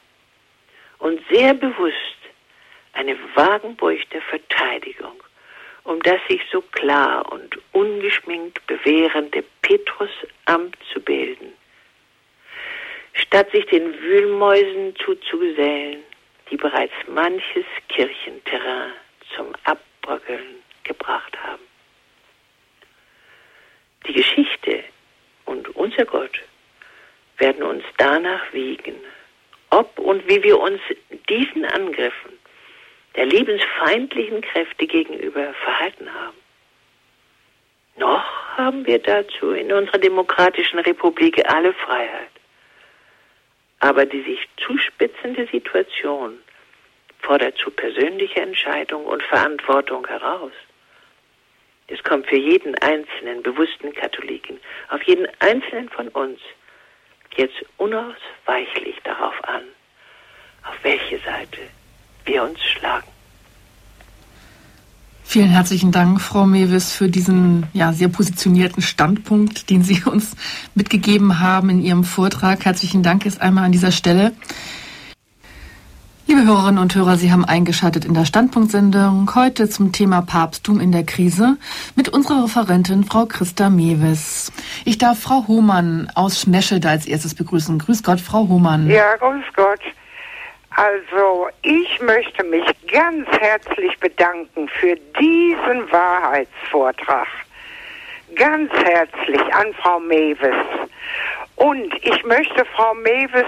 und 1.00 1.20
sehr 1.30 1.54
bewusst 1.54 1.96
eine 2.94 3.18
wagenbeugte 3.36 4.22
Verteidigung 4.22 5.22
um 5.90 6.00
das 6.04 6.20
sich 6.30 6.42
so 6.52 6.62
klar 6.62 7.32
und 7.32 7.58
ungeschminkt 7.72 8.66
bewährende 8.68 9.44
Petrusamt 9.64 10.78
zu 10.94 11.02
bilden, 11.02 11.54
statt 13.14 13.50
sich 13.52 13.66
den 13.66 14.00
Wühlmäusen 14.00 14.96
zuzugesellen, 14.98 16.04
die 16.52 16.58
bereits 16.58 16.94
manches 17.08 17.66
Kirchenterrain 17.88 18.94
zum 19.36 19.48
Abbröckeln 19.64 20.62
gebracht 20.84 21.36
haben. 21.42 21.64
Die 24.08 24.14
Geschichte 24.14 24.84
und 25.46 25.76
unser 25.76 26.06
Gott 26.06 26.40
werden 27.38 27.64
uns 27.64 27.84
danach 27.98 28.54
wiegen, 28.54 28.96
ob 29.70 30.00
und 30.00 30.28
wie 30.28 30.44
wir 30.44 30.60
uns 30.60 30.80
diesen 31.30 31.66
Angriffen 31.66 32.40
der 33.16 33.26
lebensfeindlichen 33.26 34.42
Kräfte 34.42 34.88
gegenüber 34.88 35.54
verhalten 35.54 36.14
haben. 36.14 36.38
Noch 37.98 38.58
haben 38.58 38.86
wir 38.86 39.00
dazu 39.00 39.52
in 39.52 39.72
unserer 39.74 39.98
demokratischen 39.98 40.80
Republik 40.80 41.44
alle 41.50 41.74
Freiheit. 41.74 42.30
Aber 43.80 44.06
die 44.06 44.22
sich 44.22 44.48
zuspitzende 44.58 45.48
Situation 45.52 46.38
fordert 47.22 47.58
zu 47.58 47.72
persönlicher 47.72 48.42
Entscheidung 48.42 49.06
und 49.06 49.22
Verantwortung 49.24 50.08
heraus. 50.08 50.54
Es 51.88 52.02
kommt 52.04 52.28
für 52.28 52.38
jeden 52.38 52.76
einzelnen 52.76 53.42
bewussten 53.42 53.94
Katholiken, 53.94 54.60
auf 54.90 55.02
jeden 55.04 55.28
einzelnen 55.40 55.90
von 55.90 56.08
uns, 56.10 56.40
jetzt 57.38 57.56
unausweichlich 57.78 58.96
darauf 59.04 59.34
an, 59.44 59.62
auf 60.64 60.76
welche 60.84 61.20
Seite 61.20 61.60
wir 62.26 62.44
uns 62.44 62.60
schlagen. 62.64 63.08
Vielen 65.24 65.50
herzlichen 65.50 65.92
Dank, 65.92 66.22
Frau 66.22 66.48
Mewis, 66.48 66.92
für 66.92 67.08
diesen 67.08 67.68
ja, 67.74 67.94
sehr 67.94 68.08
positionierten 68.08 68.82
Standpunkt, 68.82 69.70
den 69.70 69.84
Sie 69.84 70.04
uns 70.06 70.36
mitgegeben 70.74 71.40
haben 71.40 71.70
in 71.70 71.82
Ihrem 71.82 72.04
Vortrag. 72.04 72.66
Herzlichen 72.66 73.04
Dank 73.04 73.26
jetzt 73.26 73.40
einmal 73.40 73.66
an 73.66 73.72
dieser 73.72 73.92
Stelle. 73.92 74.34
Liebe 76.30 76.46
Hörerinnen 76.46 76.78
und 76.78 76.94
Hörer, 76.94 77.16
Sie 77.16 77.32
haben 77.32 77.44
eingeschaltet 77.44 78.06
in 78.06 78.14
der 78.14 78.24
Standpunktsendung 78.24 79.32
heute 79.34 79.68
zum 79.68 79.92
Thema 79.92 80.22
Papsttum 80.22 80.80
in 80.80 80.92
der 80.92 81.04
Krise 81.04 81.58
mit 81.96 82.08
unserer 82.10 82.44
Referentin 82.44 83.04
Frau 83.04 83.26
Christa 83.26 83.72
Mewes. 83.72 84.52
Ich 84.86 85.00
darf 85.00 85.20
Frau 85.20 85.48
Hohmann 85.48 86.12
aus 86.14 86.42
Schmeschede 86.42 86.88
als 86.88 87.08
erstes 87.08 87.34
begrüßen. 87.34 87.80
Grüß 87.80 88.04
Gott, 88.04 88.22
Frau 88.22 88.48
Hohmann. 88.48 88.88
Ja, 88.92 89.16
grüß 89.16 89.44
Gott. 89.56 89.82
Also, 90.70 91.48
ich 91.64 92.00
möchte 92.00 92.44
mich 92.44 92.68
ganz 92.92 93.28
herzlich 93.40 94.00
bedanken 94.00 94.70
für 94.80 94.96
diesen 95.20 95.92
Wahrheitsvortrag. 95.92 97.28
Ganz 98.36 98.72
herzlich 98.72 99.42
an 99.56 99.74
Frau 99.82 100.00
Mewes. 100.00 100.68
Und 101.56 101.92
ich 102.04 102.24
möchte 102.24 102.66
Frau 102.76 102.94
Mewes 102.94 103.48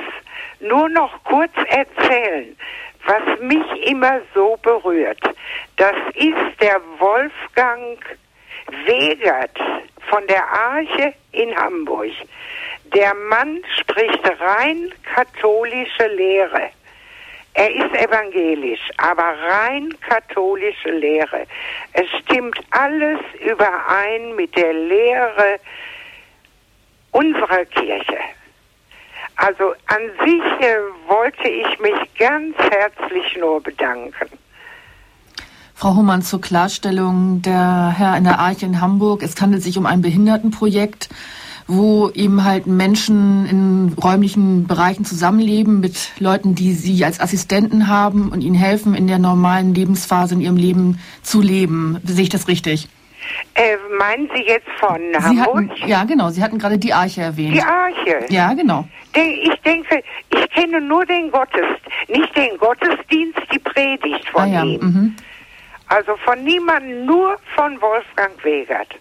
nur 0.62 0.90
noch 0.90 1.24
kurz 1.24 1.52
erzählen, 1.68 2.56
was 3.06 3.40
mich 3.40 3.88
immer 3.88 4.22
so 4.34 4.58
berührt. 4.62 5.22
Das 5.78 5.96
ist 6.16 6.62
der 6.62 6.80
Wolfgang 7.00 7.98
Wegert 8.86 9.58
von 10.10 10.26
der 10.28 10.48
Arche 10.48 11.14
in 11.32 11.56
Hamburg. 11.56 12.12
Der 12.94 13.14
Mann 13.16 13.64
spricht 13.80 14.24
rein 14.40 14.94
katholische 15.16 16.08
Lehre. 16.08 16.70
Er 17.54 17.70
ist 17.70 17.94
evangelisch, 17.96 18.90
aber 18.98 19.24
rein 19.24 19.94
katholische 20.08 20.92
Lehre. 20.92 21.46
Es 21.94 22.08
stimmt 22.22 22.58
alles 22.72 23.20
überein 23.40 24.36
mit 24.36 24.56
der 24.56 24.74
Lehre 24.74 25.60
unserer 27.12 27.66
Kirche. 27.66 28.20
Also 29.42 29.74
an 29.88 30.02
sich 30.24 30.68
äh, 30.68 30.78
wollte 31.08 31.48
ich 31.48 31.80
mich 31.80 32.18
ganz 32.20 32.56
herzlich 32.58 33.38
nur 33.40 33.62
bedanken. 33.62 34.30
Frau 35.74 35.96
Hohmann, 35.96 36.22
zur 36.22 36.42
Klarstellung, 36.42 37.42
der 37.42 37.96
Herr 37.98 38.16
in 38.18 38.24
der 38.24 38.38
Arche 38.38 38.68
in 38.68 38.82
Hamburg, 38.82 39.24
es 39.24 39.40
handelt 39.42 39.64
sich 39.64 39.80
um 39.80 39.88
ein 39.88 40.02
Behindertenprojekt 40.02 41.10
wo 41.68 42.10
eben 42.10 42.44
halt 42.44 42.68
Menschen 42.68 43.46
in 43.46 43.94
räumlichen 43.94 44.68
Bereichen 44.68 45.06
zusammenleben 45.06 45.80
mit 45.80 46.12
Leuten, 46.20 46.54
die 46.54 46.74
sie 46.74 47.06
als 47.06 47.22
Assistenten 47.22 47.88
haben 47.88 48.30
und 48.30 48.42
ihnen 48.42 48.56
helfen, 48.56 48.94
in 48.94 49.08
der 49.08 49.20
normalen 49.20 49.74
Lebensphase 49.74 50.36
in 50.36 50.42
ihrem 50.42 50.58
Leben 50.58 51.00
zu 51.22 51.40
leben. 51.40 51.98
Sehe 52.04 52.24
ich 52.24 52.30
das 52.30 52.50
richtig? 52.50 52.90
Äh, 53.56 53.78
meinen 53.98 54.30
Sie 54.34 54.44
jetzt 54.44 54.70
von 54.80 55.00
Hamburg? 55.14 55.70
Hatten, 55.72 55.88
ja, 55.88 56.04
genau. 56.04 56.30
Sie 56.30 56.42
hatten 56.42 56.58
gerade 56.58 56.78
die 56.78 56.94
Arche 56.94 57.22
erwähnt. 57.22 57.56
Die 57.56 57.62
Arche? 57.62 58.26
Ja, 58.30 58.54
genau. 58.54 58.86
Ich 59.14 59.62
denke, 59.62 60.04
ich 60.30 60.50
kenne 60.52 60.80
nur 60.80 61.06
den 61.06 61.32
Gottesdienst, 61.32 62.10
nicht 62.10 62.36
den 62.36 62.58
Gottesdienst, 62.58 63.40
die 63.54 63.60
Predigt 63.60 64.28
von 64.30 64.44
ah, 64.44 64.46
ja. 64.46 64.64
ihm. 64.64 64.82
Mhm. 64.82 65.16
Also 65.88 66.16
von 66.24 66.42
niemandem, 66.44 67.06
nur 67.06 67.38
von 67.56 67.82
Wolfgang 67.82 68.44
Wegert 68.44 68.96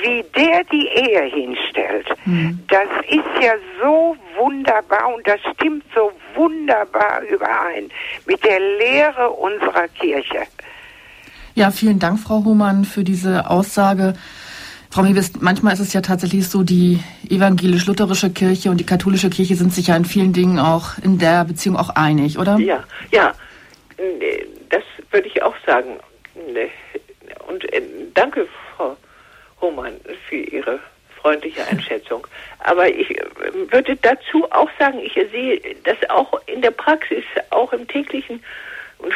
wie 0.00 0.24
der 0.34 0.64
die 0.64 0.86
Ehe 0.86 1.24
hinstellt, 1.24 2.08
mhm. 2.24 2.58
das 2.68 2.88
ist 3.08 3.42
ja 3.42 3.54
so 3.80 4.16
wunderbar 4.38 5.14
und 5.14 5.26
das 5.26 5.40
stimmt 5.54 5.84
so 5.94 6.12
wunderbar 6.34 7.22
überein 7.22 7.90
mit 8.26 8.42
der 8.44 8.58
Lehre 8.58 9.30
unserer 9.30 9.88
Kirche. 9.88 10.46
Ja, 11.54 11.70
vielen 11.70 11.98
Dank, 11.98 12.18
Frau 12.18 12.44
Hohmann, 12.44 12.84
für 12.84 13.04
diese 13.04 13.50
Aussage. 13.50 14.14
Frau 14.90 15.02
Mewis, 15.02 15.32
manchmal 15.40 15.72
ist 15.74 15.80
es 15.80 15.92
ja 15.92 16.00
tatsächlich 16.00 16.48
so, 16.48 16.62
die 16.62 17.00
evangelisch-lutherische 17.28 18.30
Kirche 18.30 18.70
und 18.70 18.78
die 18.78 18.86
katholische 18.86 19.30
Kirche 19.30 19.54
sind 19.56 19.72
sich 19.72 19.86
ja 19.86 19.96
in 19.96 20.04
vielen 20.04 20.32
Dingen 20.32 20.58
auch 20.58 20.98
in 21.02 21.18
der 21.18 21.44
Beziehung 21.44 21.76
auch 21.76 21.90
einig, 21.90 22.38
oder? 22.38 22.58
Ja, 22.58 22.84
ja, 23.10 23.32
das 24.68 24.82
würde 25.10 25.28
ich 25.28 25.42
auch 25.42 25.54
sagen. 25.66 25.98
Und 27.48 27.72
äh, 27.72 27.82
danke, 28.14 28.46
Frau 28.76 28.96
Hohmann 29.60 29.94
für 30.28 30.36
Ihre 30.36 30.78
freundliche 31.22 31.66
Einschätzung. 31.66 32.26
Aber 32.58 32.88
ich 32.88 33.10
äh, 33.10 33.24
würde 33.70 33.96
dazu 33.96 34.44
auch 34.50 34.68
sagen, 34.78 34.98
ich 34.98 35.14
sehe 35.14 35.60
das 35.84 35.96
auch 36.10 36.40
in 36.46 36.60
der 36.60 36.70
Praxis, 36.70 37.24
auch 37.50 37.72
im 37.72 37.86
täglichen 37.88 38.42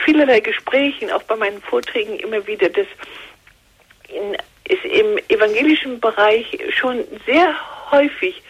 vielerlei 0.05 0.41
Gesprächen, 0.41 1.11
auch 1.11 1.23
bei 1.25 1.37
meinen 1.37 1.61
Vorträgen 1.63 2.19
immer 2.19 2.47
wieder, 2.47 2.69
dass 2.69 2.87
in, 4.09 4.37
ist 4.69 4.85
im 4.85 5.19
evangelischen 5.29 6.01
Bereich 6.01 6.59
schon 6.71 7.05
sehr 7.27 7.55
häufig 7.91 8.43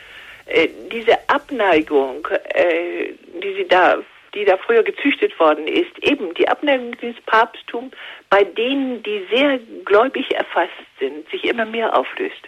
äh, 0.47 0.69
diese 0.93 1.17
Abneigung, 1.29 2.27
äh, 2.55 3.13
die 3.43 3.55
sie 3.55 3.69
da 3.69 3.99
die 4.37 4.45
da 4.45 4.59
früher 4.59 4.83
gezüchtet 4.83 5.39
worden 5.41 5.67
ist, 5.67 5.99
eben 6.03 6.35
die 6.35 6.47
Abneigung 6.47 6.93
des 6.99 7.17
Papsttums 7.25 7.93
bei 8.29 8.45
denen, 8.45 9.03
die 9.03 9.27
sehr 9.33 9.59
gläubig 9.87 10.31
erfasst 10.35 10.73
sind, 11.01 11.29
sich 11.31 11.45
immer 11.45 11.65
mehr 11.65 11.97
auflöst. 11.97 12.43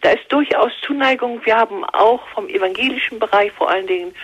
Da 0.00 0.12
ist 0.12 0.32
durchaus 0.32 0.72
Zuneigung. 0.80 1.44
Wir 1.44 1.56
haben 1.56 1.84
auch 1.84 2.26
vom 2.28 2.48
evangelischen 2.48 3.18
Bereich, 3.18 3.52
vor 3.52 3.68
allen 3.68 3.86
Dingen 3.86 4.14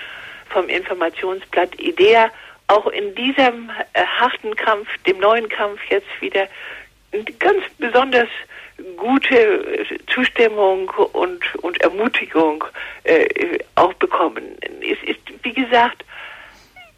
vom 0.48 0.68
Informationsblatt 0.68 1.78
IDEA, 1.78 2.30
auch 2.68 2.86
in 2.88 3.14
diesem 3.14 3.70
äh, 3.92 4.04
harten 4.04 4.54
Kampf, 4.56 4.88
dem 5.06 5.18
neuen 5.18 5.48
Kampf 5.48 5.80
jetzt 5.88 6.08
wieder 6.20 6.48
ganz 7.38 7.62
besonders 7.78 8.28
gute 8.96 9.86
Zustimmung 10.12 10.90
und, 11.12 11.54
und 11.56 11.80
Ermutigung 11.80 12.64
äh, 13.04 13.58
auch 13.74 13.92
bekommen. 13.94 14.56
Es 14.82 15.08
ist, 15.08 15.20
wie 15.42 15.52
gesagt, 15.52 16.04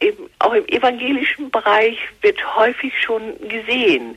eben 0.01 0.29
auch 0.39 0.55
im 0.55 0.67
evangelischen 0.69 1.51
Bereich 1.51 1.99
wird 2.23 2.57
häufig 2.57 2.93
schon 3.01 3.37
gesehen, 3.49 4.17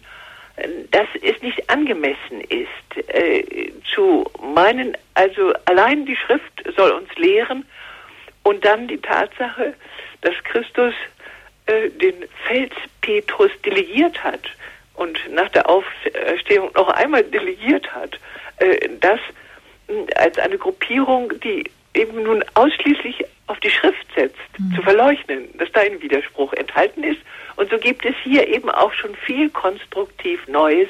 dass 0.91 1.08
es 1.22 1.41
nicht 1.41 1.70
angemessen 1.70 2.41
ist, 2.49 3.10
äh, 3.10 3.72
zu 3.93 4.26
meinen, 4.54 4.95
also 5.14 5.54
allein 5.66 6.06
die 6.06 6.16
Schrift 6.16 6.64
soll 6.76 6.91
uns 6.91 7.14
lehren 7.16 7.66
und 8.43 8.64
dann 8.66 8.88
die 8.88 8.99
Tatsache, 8.99 9.74
dass 10.22 10.36
Christus 10.43 10.93
äh, 11.72 11.89
den 11.89 12.26
Fels 12.47 12.74
Petrus 13.01 13.51
delegiert 13.65 14.22
hat 14.24 14.41
und 14.95 15.17
nach 15.32 15.49
der 15.49 15.69
Aufstehung 15.69 16.69
noch 16.76 16.89
einmal 16.89 17.24
delegiert 17.24 17.89
hat, 17.93 18.19
äh, 18.57 18.89
das 18.99 19.19
als 20.15 20.38
eine 20.38 20.57
Gruppierung, 20.57 21.32
die 21.39 21.69
eben 21.93 22.24
nun 22.24 22.43
ausschließlich 22.53 23.26
auf 23.47 23.59
die 23.59 23.69
Schrift 23.69 24.05
setzt, 24.15 24.38
mhm. 24.57 24.76
zu 24.76 24.82
verleugnen, 24.82 25.49
dass 25.57 25.72
da 25.72 25.82
ein 25.82 26.01
Widerspruch 26.01 26.53
enthalten 26.53 27.03
ist. 27.03 27.19
Und 27.55 27.69
so 27.69 27.78
gibt 27.78 28.05
es 28.05 28.15
hier 28.24 28.47
eben 28.47 28.69
auch 28.69 28.93
schon 28.93 29.15
viel 29.15 29.49
konstruktiv 29.49 30.45
Neues 30.47 30.89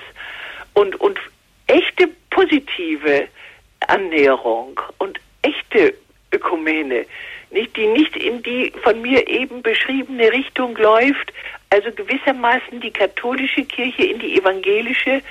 und, 0.73 0.99
und 0.99 1.19
echte 1.67 2.09
positive 2.29 3.27
Annäherung 3.87 4.79
und 4.99 5.19
echte 5.41 5.93
Ökumene, 6.31 7.05
nicht, 7.51 7.75
die 7.75 7.87
nicht 7.87 8.15
in 8.15 8.41
die 8.43 8.71
von 8.83 9.01
mir 9.01 9.27
eben 9.27 9.61
beschriebene 9.61 10.31
Richtung 10.31 10.75
läuft, 10.77 11.33
also 11.69 11.91
gewissermaßen 11.91 12.79
die 12.81 12.91
katholische 12.91 13.63
Kirche 13.65 14.03
in 14.03 14.19
die 14.19 14.37
evangelische 14.37 15.21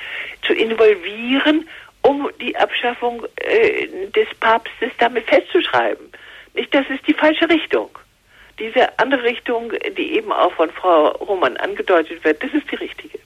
zu 0.43 0.53
involvieren 0.53 1.67
um 2.03 2.31
die 2.41 2.57
Abschaffung 2.57 3.27
äh, 3.37 3.87
des 4.15 4.29
Papstes 4.41 4.91
damit 4.99 5.27
festzuschreiben. 5.27 6.11
Nicht, 6.55 6.75
das 6.75 6.89
ist 6.89 7.07
die 7.07 7.15
falsche 7.15 7.49
Richtung. 7.49 7.91
Diese 8.59 8.99
andere 8.99 9.23
Richtung, 9.23 9.73
die 9.97 10.15
eben 10.15 10.33
auch 10.33 10.53
von 10.53 10.71
Frau 10.71 11.09
Roman 11.09 11.57
angedeutet 11.59 12.23
wird, 12.25 12.43
das 12.43 12.53
ist 12.53 12.71
die 12.71 12.77
richtige. 12.77 13.19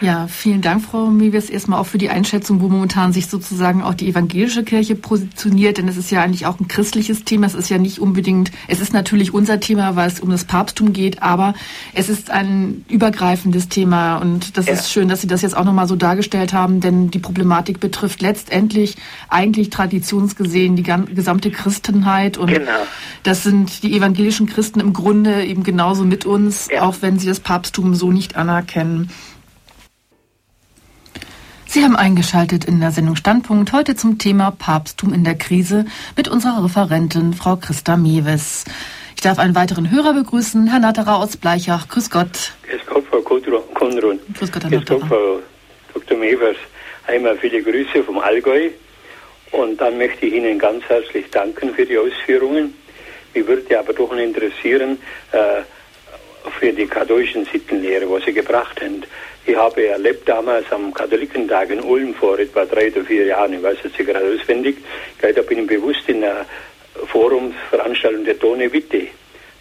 Ja, 0.00 0.28
vielen 0.28 0.62
Dank, 0.62 0.84
Frau 0.84 1.08
Mewies, 1.08 1.50
erstmal 1.50 1.80
auch 1.80 1.86
für 1.86 1.98
die 1.98 2.08
Einschätzung, 2.08 2.60
wo 2.60 2.68
momentan 2.68 3.12
sich 3.12 3.26
sozusagen 3.26 3.82
auch 3.82 3.94
die 3.94 4.08
evangelische 4.08 4.62
Kirche 4.62 4.94
positioniert, 4.94 5.78
denn 5.78 5.88
es 5.88 5.96
ist 5.96 6.12
ja 6.12 6.22
eigentlich 6.22 6.46
auch 6.46 6.60
ein 6.60 6.68
christliches 6.68 7.24
Thema. 7.24 7.48
Es 7.48 7.54
ist 7.54 7.68
ja 7.68 7.78
nicht 7.78 7.98
unbedingt, 7.98 8.52
es 8.68 8.80
ist 8.80 8.92
natürlich 8.92 9.34
unser 9.34 9.58
Thema, 9.58 9.96
weil 9.96 10.06
es 10.06 10.20
um 10.20 10.30
das 10.30 10.44
Papsttum 10.44 10.92
geht, 10.92 11.20
aber 11.20 11.54
es 11.94 12.08
ist 12.08 12.30
ein 12.30 12.84
übergreifendes 12.88 13.68
Thema 13.68 14.18
und 14.18 14.56
das 14.56 14.66
ja. 14.66 14.74
ist 14.74 14.92
schön, 14.92 15.08
dass 15.08 15.20
Sie 15.20 15.26
das 15.26 15.42
jetzt 15.42 15.56
auch 15.56 15.64
nochmal 15.64 15.88
so 15.88 15.96
dargestellt 15.96 16.52
haben, 16.52 16.78
denn 16.80 17.10
die 17.10 17.18
Problematik 17.18 17.80
betrifft 17.80 18.22
letztendlich 18.22 18.94
eigentlich 19.28 19.70
traditionsgesehen 19.70 20.76
die 20.76 20.84
gesamte 20.84 21.50
Christenheit 21.50 22.38
und 22.38 22.52
genau. 22.52 22.70
das 23.24 23.42
sind 23.42 23.82
die 23.82 23.96
evangelischen 23.96 24.46
Christen 24.46 24.78
im 24.78 24.92
Grunde 24.92 25.44
eben 25.44 25.64
genauso 25.64 26.04
mit 26.04 26.24
uns, 26.24 26.68
ja. 26.72 26.82
auch 26.82 26.96
wenn 27.00 27.18
sie 27.18 27.26
das 27.26 27.40
Papsttum 27.40 27.96
so 27.96 28.12
nicht 28.12 28.36
anerkennen. 28.36 29.10
Sie 31.70 31.84
haben 31.84 31.96
eingeschaltet 31.96 32.64
in 32.64 32.80
der 32.80 32.92
Sendung 32.92 33.14
Standpunkt 33.14 33.74
heute 33.74 33.94
zum 33.94 34.16
Thema 34.16 34.52
Papsttum 34.52 35.12
in 35.12 35.22
der 35.22 35.34
Krise 35.34 35.84
mit 36.16 36.26
unserer 36.26 36.64
Referentin 36.64 37.34
Frau 37.34 37.56
Christa 37.56 37.98
Mewes. 37.98 38.64
Ich 39.14 39.20
darf 39.20 39.38
einen 39.38 39.54
weiteren 39.54 39.90
Hörer 39.90 40.14
begrüßen, 40.14 40.66
Herr 40.68 40.78
Natterer 40.78 41.16
aus 41.18 41.36
Bleichach. 41.36 41.86
Grüß 41.88 42.08
Gott. 42.08 42.54
Grüß 42.62 42.80
Gott, 42.86 43.04
Frau 43.10 43.20
Konrun. 43.20 44.18
Grüß 44.32 44.50
Gott, 44.50 44.64
Herr 44.64 44.70
Grüß 44.70 44.86
Gott, 44.86 45.02
Frau 45.08 45.40
Dr. 45.92 46.16
Mewes. 46.16 46.56
Einmal 47.06 47.36
viele 47.36 47.62
Grüße 47.62 48.02
vom 48.02 48.18
Allgäu. 48.18 48.70
Und 49.50 49.78
dann 49.78 49.98
möchte 49.98 50.24
ich 50.24 50.36
Ihnen 50.36 50.58
ganz 50.58 50.84
herzlich 50.84 51.28
danken 51.30 51.74
für 51.74 51.84
die 51.84 51.98
Ausführungen. 51.98 52.72
Mich 53.34 53.46
würde 53.46 53.78
aber 53.78 53.92
doch 53.92 54.10
interessieren, 54.12 54.98
äh, 55.32 55.60
für 56.58 56.72
die 56.72 56.86
katholischen 56.86 57.44
Sittenlehre, 57.44 58.10
was 58.10 58.24
Sie 58.24 58.32
gebracht 58.32 58.80
haben. 58.80 59.02
Ich 59.48 59.56
habe 59.56 59.86
erlebt 59.86 60.28
damals 60.28 60.70
am 60.70 60.92
Katholikentag 60.92 61.70
in 61.70 61.80
Ulm 61.80 62.12
vor 62.12 62.38
etwa 62.38 62.66
drei 62.66 62.92
oder 62.92 63.02
vier 63.02 63.24
Jahren, 63.24 63.54
ich 63.54 63.62
weiß 63.62 63.78
jetzt 63.82 63.98
nicht 63.98 64.06
gerade 64.06 64.26
auswendig, 64.26 64.76
da 65.22 65.40
bin 65.40 65.60
ich 65.60 65.66
bewusst 65.66 66.06
in 66.06 66.22
einer 66.22 66.44
Forumsveranstaltung 67.06 68.26
der 68.26 68.38
Tone 68.38 68.70
Witte. 68.70 69.06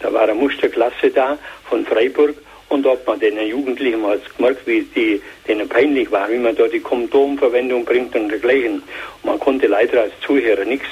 Da 0.02 0.12
war 0.12 0.24
eine 0.24 0.34
Musterklasse 0.34 1.10
da 1.12 1.38
von 1.70 1.86
Freiburg 1.86 2.36
und 2.68 2.86
hat 2.86 3.08
man 3.08 3.18
den 3.22 3.40
Jugendlichen 3.48 4.02
mal 4.02 4.20
gemerkt, 4.36 4.68
wie 4.68 4.82
die, 4.94 5.22
denen 5.48 5.70
peinlich 5.70 6.12
war, 6.12 6.30
wie 6.30 6.38
man 6.38 6.54
da 6.54 6.68
die 6.68 6.82
Kondomverwendung 6.82 7.86
bringt 7.86 8.14
und 8.14 8.28
dergleichen. 8.28 8.84
Und 9.24 9.26
man 9.26 9.40
konnte 9.40 9.68
leider 9.68 10.02
als 10.02 10.20
Zuhörer 10.20 10.66
nichts 10.66 10.90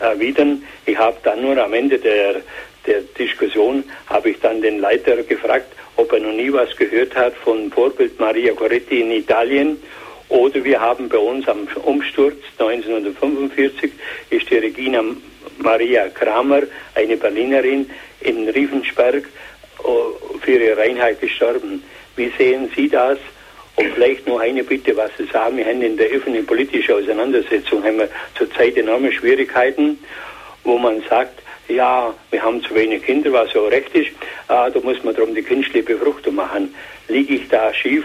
erwidern. 0.00 0.62
Ich 0.86 0.96
habe 0.96 1.18
dann 1.22 1.42
nur 1.42 1.62
am 1.62 1.74
Ende 1.74 1.98
der, 1.98 2.36
der 2.88 3.02
Diskussion, 3.18 3.84
habe 4.06 4.30
ich 4.30 4.40
dann 4.40 4.62
den 4.62 4.80
Leiter 4.80 5.22
gefragt, 5.22 5.72
ob 5.96 6.12
er 6.12 6.20
noch 6.20 6.32
nie 6.32 6.52
was 6.52 6.74
gehört 6.76 7.14
hat 7.14 7.34
von 7.36 7.70
Vorbild 7.70 8.18
Maria 8.18 8.52
Coretti 8.54 9.00
in 9.00 9.12
Italien 9.12 9.78
Oder 10.28 10.62
wir 10.62 10.80
haben 10.80 11.08
bei 11.08 11.18
uns 11.18 11.48
am 11.48 11.66
Umsturz 11.84 12.36
1945 12.58 13.92
ist 14.30 14.50
die 14.50 14.58
Regina 14.58 15.02
Maria 15.58 16.08
Kramer, 16.08 16.62
eine 16.94 17.16
Berlinerin, 17.16 17.90
in 18.20 18.48
Riefensberg 18.48 19.24
äh, 19.24 20.40
für 20.40 20.50
ihre 20.50 20.76
Reinheit 20.76 21.20
gestorben. 21.20 21.82
Wie 22.16 22.30
sehen 22.36 22.70
Sie 22.76 22.88
das? 22.88 23.18
Und 23.76 23.94
vielleicht 23.94 24.26
noch 24.26 24.40
eine 24.40 24.64
Bitte, 24.64 24.96
was 24.96 25.10
Sie 25.16 25.24
sagen. 25.26 25.56
Wir 25.56 25.66
haben 25.66 25.82
in 25.82 25.96
der 25.96 26.08
öffentlichen 26.08 26.46
politischen 26.46 26.94
Auseinandersetzung 26.94 27.82
haben 27.84 27.98
wir 27.98 28.08
zurzeit 28.36 28.76
enorme 28.76 29.12
Schwierigkeiten, 29.12 29.98
wo 30.64 30.78
man 30.78 31.02
sagt, 31.08 31.40
ja, 31.68 32.14
wir 32.30 32.42
haben 32.42 32.62
zu 32.62 32.74
wenig 32.74 33.04
Kinder, 33.04 33.32
was 33.32 33.52
ja 33.52 33.60
recht 33.62 33.94
ist, 33.94 34.10
ah, 34.48 34.70
da 34.70 34.80
muss 34.80 35.02
man 35.04 35.14
darum 35.14 35.34
die 35.34 35.42
künstliche 35.42 35.84
Befruchtung 35.84 36.34
machen. 36.34 36.74
Liege 37.08 37.34
ich 37.34 37.48
da 37.48 37.72
schief, 37.72 38.04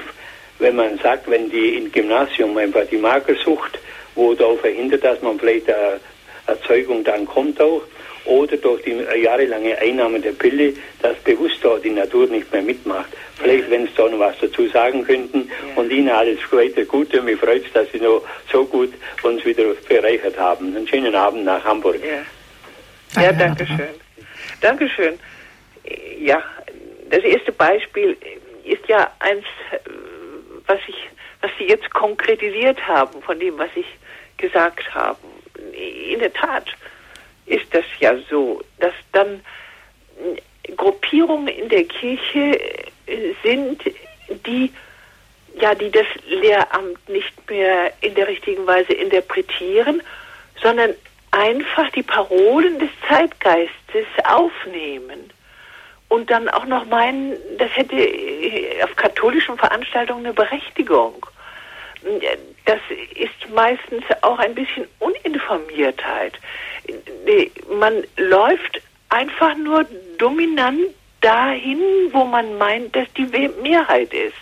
wenn 0.60 0.76
man 0.76 0.98
sagt, 1.00 1.30
wenn 1.30 1.50
die 1.50 1.76
im 1.78 1.92
Gymnasium 1.92 2.58
einfach 2.58 2.86
die 2.90 2.98
Magersucht, 2.98 3.80
wo 4.16 4.34
da 4.34 4.54
verhindert, 4.56 5.04
dass 5.04 5.22
man 5.22 5.40
vielleicht 5.40 5.70
eine 5.70 6.00
Erzeugung 6.48 7.04
dann 7.04 7.26
kommt 7.26 7.60
auch, 7.62 7.82
oder 8.26 8.56
durch 8.56 8.82
die 8.84 8.96
jahrelange 9.22 9.78
Einnahme 9.80 10.20
der 10.20 10.32
Pille, 10.32 10.74
dass 11.02 11.18
bewusst 11.20 11.58
da 11.62 11.78
die 11.78 11.90
Natur 11.90 12.28
nicht 12.28 12.52
mehr 12.54 12.62
mitmacht. 12.62 13.12
Vielleicht, 13.38 13.70
wenn 13.70 13.86
Sie 13.86 13.92
da 13.98 14.08
noch 14.08 14.20
was 14.20 14.36
dazu 14.40 14.66
sagen 14.68 15.04
könnten. 15.04 15.50
Ja. 15.50 15.82
Und 15.82 15.92
Ihnen 15.92 16.10
alles 16.10 16.40
weiter 16.52 16.86
Gute. 16.86 17.22
Mir 17.22 17.38
freut 17.38 17.66
es, 17.66 17.74
dass 17.74 17.92
Sie 17.92 18.00
noch 18.00 18.22
so 18.52 18.64
gut 18.64 18.94
uns 19.24 19.44
wieder 19.46 19.66
bereichert 19.90 20.38
haben. 20.38 20.76
Einen 20.76 20.88
schönen 20.88 21.14
Abend 21.16 21.44
nach 21.44 21.64
Hamburg. 21.66 22.00
Ja, 22.02 22.22
ja 23.16 23.32
danke 23.32 23.66
schön. 23.66 23.96
Dankeschön. 24.62 25.20
Ja, 26.20 26.42
das 27.10 27.24
erste 27.24 27.52
Beispiel 27.52 28.18
ist 28.64 28.88
ja 28.88 29.12
eins, 29.20 29.46
was 30.68 30.80
ich, 30.88 30.96
was 31.42 31.52
Sie 31.58 31.66
jetzt 31.66 31.90
konkretisiert 31.94 32.88
haben 32.88 33.22
von 33.22 33.40
dem, 33.40 33.58
was 33.58 33.70
ich 33.76 33.86
gesagt 34.38 34.94
habe. 34.94 35.20
In 36.12 36.20
der 36.20 36.34
Tat 36.34 36.68
ist 37.46 37.74
das 37.74 37.86
ja 38.00 38.16
so, 38.30 38.62
dass 38.80 38.94
dann 39.12 39.42
Gruppierungen 40.78 41.50
in 41.50 41.70
der 41.70 41.84
Kirche 41.84 42.60
sind, 43.44 43.82
die 44.46 44.72
ja, 45.60 45.76
die 45.76 45.92
das 45.92 46.08
Lehramt 46.28 47.08
nicht 47.10 47.50
mehr 47.50 47.94
in 48.02 48.16
der 48.16 48.28
richtigen 48.28 48.66
Weise 48.66 48.94
interpretieren, 48.94 50.02
sondern 50.62 50.96
einfach 51.34 51.90
die 51.92 52.04
Parolen 52.04 52.80
des 52.80 52.90
Zeitgeistes 53.08 54.06
aufnehmen 54.24 55.32
und 56.10 56.30
dann 56.30 56.48
auch 56.50 56.66
noch 56.66 56.86
meinen, 56.86 57.36
das 57.58 57.76
hätte 57.76 57.96
äh, 57.96 58.84
auf 58.84 58.96
katholischen 58.96 59.58
Veranstaltungen 59.58 60.26
eine 60.26 60.34
Berechtigung. 60.34 61.26
Das 62.66 62.80
ist 63.16 63.54
meistens 63.54 64.04
auch 64.22 64.38
ein 64.38 64.54
bisschen 64.54 64.86
Uninformiertheit 65.00 66.38
man 67.80 68.04
läuft 68.18 68.82
einfach 69.10 69.56
nur 69.56 69.86
dominant 70.18 70.82
dahin, 71.22 71.80
wo 72.12 72.26
man 72.26 72.58
meint, 72.58 72.96
dass 72.96 73.08
die 73.14 73.28
Mehrheit 73.62 74.14
ist. 74.14 74.34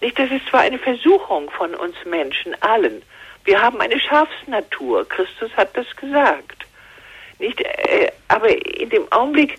Nicht, 0.00 0.18
das 0.18 0.30
ist 0.30 0.46
zwar 0.48 0.60
eine 0.60 0.78
Versuchung 0.78 1.50
von 1.50 1.74
uns 1.74 1.96
Menschen 2.04 2.54
allen. 2.62 3.02
Wir 3.46 3.62
haben 3.62 3.80
eine 3.80 3.98
Schafsnatur. 3.98 5.08
Christus 5.08 5.50
hat 5.56 5.74
das 5.76 5.86
gesagt. 5.96 6.66
Nicht, 7.38 7.60
äh, 7.60 8.10
aber 8.28 8.48
in 8.48 8.90
dem 8.90 9.10
Augenblick, 9.12 9.56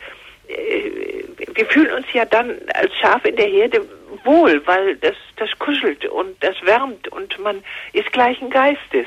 äh, 0.50 1.24
wir 1.54 1.66
fühlen 1.68 1.94
uns 1.94 2.06
ja 2.14 2.26
dann 2.26 2.58
als 2.74 2.94
Schaf 2.98 3.24
in 3.24 3.38
der 3.38 3.48
Herde 3.48 3.88
wohl, 4.26 4.62
weil 4.68 4.98
das, 4.98 5.16
das 5.38 5.50
kuschelt 5.58 6.06
und 6.06 6.36
das 6.44 6.56
wärmt 6.64 7.08
und 7.08 7.40
man 7.40 7.64
ist 7.94 8.12
gleichen 8.12 8.50
Geistes. 8.50 9.06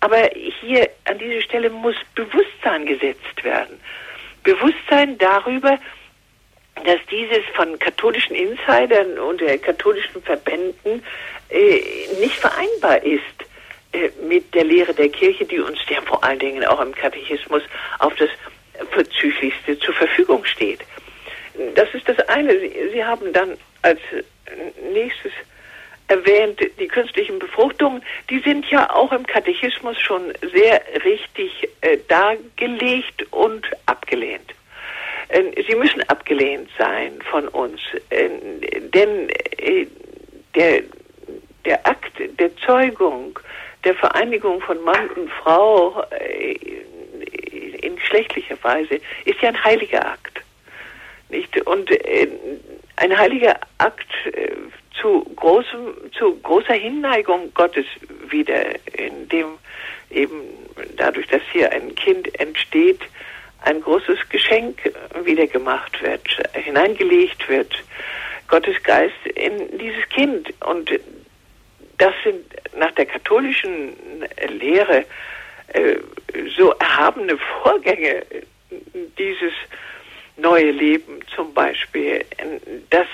Aber 0.00 0.30
hier 0.60 0.88
an 1.06 1.18
dieser 1.18 1.40
Stelle 1.42 1.70
muss 1.70 1.96
Bewusstsein 2.14 2.84
gesetzt 2.84 3.42
werden. 3.42 3.80
Bewusstsein 4.44 5.16
darüber, 5.16 5.78
dass 6.84 6.98
dieses 7.10 7.44
von 7.54 7.78
katholischen 7.78 8.36
Insidern 8.36 9.18
und 9.18 9.40
der 9.40 9.58
katholischen 9.58 10.22
Verbänden 10.22 11.02
äh, 11.48 11.80
nicht 12.20 12.36
vereinbar 12.36 13.02
ist 13.02 13.22
äh, 13.42 13.47
mit 14.28 14.54
der 14.54 14.64
Lehre 14.64 14.94
der 14.94 15.08
Kirche, 15.08 15.44
die 15.44 15.60
uns 15.60 15.78
ja 15.88 16.00
vor 16.02 16.22
allen 16.22 16.38
Dingen 16.38 16.64
auch 16.64 16.80
im 16.80 16.94
Katechismus 16.94 17.62
auf 17.98 18.14
das 18.16 18.28
Verzüglichste 18.90 19.78
zur 19.78 19.94
Verfügung 19.94 20.44
steht. 20.44 20.80
Das 21.74 21.92
ist 21.94 22.08
das 22.08 22.18
eine. 22.28 22.54
Sie, 22.92 23.04
haben 23.04 23.32
dann 23.32 23.56
als 23.82 24.00
nächstes 24.92 25.32
erwähnt, 26.06 26.60
die 26.78 26.88
künstlichen 26.88 27.38
Befruchtungen, 27.38 28.02
die 28.30 28.38
sind 28.40 28.66
ja 28.70 28.94
auch 28.94 29.12
im 29.12 29.26
Katechismus 29.26 29.98
schon 30.00 30.32
sehr 30.52 30.80
richtig 31.04 31.68
äh, 31.80 31.98
dargelegt 32.08 33.26
und 33.30 33.66
abgelehnt. 33.86 34.54
Äh, 35.28 35.62
sie 35.68 35.74
müssen 35.74 36.02
abgelehnt 36.08 36.70
sein 36.78 37.20
von 37.30 37.48
uns, 37.48 37.80
äh, 38.10 38.28
denn 38.94 39.28
äh, 39.58 39.86
der, 40.54 40.82
der 41.64 41.86
Akt 41.86 42.12
der 42.38 42.56
Zeugung, 42.58 43.38
der 43.84 43.94
Vereinigung 43.94 44.60
von 44.60 44.82
Mann 44.84 45.08
und 45.10 45.30
Frau 45.30 46.04
äh, 46.10 46.54
in 47.82 47.96
geschlechtlicher 47.96 48.56
Weise 48.62 49.00
ist 49.24 49.40
ja 49.40 49.48
ein 49.48 49.64
heiliger 49.64 50.06
Akt. 50.06 50.40
Nicht? 51.28 51.60
Und 51.66 51.90
äh, 51.90 52.28
ein 52.96 53.16
heiliger 53.16 53.58
Akt 53.78 54.08
zu 55.00 55.24
großem, 55.36 55.94
zu 56.16 56.36
großer 56.40 56.74
Hinneigung 56.74 57.52
Gottes 57.54 57.86
wieder, 58.28 58.74
in 58.92 59.28
dem 59.28 59.46
eben 60.10 60.42
dadurch, 60.96 61.26
dass 61.28 61.42
hier 61.52 61.70
ein 61.72 61.94
Kind 61.94 62.38
entsteht, 62.40 63.00
ein 63.64 63.80
großes 63.80 64.28
Geschenk 64.28 64.92
wieder 65.24 65.46
gemacht 65.46 66.02
wird, 66.02 66.22
hineingelegt 66.52 67.48
wird, 67.48 67.72
Gottes 68.48 68.82
Geist 68.82 69.26
in 69.34 69.78
dieses 69.78 70.08
Kind. 70.08 70.52
Und 70.64 70.90
das 71.98 72.14
sind 72.24 72.44
nach 72.76 72.92
der 72.92 73.06
katholischen 73.06 73.94
Lehre 74.48 75.04
äh, 75.68 75.96
so 76.56 76.72
erhabene 76.72 77.36
Vorgänge 77.62 78.24
dieses 79.18 79.52
neue 80.36 80.70
Leben 80.70 81.20
zum 81.34 81.52
Beispiel. 81.52 82.24
Das 82.90 83.06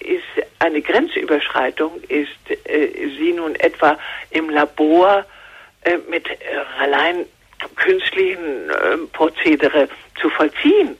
ist 0.00 0.46
eine 0.58 0.82
Grenzüberschreitung, 0.82 2.00
ist 2.08 2.30
äh, 2.64 2.88
sie 3.18 3.32
nun 3.32 3.54
etwa 3.56 3.98
im 4.30 4.50
Labor 4.50 5.24
äh, 5.82 5.98
mit 6.08 6.28
allein 6.78 7.26
künstlichen 7.76 8.70
äh, 8.70 8.96
Prozedere 9.12 9.88
zu 10.20 10.28
vollziehen. 10.30 10.96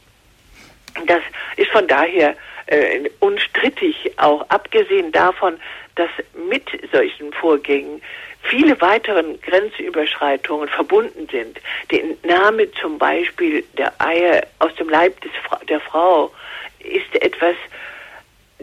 Das 1.06 1.20
ist 1.56 1.70
von 1.70 1.88
daher 1.88 2.36
äh, 2.66 3.08
unstrittig, 3.20 4.12
auch 4.16 4.48
abgesehen 4.48 5.12
davon, 5.12 5.58
dass 5.96 6.10
mit 6.48 6.64
solchen 6.92 7.32
Vorgängen 7.32 8.00
viele 8.42 8.80
weiteren 8.80 9.40
Grenzüberschreitungen 9.40 10.68
verbunden 10.68 11.28
sind. 11.30 11.60
Die 11.90 12.00
Entnahme 12.00 12.70
zum 12.72 12.98
Beispiel 12.98 13.64
der 13.78 13.92
Eier 13.98 14.46
aus 14.58 14.74
dem 14.76 14.88
Leib 14.88 15.20
des, 15.20 15.30
der 15.68 15.80
Frau 15.80 16.32
ist 16.80 17.14
etwas 17.22 17.54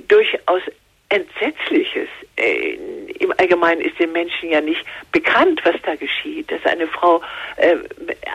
durchaus 0.08 0.62
Entsetzliches. 1.10 2.08
Äh, 2.36 2.78
Im 3.20 3.34
Allgemeinen 3.38 3.82
ist 3.82 4.00
den 4.00 4.12
Menschen 4.12 4.50
ja 4.50 4.62
nicht 4.62 4.86
bekannt, 5.12 5.60
was 5.64 5.76
da 5.84 5.96
geschieht, 5.96 6.52
dass 6.52 6.64
eine 6.66 6.88
Frau 6.88 7.22
äh, 7.58 7.76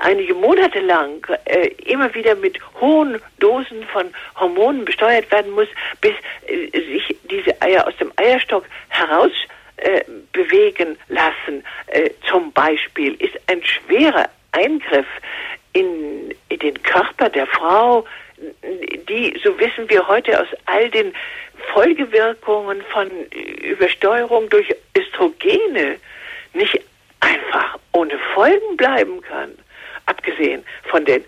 einige 0.02 0.34
Monate 0.34 0.80
lang 0.80 1.26
äh, 1.44 1.68
immer 1.86 2.12
wieder 2.14 2.34
mit 2.34 2.58
hohen 2.80 3.20
Dosen 3.38 3.84
von 3.92 4.12
Hormonen 4.38 4.84
besteuert 4.84 5.30
werden 5.30 5.52
muss, 5.52 5.68
bis 6.00 6.12
äh, 6.46 6.70
sich 6.72 7.16
diese 7.30 7.60
Eier 7.62 7.86
aus 7.86 7.96
dem 7.98 8.12
Eierstock 8.16 8.64
heraus 8.88 9.32
äh, 9.76 10.02
bewegen 10.32 10.96
lassen, 11.08 11.64
äh, 11.88 12.10
zum 12.28 12.52
Beispiel, 12.52 13.14
ist 13.14 13.34
ein 13.48 13.62
schwerer 13.62 14.28
Eingriff 14.52 15.06
in, 15.72 16.34
in 16.48 16.58
den 16.58 16.82
Körper 16.82 17.28
der 17.28 17.46
Frau, 17.46 18.04
die, 19.08 19.38
so 19.42 19.58
wissen 19.58 19.88
wir 19.88 20.06
heute 20.08 20.40
aus 20.40 20.48
all 20.66 20.90
den 20.90 21.12
Folgewirkungen 21.72 22.82
von 22.92 23.10
Übersteuerung 23.62 24.48
durch 24.48 24.74
Östrogene, 24.96 25.96
nicht 26.52 26.80
einfach 27.20 27.78
ohne 27.92 28.18
Folgen 28.34 28.76
bleiben 28.76 29.20
kann. 29.22 29.52
Abgesehen 30.06 30.64
von 30.90 31.04
den 31.04 31.24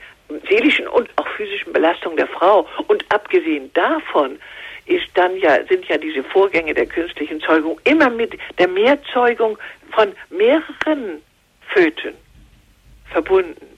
seelischen 0.49 0.89
und 0.89 1.09
auch 1.17 1.29
physischen 1.37 1.73
Belastungen 1.73 2.17
der 2.17 2.27
Frau 2.27 2.69
und 2.89 3.05
abgesehen 3.13 3.73
davon 3.75 4.39
ist 4.87 5.07
dann 5.15 5.37
ja, 5.39 5.65
sind 5.67 5.87
ja 5.87 5.99
diese 5.99 6.23
Vorgänge 6.23 6.75
der 6.75 6.87
künstlichen 6.87 7.41
Zeugung 7.41 7.81
immer 7.85 8.11
mit 8.11 8.35
der 8.59 8.69
Mehrzeugung 8.69 9.59
von 9.93 10.13
mehreren 10.31 11.23
Föten 11.73 12.15
verbunden. 13.11 13.76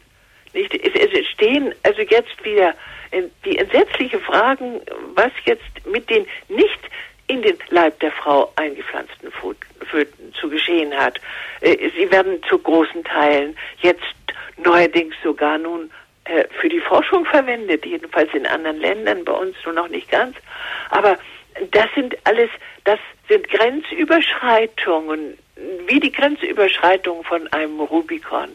Nicht? 0.55 0.75
Es, 0.75 1.13
entstehen 1.13 1.75
also 1.83 2.03
jetzt 2.03 2.45
wieder 2.45 2.75
die 3.45 3.59
entsetzliche 3.59 4.19
Fragen, 4.19 4.81
was 5.15 5.31
jetzt 5.45 5.87
mit 5.87 6.09
den 6.11 6.27
nicht 6.49 6.81
in 7.27 7.43
den 7.43 7.57
Leib 7.69 7.99
der 8.01 8.13
Frau 8.13 8.53
eingepflanzten 8.57 9.31
Föten 9.31 10.35
zu 10.35 10.49
geschehen 10.49 10.95
hat. 10.97 11.21
Äh, 11.61 11.91
sie 11.97 12.11
werden 12.11 12.43
zu 12.49 12.59
großen 12.59 13.05
Teilen 13.05 13.57
jetzt 13.81 14.03
neuerdings 14.57 15.15
sogar 15.23 15.59
nun 15.59 15.91
äh, 16.25 16.45
für 16.61 16.69
die 16.69 16.81
Forschung 16.81 17.25
verwendet, 17.27 17.85
jedenfalls 17.87 18.33
in 18.35 18.47
anderen 18.47 18.81
Ländern, 18.81 19.25
bei 19.25 19.33
uns 19.33 19.57
nur 19.65 19.75
noch 19.75 19.89
nicht 19.89 20.11
ganz. 20.11 20.37
Aber 20.91 21.19
das 21.71 21.87
sind 21.95 22.17
alles, 22.25 22.51
das 22.85 22.99
sind 23.29 23.49
Grenzüberschreitungen, 23.49 25.39
wie 25.87 26.01
die 26.01 26.13
Grenzüberschreitungen 26.13 27.25
von 27.25 27.47
einem 27.53 27.81
Rubikon. 27.81 28.51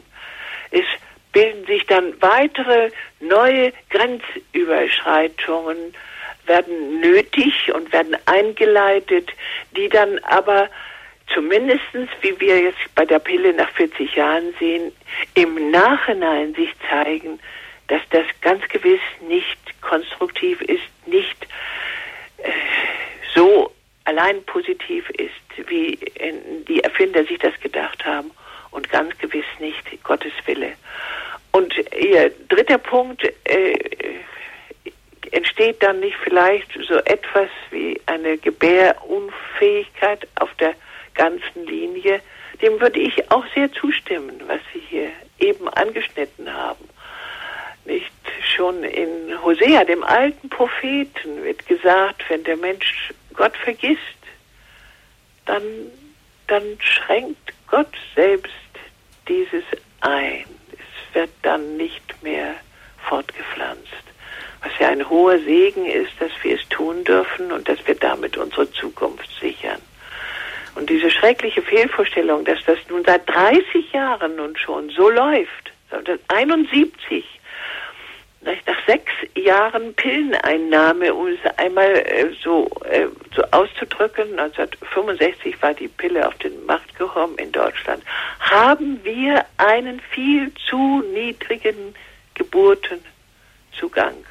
Es 0.72 0.86
bilden 1.34 1.66
sich 1.66 1.86
dann 1.88 2.14
weitere 2.22 2.92
neue 3.20 3.74
Grenzüberschreitungen, 3.90 5.94
werden 6.46 7.02
nötig 7.02 7.74
und 7.74 7.92
werden 7.92 8.16
eingeleitet, 8.26 9.32
die 9.76 9.90
dann 9.90 10.20
aber 10.20 10.70
zumindestens, 11.34 12.10
wie 12.22 12.40
wir 12.40 12.62
jetzt 12.62 12.96
bei 12.96 13.04
der 13.06 13.20
Pille 13.20 13.52
nach 13.54 13.70
40 13.72 14.16
Jahren 14.16 14.54
sehen, 14.60 14.94
im 15.34 15.72
Nachhinein 15.72 16.54
sich 16.54 16.70
zeigen, 16.90 17.40
dass 17.88 18.02
das 18.12 18.26
ganz 18.42 18.66
gewiss 18.70 19.02
nicht 19.28 19.58
konstruktiv 19.82 20.62
ist, 20.62 20.84
nicht 21.06 21.48
äh, 22.38 22.52
so 23.34 23.74
allein 24.06 24.42
positiv 24.44 25.10
ist, 25.12 25.32
wie 25.70 25.98
die 26.68 26.84
Erfinder 26.84 27.24
sich 27.26 27.40
das 27.40 27.58
gedacht 27.62 28.04
haben 28.06 28.32
und 28.74 28.90
ganz 28.90 29.18
gewiss 29.18 29.46
nicht 29.60 30.04
Gottes 30.04 30.34
Wille. 30.46 30.74
Und 31.52 31.74
ihr 31.96 32.32
dritter 32.50 32.80
Punkt, 32.80 33.24
äh, 33.46 33.78
entsteht 35.32 35.82
dann 35.82 36.00
nicht 36.00 36.18
vielleicht 36.24 36.68
so 36.88 36.96
etwas 37.06 37.50
wie 37.72 38.00
eine 38.06 38.38
Gebärunfähigkeit 38.38 40.28
auf 40.36 40.54
der 40.56 40.74
ganzen 41.16 41.66
Linie? 41.66 42.22
Dem 42.62 42.80
würde 42.80 43.00
ich 43.00 43.32
auch 43.32 43.46
sehr 43.56 43.72
zustimmen, 43.74 44.42
was 44.48 44.60
Sie 44.74 44.80
hier 44.80 45.10
eben 45.40 45.68
angeschnitten 45.70 46.54
haben. 46.54 46.88
Nicht 47.86 48.12
schon 48.56 48.84
in 48.84 49.42
Hosea, 49.44 49.84
dem 49.84 50.04
alten 50.04 50.50
Propheten, 50.50 51.44
wird 51.44 51.66
gesagt, 51.68 52.24
wenn 52.30 52.44
der 52.44 52.58
Mensch 52.58 53.12
Gott 53.34 53.58
vergisst, 53.58 54.00
dann, 55.46 55.64
dann 56.48 56.64
schränkt 56.80 57.54
Gott 57.68 57.92
selbst 58.16 58.54
dieses 59.28 59.64
ein. 60.02 60.46
Es 60.72 61.16
wird 61.16 61.32
dann 61.42 61.78
nicht 61.78 62.24
mehr 62.24 62.56
fortgepflanzt 63.10 64.04
was 64.64 64.72
ja 64.80 64.90
ein 64.90 65.10
hoher 65.10 65.40
Segen 65.40 65.86
ist, 65.86 66.14
dass 66.20 66.32
wir 66.42 66.56
es 66.56 66.68
tun 66.70 67.04
dürfen 67.04 67.52
und 67.52 67.68
dass 67.68 67.86
wir 67.86 67.96
damit 67.96 68.38
unsere 68.38 68.72
Zukunft 68.72 69.30
sichern. 69.40 69.82
Und 70.76 70.90
diese 70.90 71.12
schreckliche 71.12 71.62
Fehlvorstellung, 71.62 72.46
dass 72.46 72.60
das 72.66 72.80
nun 72.90 73.04
seit 73.06 73.30
30 73.30 73.92
Jahren 73.92 74.36
nun 74.38 74.58
schon 74.58 74.90
so 74.90 75.10
läuft, 75.10 75.72
71, 76.30 77.24
nach 78.44 78.86
sechs 78.86 79.12
Jahren 79.36 79.94
Pilleneinnahme, 79.94 81.14
um 81.14 81.28
es 81.28 81.40
einmal 81.58 81.90
äh, 81.90 82.30
so, 82.42 82.70
äh, 82.90 83.08
so 83.36 83.44
auszudrücken, 83.52 84.40
1965 84.40 85.62
war 85.62 85.74
die 85.74 85.88
Pille 85.88 86.28
auf 86.28 86.36
den 86.36 86.66
Markt 86.66 86.98
gekommen 86.98 87.38
in 87.38 87.52
Deutschland, 87.52 88.04
haben 88.40 89.04
wir 89.04 89.46
einen 89.58 90.00
viel 90.00 90.52
zu 90.70 91.02
niedrigen 91.14 91.96
Geburtenzugang. 92.36 94.26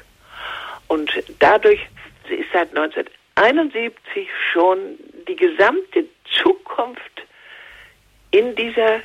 Und 0.87 1.11
dadurch 1.39 1.79
ist 2.29 2.51
seit 2.51 2.69
1971 2.75 4.27
schon 4.51 4.97
die 5.27 5.35
gesamte 5.35 6.05
Zukunft 6.41 7.23
in 8.31 8.55
dieser 8.55 9.01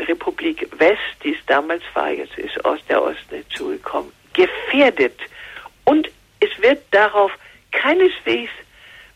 Republik 0.00 0.68
West, 0.78 1.00
die 1.22 1.34
es 1.34 1.46
damals 1.46 1.82
war, 1.94 2.10
jetzt 2.10 2.36
ist 2.38 2.64
aus 2.64 2.80
der 2.88 3.02
Osten 3.02 3.36
hinzugekommen, 3.36 4.12
gefährdet. 4.32 5.18
Und 5.84 6.08
es 6.40 6.50
wird 6.62 6.82
darauf 6.90 7.32
keineswegs 7.72 8.52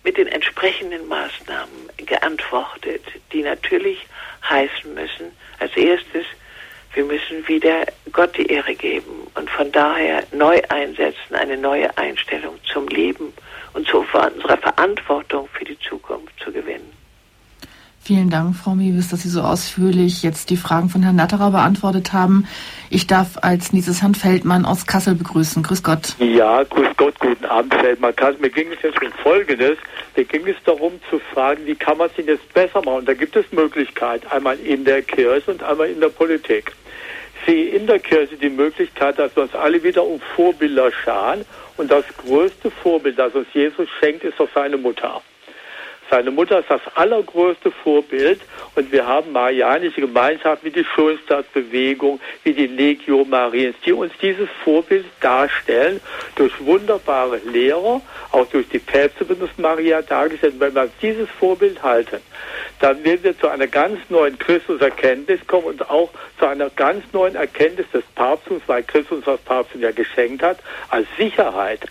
mit 0.03 0.17
den 0.17 0.29
entsprechenden 0.29 1.07
Maßnahmen 1.09 1.91
geantwortet, 1.99 3.03
die 3.33 3.43
natürlich 3.43 4.07
heißen 4.49 4.95
müssen, 4.95 5.33
als 5.59 5.77
erstes 5.77 6.25
wir 6.93 7.05
müssen 7.05 7.47
wieder 7.47 7.87
Gott 8.13 8.37
die 8.37 8.47
Ehre 8.47 8.75
geben 8.75 9.29
und 9.35 9.49
von 9.49 9.71
daher 9.71 10.25
neu 10.33 10.61
einsetzen, 10.71 11.35
eine 11.35 11.57
neue 11.57 11.97
Einstellung 11.97 12.59
zum 12.65 12.89
Leben 12.89 13.33
und 13.75 13.87
zu 13.87 13.99
unserer 13.99 14.57
Verantwortung 14.57 15.49
für 15.53 15.65
die 15.65 15.79
Zukunft 15.79 16.33
zu 16.41 16.51
gewinnen. 16.51 17.00
Vielen 18.03 18.31
Dank, 18.31 18.57
Frau 18.57 18.75
Mewis, 18.75 19.09
dass 19.09 19.23
Sie 19.23 19.29
so 19.29 19.43
ausführlich 19.43 20.23
jetzt 20.23 20.51
die 20.51 20.57
Fragen 20.57 20.89
von 20.89 21.03
Herrn 21.03 21.17
Natterer 21.17 21.51
beantwortet 21.51 22.13
haben. 22.13 22.47
Ich 22.89 23.07
darf 23.07 23.39
als 23.43 23.73
nächstes 23.73 24.01
Herrn 24.01 24.15
Feldmann 24.15 24.65
aus 24.65 24.87
Kassel 24.87 25.15
begrüßen. 25.15 25.63
Grüß 25.63 25.83
Gott. 25.83 26.15
Ja, 26.19 26.63
grüß 26.63 26.89
Gott, 26.97 27.19
guten 27.21 27.45
Abend, 27.45 27.75
Feldmann. 27.75 28.15
Mir 28.41 28.51
ging 28.51 28.69
es 28.73 28.83
jetzt 28.83 29.01
um 29.03 29.13
Folgendes. 29.23 29.77
Mir 30.17 30.25
ging 30.25 30.47
es 30.47 30.57
darum 30.65 30.95
zu 31.11 31.19
fragen, 31.33 31.67
wie 31.67 31.75
kann 31.75 31.99
man 31.99 32.09
es 32.09 32.17
denn 32.17 32.27
jetzt 32.27 32.53
besser 32.55 32.83
machen? 32.83 33.05
Da 33.05 33.15
gibt 33.15 33.37
es 33.37 33.45
Möglichkeiten, 33.53 34.27
einmal 34.29 34.59
in 34.59 34.85
der 34.85 35.03
Kirche 35.03 35.51
und 35.51 35.63
einmal 35.63 35.89
in 35.89 36.01
der 36.01 36.09
Politik 36.09 36.73
sehe 37.47 37.71
in 37.71 37.87
der 37.87 37.99
Kirche 37.99 38.37
die 38.37 38.51
Möglichkeit, 38.51 39.19
dass 39.19 39.35
wir 39.37 39.45
uns 39.45 39.55
alle 39.55 39.83
wieder 39.83 40.05
um 40.05 40.21
Vorbilder 40.37 40.91
scharen. 40.93 41.45
Und 41.77 41.91
das 41.91 42.05
größte 42.19 42.71
Vorbild, 42.71 43.19
das 43.19 43.35
uns 43.35 43.49
Jesus 43.55 43.89
schenkt, 43.99 44.25
ist 44.25 44.39
doch 44.39 44.49
seine 44.55 44.77
Mutter. 44.77 45.23
Seine 46.11 46.33
Mutter 46.33 46.59
ist 46.59 46.69
das 46.69 46.81
allergrößte 46.97 47.71
Vorbild 47.71 48.41
und 48.75 48.91
wir 48.91 49.07
haben 49.07 49.31
marianische 49.31 50.01
Gemeinschaften 50.01 50.67
wie 50.67 50.73
die 50.73 50.85
Schulstadtbewegung, 50.85 52.21
wie 52.43 52.53
die 52.53 52.67
Legio 52.67 53.25
Mariens, 53.25 53.77
die 53.87 53.93
uns 53.93 54.13
dieses 54.21 54.49
Vorbild 54.65 55.07
darstellen 55.21 56.01
durch 56.35 56.53
wunderbare 56.67 57.37
Lehrer, 57.45 58.01
auch 58.33 58.47
durch 58.49 58.69
die 58.69 58.81
Päpste 58.81 59.29
wird 59.29 59.41
uns 59.41 59.57
Maria 59.57 60.03
dargestellt. 60.03 60.55
Wenn 60.59 60.75
wir 60.75 60.91
dieses 61.01 61.29
Vorbild 61.39 61.81
halten, 61.81 62.19
dann 62.81 63.05
werden 63.05 63.23
wir 63.23 63.39
zu 63.39 63.47
einer 63.47 63.69
ganz 63.69 63.99
neuen 64.09 64.37
Christuserkenntnis 64.37 65.47
kommen 65.47 65.67
und 65.67 65.89
auch 65.89 66.11
zu 66.41 66.47
einer 66.47 66.71
ganz 66.71 67.05
neuen 67.13 67.37
Erkenntnis 67.37 67.87
des 67.93 68.03
Papsttums, 68.17 68.63
weil 68.67 68.83
Christus 68.83 69.23
das 69.25 69.41
Papsttum 69.43 69.81
ja 69.81 69.93
geschenkt 69.93 70.43
hat, 70.43 70.59
als 70.89 71.07
Sicherheit. 71.17 71.87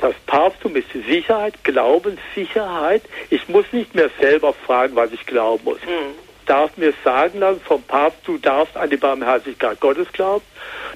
Das 0.00 0.14
Papsttum 0.26 0.76
ist 0.76 0.86
Sicherheit, 0.92 1.54
Glaubenssicherheit. 1.64 3.02
Ich 3.30 3.48
muss 3.48 3.66
nicht 3.72 3.94
mehr 3.94 4.10
selber 4.20 4.52
fragen, 4.52 4.94
was 4.94 5.12
ich 5.12 5.26
glauben 5.26 5.64
muss. 5.64 5.80
Mhm. 5.80 6.14
Darf 6.46 6.76
mir 6.76 6.94
sagen 7.04 7.40
lassen 7.40 7.60
vom 7.60 7.82
Papst, 7.82 8.20
du 8.24 8.38
darfst 8.38 8.76
an 8.76 8.88
die 8.88 8.96
Barmherzigkeit 8.96 9.80
Gottes 9.80 10.10
glauben. 10.12 10.44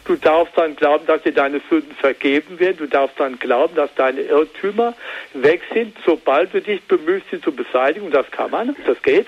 Du 0.05 0.17
darfst 0.17 0.57
dann 0.57 0.77
glauben, 0.77 1.05
dass 1.07 1.23
dir 1.23 1.33
deine 1.33 1.61
Sünden 1.69 1.95
vergeben 1.95 2.59
werden. 2.59 2.79
Du 2.79 2.87
darfst 2.87 3.21
dann 3.21 3.39
glauben, 3.39 3.75
dass 3.75 3.95
deine 3.95 4.23
Irrtümer 4.23 4.95
weg 5.35 5.61
sind, 5.75 5.97
sobald 6.07 6.55
du 6.55 6.63
dich 6.63 6.83
bemühst, 6.85 7.27
sie 7.31 7.41
zu 7.41 7.53
beseitigen. 7.53 8.11
Das 8.11 8.31
kann 8.31 8.51
man, 8.51 8.75
das 8.87 9.01
geht. 9.03 9.27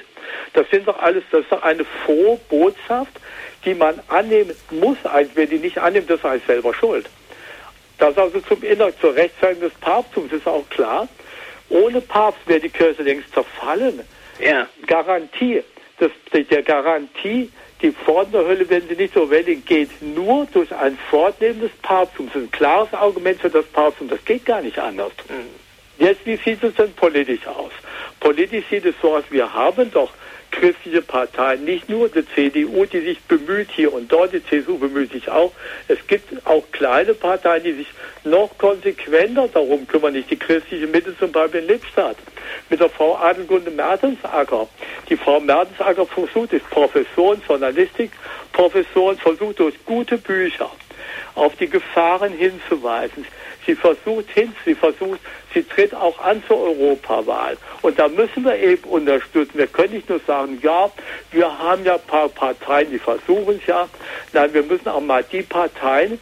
Das 0.54 0.68
sind 0.70 0.88
doch 0.88 0.98
alles, 0.98 1.24
das 1.30 1.42
ist 1.42 1.52
doch 1.52 1.62
eine 1.62 1.84
frohe 1.84 2.40
Botschaft, 2.48 3.12
die 3.64 3.74
man 3.74 4.00
annehmen 4.08 4.56
muss. 4.70 4.96
Wer 5.34 5.46
die 5.46 5.58
nicht 5.58 5.78
annimmt, 5.78 6.08
das 6.08 6.20
ist 6.20 6.24
eigentlich 6.24 6.46
selber 6.46 6.72
schuld. 6.74 7.10
Das 7.98 8.16
also 8.18 8.40
zum 8.40 8.62
Inner, 8.62 8.96
zur 8.98 9.14
Rechtfertigung 9.14 9.70
des 9.70 9.78
Papsttums 9.80 10.32
ist 10.32 10.46
auch 10.46 10.68
klar. 10.70 11.08
Ohne 11.68 12.00
Papst 12.00 12.40
wäre 12.46 12.60
die 12.60 12.68
Kirche 12.68 13.02
längst 13.02 13.32
zerfallen. 13.32 14.00
Ja. 14.40 14.66
Garantie, 14.86 15.62
das, 15.98 16.10
der 16.32 16.62
Garantie, 16.62 17.50
die 17.80 17.92
Pforten 17.92 18.32
der 18.32 18.46
Hölle 18.46 18.68
werden 18.68 18.88
sie 18.88 18.96
nicht 18.96 19.14
so 19.14 19.22
überwältigen, 19.22 19.64
geht 19.64 20.02
nur 20.02 20.46
durch 20.52 20.74
ein 20.74 20.98
Fortnehmen 21.10 21.60
des 21.60 21.70
Papsttums. 21.82 22.32
Das 22.32 22.42
ist 22.42 22.48
ein 22.48 22.50
klares 22.50 22.92
Argument 22.92 23.40
für 23.40 23.50
das 23.50 23.64
Papsttum. 23.66 24.08
Das 24.08 24.24
geht 24.24 24.44
gar 24.44 24.60
nicht 24.60 24.78
anders. 24.78 25.12
Mhm. 25.28 25.64
Jetzt, 26.04 26.26
wie 26.26 26.36
sieht 26.36 26.62
es 26.62 26.74
denn 26.74 26.92
politisch 26.94 27.46
aus? 27.46 27.70
Politisch 28.20 28.64
sieht 28.68 28.84
es 28.84 28.94
so 29.00 29.14
aus, 29.16 29.24
wir 29.30 29.52
haben 29.52 29.90
doch 29.92 30.10
christliche 30.54 31.02
Parteien, 31.02 31.64
nicht 31.64 31.88
nur 31.88 32.08
die 32.08 32.24
CDU, 32.26 32.86
die 32.86 33.00
sich 33.00 33.20
bemüht 33.22 33.70
hier 33.70 33.92
und 33.92 34.10
dort, 34.10 34.32
die 34.32 34.44
CSU 34.44 34.78
bemüht 34.78 35.12
sich 35.12 35.28
auch. 35.28 35.52
Es 35.88 35.98
gibt 36.06 36.46
auch 36.46 36.64
kleine 36.72 37.14
Parteien, 37.14 37.64
die 37.64 37.72
sich 37.72 37.88
noch 38.24 38.56
konsequenter 38.56 39.48
darum 39.48 39.86
kümmern, 39.86 40.12
nicht 40.12 40.30
die 40.30 40.36
christliche 40.36 40.86
Mitte 40.86 41.16
zum 41.18 41.32
Beispiel 41.32 41.60
in 41.60 41.68
Lippstadt. 41.68 42.16
Mit 42.70 42.80
der 42.80 42.88
Frau 42.88 43.16
Adelgunde 43.16 43.70
Mertensacker. 43.70 44.68
Die 45.08 45.16
Frau 45.16 45.40
Mertensacker 45.40 46.06
versucht, 46.06 46.52
ist 46.52 46.68
Professorin, 46.70 47.42
Journalistik, 47.46 48.12
Professorin, 48.52 49.18
versucht 49.18 49.58
durch 49.58 49.74
gute 49.84 50.18
Bücher 50.18 50.70
auf 51.34 51.56
die 51.56 51.68
Gefahren 51.68 52.32
hinzuweisen. 52.32 53.26
Sie 53.66 53.74
versucht 53.74 54.30
hin, 54.30 54.54
sie 54.64 54.74
versucht, 54.74 55.20
sie 55.52 55.62
tritt 55.62 55.94
auch 55.94 56.18
an 56.18 56.42
zur 56.46 56.60
Europawahl. 56.60 57.56
Und 57.82 57.98
da 57.98 58.08
müssen 58.08 58.44
wir 58.44 58.56
eben 58.56 58.84
unterstützen. 58.84 59.56
Wir 59.58 59.66
können 59.66 59.94
nicht 59.94 60.08
nur 60.08 60.20
sagen, 60.26 60.58
ja, 60.62 60.90
wir 61.30 61.58
haben 61.58 61.84
ja 61.84 61.94
ein 61.94 62.06
paar 62.06 62.28
Parteien, 62.28 62.90
die 62.90 62.98
versuchen 62.98 63.58
es 63.60 63.66
ja. 63.66 63.88
Nein, 64.32 64.52
wir 64.52 64.62
müssen 64.62 64.88
auch 64.88 65.00
mal 65.00 65.24
die 65.24 65.42
Parteien, 65.42 66.18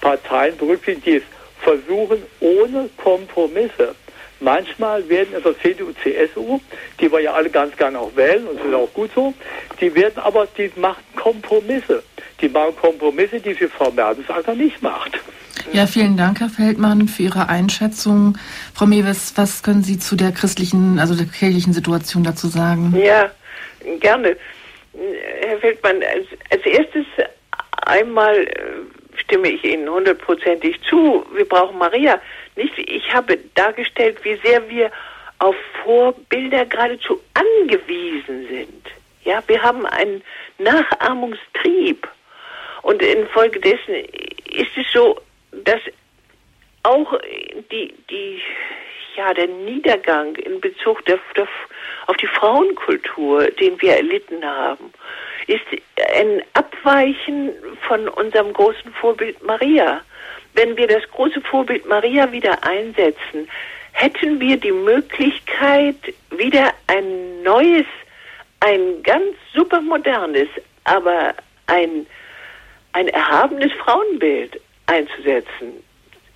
Parteien 0.00 0.56
berücksichtigen, 0.56 1.02
die 1.04 1.16
es 1.16 1.22
versuchen, 1.62 2.22
ohne 2.40 2.88
Kompromisse 2.96 3.94
manchmal 4.40 5.08
werden 5.08 5.34
in 5.36 5.42
der 5.42 5.58
CDU, 5.58 5.92
CSU, 6.02 6.60
die 7.00 7.10
wir 7.10 7.20
ja 7.20 7.32
alle 7.32 7.50
ganz 7.50 7.76
gerne 7.76 7.98
auch 7.98 8.14
wählen 8.16 8.46
und 8.46 8.58
das 8.58 8.66
ist 8.66 8.74
auch 8.74 8.92
gut 8.92 9.10
so, 9.14 9.34
die 9.80 9.94
werden 9.94 10.18
aber, 10.18 10.46
die 10.56 10.70
machen 10.76 11.02
Kompromisse. 11.16 12.02
Die 12.40 12.48
machen 12.48 12.74
Kompromisse, 12.76 13.40
die 13.40 13.54
für 13.54 13.68
Frau 13.68 13.90
Mertensacker 13.90 14.54
nicht 14.54 14.82
macht. 14.82 15.18
Ja, 15.72 15.86
vielen 15.86 16.16
Dank, 16.16 16.40
Herr 16.40 16.48
Feldmann, 16.48 17.06
für 17.06 17.24
Ihre 17.24 17.48
Einschätzung. 17.48 18.36
Frau 18.74 18.86
Mewes, 18.86 19.34
was 19.36 19.62
können 19.62 19.82
Sie 19.82 19.98
zu 19.98 20.16
der 20.16 20.32
christlichen, 20.32 20.98
also 20.98 21.14
der 21.14 21.26
kirchlichen 21.26 21.72
Situation 21.72 22.24
dazu 22.24 22.48
sagen? 22.48 22.94
Ja, 22.96 23.30
gerne. 24.00 24.36
Herr 25.42 25.58
Feldmann, 25.58 26.02
als, 26.02 26.26
als 26.50 26.64
erstes 26.66 27.06
einmal 27.86 28.36
äh, 28.36 28.48
stimme 29.16 29.48
ich 29.48 29.62
Ihnen 29.64 29.88
hundertprozentig 29.88 30.80
zu. 30.88 31.24
Wir 31.34 31.44
brauchen 31.44 31.78
Maria. 31.78 32.20
Nicht, 32.56 32.78
ich 32.78 33.12
habe 33.12 33.38
dargestellt, 33.54 34.18
wie 34.24 34.36
sehr 34.44 34.68
wir 34.68 34.90
auf 35.38 35.56
Vorbilder 35.82 36.66
geradezu 36.66 37.20
angewiesen 37.34 38.46
sind. 38.48 38.86
Ja, 39.24 39.42
wir 39.46 39.62
haben 39.62 39.86
einen 39.86 40.22
Nachahmungstrieb. 40.58 42.08
Und 42.82 43.02
infolgedessen 43.02 43.94
ist 44.50 44.76
es 44.76 44.90
so, 44.92 45.20
dass 45.52 45.80
auch 46.82 47.18
die, 47.70 47.94
die, 48.08 48.40
ja, 49.16 49.34
der 49.34 49.46
Niedergang 49.46 50.36
in 50.36 50.60
Bezug 50.60 51.04
der, 51.04 51.18
der, 51.36 51.46
auf 52.06 52.16
die 52.16 52.26
Frauenkultur, 52.26 53.50
den 53.52 53.80
wir 53.82 53.96
erlitten 53.96 54.44
haben, 54.44 54.92
ist 55.46 55.64
ein 56.14 56.42
Abweichen 56.54 57.52
von 57.86 58.08
unserem 58.08 58.52
großen 58.52 58.92
Vorbild 58.94 59.42
Maria. 59.42 60.00
Wenn 60.54 60.76
wir 60.76 60.86
das 60.86 61.02
große 61.10 61.40
Vorbild 61.42 61.86
Maria 61.86 62.30
wieder 62.32 62.62
einsetzen, 62.64 63.48
hätten 63.92 64.40
wir 64.40 64.56
die 64.56 64.72
Möglichkeit, 64.72 65.96
wieder 66.30 66.72
ein 66.86 67.42
neues, 67.42 67.86
ein 68.60 69.02
ganz 69.02 69.36
supermodernes, 69.54 70.48
aber 70.84 71.34
ein, 71.66 72.06
ein 72.92 73.08
erhabenes 73.08 73.72
Frauenbild 73.84 74.60
einzusetzen. 74.86 75.82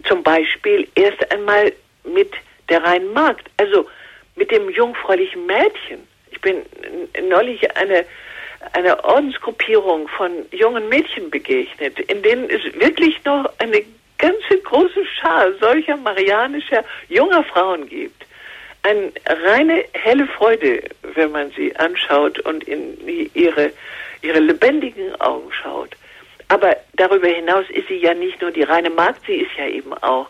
Zum 0.05 0.23
Beispiel 0.23 0.87
erst 0.95 1.31
einmal 1.33 1.73
mit 2.05 2.33
der 2.69 2.83
reinen 2.83 3.13
Magd, 3.13 3.51
also 3.57 3.87
mit 4.37 4.51
dem 4.51 4.71
jungfräulichen 4.71 5.47
Mädchen. 5.47 6.07
Ich 6.31 6.41
bin 6.41 6.63
neulich 7.29 7.77
eine, 7.77 8.05
eine 8.73 9.03
Ordensgruppierung 9.05 10.09
von 10.09 10.31
jungen 10.51 10.89
Mädchen 10.89 11.31
begegnet, 11.31 11.99
in 12.01 12.23
denen 12.23 12.51
es 12.51 12.63
wirklich 12.75 13.23
noch 13.25 13.51
eine 13.59 13.83
ganze 14.25 14.59
große 14.63 15.05
Schar 15.17 15.53
solcher 15.61 15.97
marianischer 15.97 16.83
junger 17.09 17.45
Frauen 17.45 17.87
gibt. 17.89 18.25
Eine 18.83 19.13
reine 19.27 19.85
helle 19.93 20.27
Freude, 20.27 20.83
wenn 21.15 21.31
man 21.33 21.51
sie 21.53 21.75
anschaut 21.77 22.39
und 22.41 22.65
in 22.65 22.83
ihre, 23.35 23.73
ihre 24.23 24.41
lebendigen 24.41 25.15
Augen 25.21 25.51
schaut. 25.53 25.91
Aber 26.49 26.77
darüber 26.95 27.29
hinaus 27.29 27.65
ist 27.71 27.89
sie 27.89 27.97
ja 27.97 28.15
nicht 28.15 28.41
nur 28.41 28.51
die 28.51 28.63
reine 28.63 28.91
Magd, 28.91 29.21
sie 29.27 29.37
ist 29.37 29.55
ja 29.57 29.67
eben 29.67 29.93
auch 29.95 30.29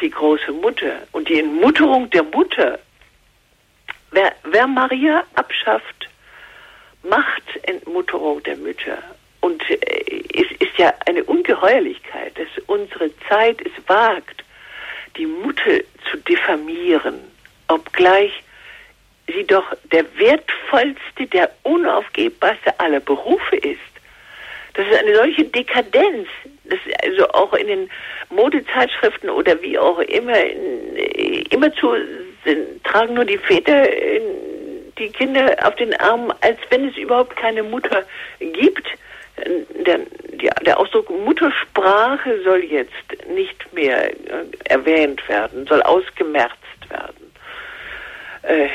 die 0.00 0.10
große 0.10 0.52
Mutter. 0.52 1.02
Und 1.12 1.28
die 1.28 1.40
Entmutterung 1.40 2.08
der 2.10 2.22
Mutter, 2.22 2.78
wer, 4.12 4.32
wer 4.44 4.66
Maria 4.66 5.24
abschafft, 5.34 6.08
macht 7.02 7.44
Entmutterung 7.62 8.42
der 8.42 8.56
Mütter. 8.56 8.98
Und 9.46 9.62
äh, 9.70 9.76
es 10.34 10.50
ist 10.58 10.76
ja 10.76 10.92
eine 11.06 11.22
Ungeheuerlichkeit, 11.22 12.36
dass 12.36 12.48
unsere 12.66 13.16
Zeit 13.28 13.60
es 13.60 13.70
wagt, 13.86 14.42
die 15.16 15.26
Mutter 15.26 15.78
zu 16.10 16.16
diffamieren, 16.28 17.20
obgleich 17.68 18.32
sie 19.28 19.44
doch 19.44 19.64
der 19.92 20.04
wertvollste, 20.18 21.26
der 21.32 21.52
unaufgebbarste 21.62 22.80
aller 22.80 22.98
Berufe 22.98 23.54
ist. 23.54 23.78
Das 24.74 24.84
ist 24.88 24.98
eine 24.98 25.14
solche 25.14 25.44
Dekadenz, 25.44 26.26
dass 26.64 26.80
also 27.04 27.28
auch 27.28 27.52
in 27.54 27.68
den 27.68 27.90
Modezeitschriften 28.30 29.30
oder 29.30 29.62
wie 29.62 29.78
auch 29.78 30.00
immer 30.00 30.38
immerzu 31.50 31.94
sind, 32.44 32.82
tragen 32.82 33.14
nur 33.14 33.24
die 33.24 33.38
Väter 33.38 33.86
die 34.98 35.10
Kinder 35.10 35.56
auf 35.62 35.76
den 35.76 35.94
Armen, 36.00 36.32
als 36.40 36.58
wenn 36.70 36.88
es 36.88 36.96
überhaupt 36.96 37.36
keine 37.36 37.62
Mutter 37.62 38.02
gibt. 38.40 38.86
Der, 39.86 40.00
der 40.64 40.78
Ausdruck 40.78 41.10
Muttersprache 41.10 42.42
soll 42.42 42.64
jetzt 42.64 42.92
nicht 43.28 43.72
mehr 43.72 44.10
äh, 44.10 44.44
erwähnt 44.64 45.26
werden, 45.28 45.66
soll 45.66 45.82
ausgemerzt 45.82 46.56
werden. 46.88 47.32
Äh, 48.42 48.68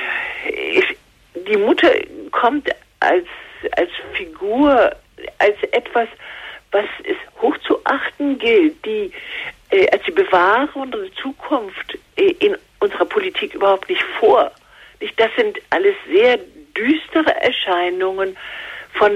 die 1.47 1.57
Mutter 1.57 1.91
kommt 2.31 2.69
als, 2.99 3.25
als 3.71 3.89
Figur 4.13 4.95
als 5.39 5.55
etwas, 5.71 6.07
was 6.71 6.85
es 7.03 7.17
hochzuachten 7.41 8.37
gilt, 8.39 8.85
die 8.85 9.11
äh, 9.71 9.89
als 9.91 10.03
die 10.03 10.11
Bewahrung 10.11 10.83
unserer 10.83 11.11
Zukunft 11.21 11.97
in 12.15 12.55
unserer 12.79 13.05
Politik 13.05 13.53
überhaupt 13.55 13.89
nicht 13.89 14.03
vor. 14.19 14.51
Das 15.17 15.29
sind 15.35 15.59
alles 15.71 15.95
sehr 16.11 16.39
düstere 16.77 17.33
Erscheinungen 17.41 18.37
von 18.93 19.11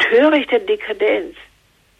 törichter 0.00 0.58
Dekadenz. 0.58 1.36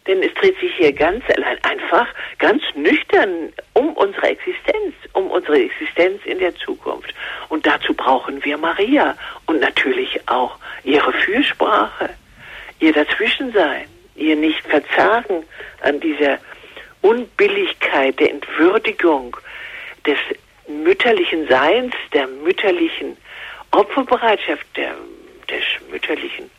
Denn 0.06 0.22
es 0.22 0.32
dreht 0.34 0.58
sich 0.58 0.74
hier 0.76 0.92
ganz 0.92 1.22
allein 1.36 1.58
einfach, 1.62 2.06
ganz 2.38 2.62
nüchtern 2.74 3.52
um 3.74 3.92
unsere 3.94 4.28
Existenz, 4.28 4.94
um 5.12 5.30
unsere 5.30 5.62
Existenz 5.62 6.20
in 6.24 6.38
der 6.38 6.54
Zukunft. 6.56 7.14
Und 7.48 7.66
dazu 7.66 7.92
brauchen 7.94 8.42
wir 8.44 8.56
Maria 8.56 9.16
und 9.46 9.60
natürlich 9.60 10.20
auch 10.26 10.58
ihre 10.84 11.12
Fürsprache 11.12 12.10
ihr 12.80 12.92
Dazwischensein, 12.92 13.86
ihr 14.16 14.36
nicht 14.36 14.62
Verzagen 14.66 15.44
an 15.82 16.00
dieser 16.00 16.38
Unbilligkeit 17.02 18.18
der 18.18 18.30
Entwürdigung 18.30 19.36
des 20.06 20.18
mütterlichen 20.66 21.46
Seins, 21.48 21.94
der 22.12 22.26
mütterlichen 22.26 23.16
Opferbereitschaft, 23.70 24.66
der, 24.76 24.94
des 25.48 25.64
mütterlichen 25.90 26.50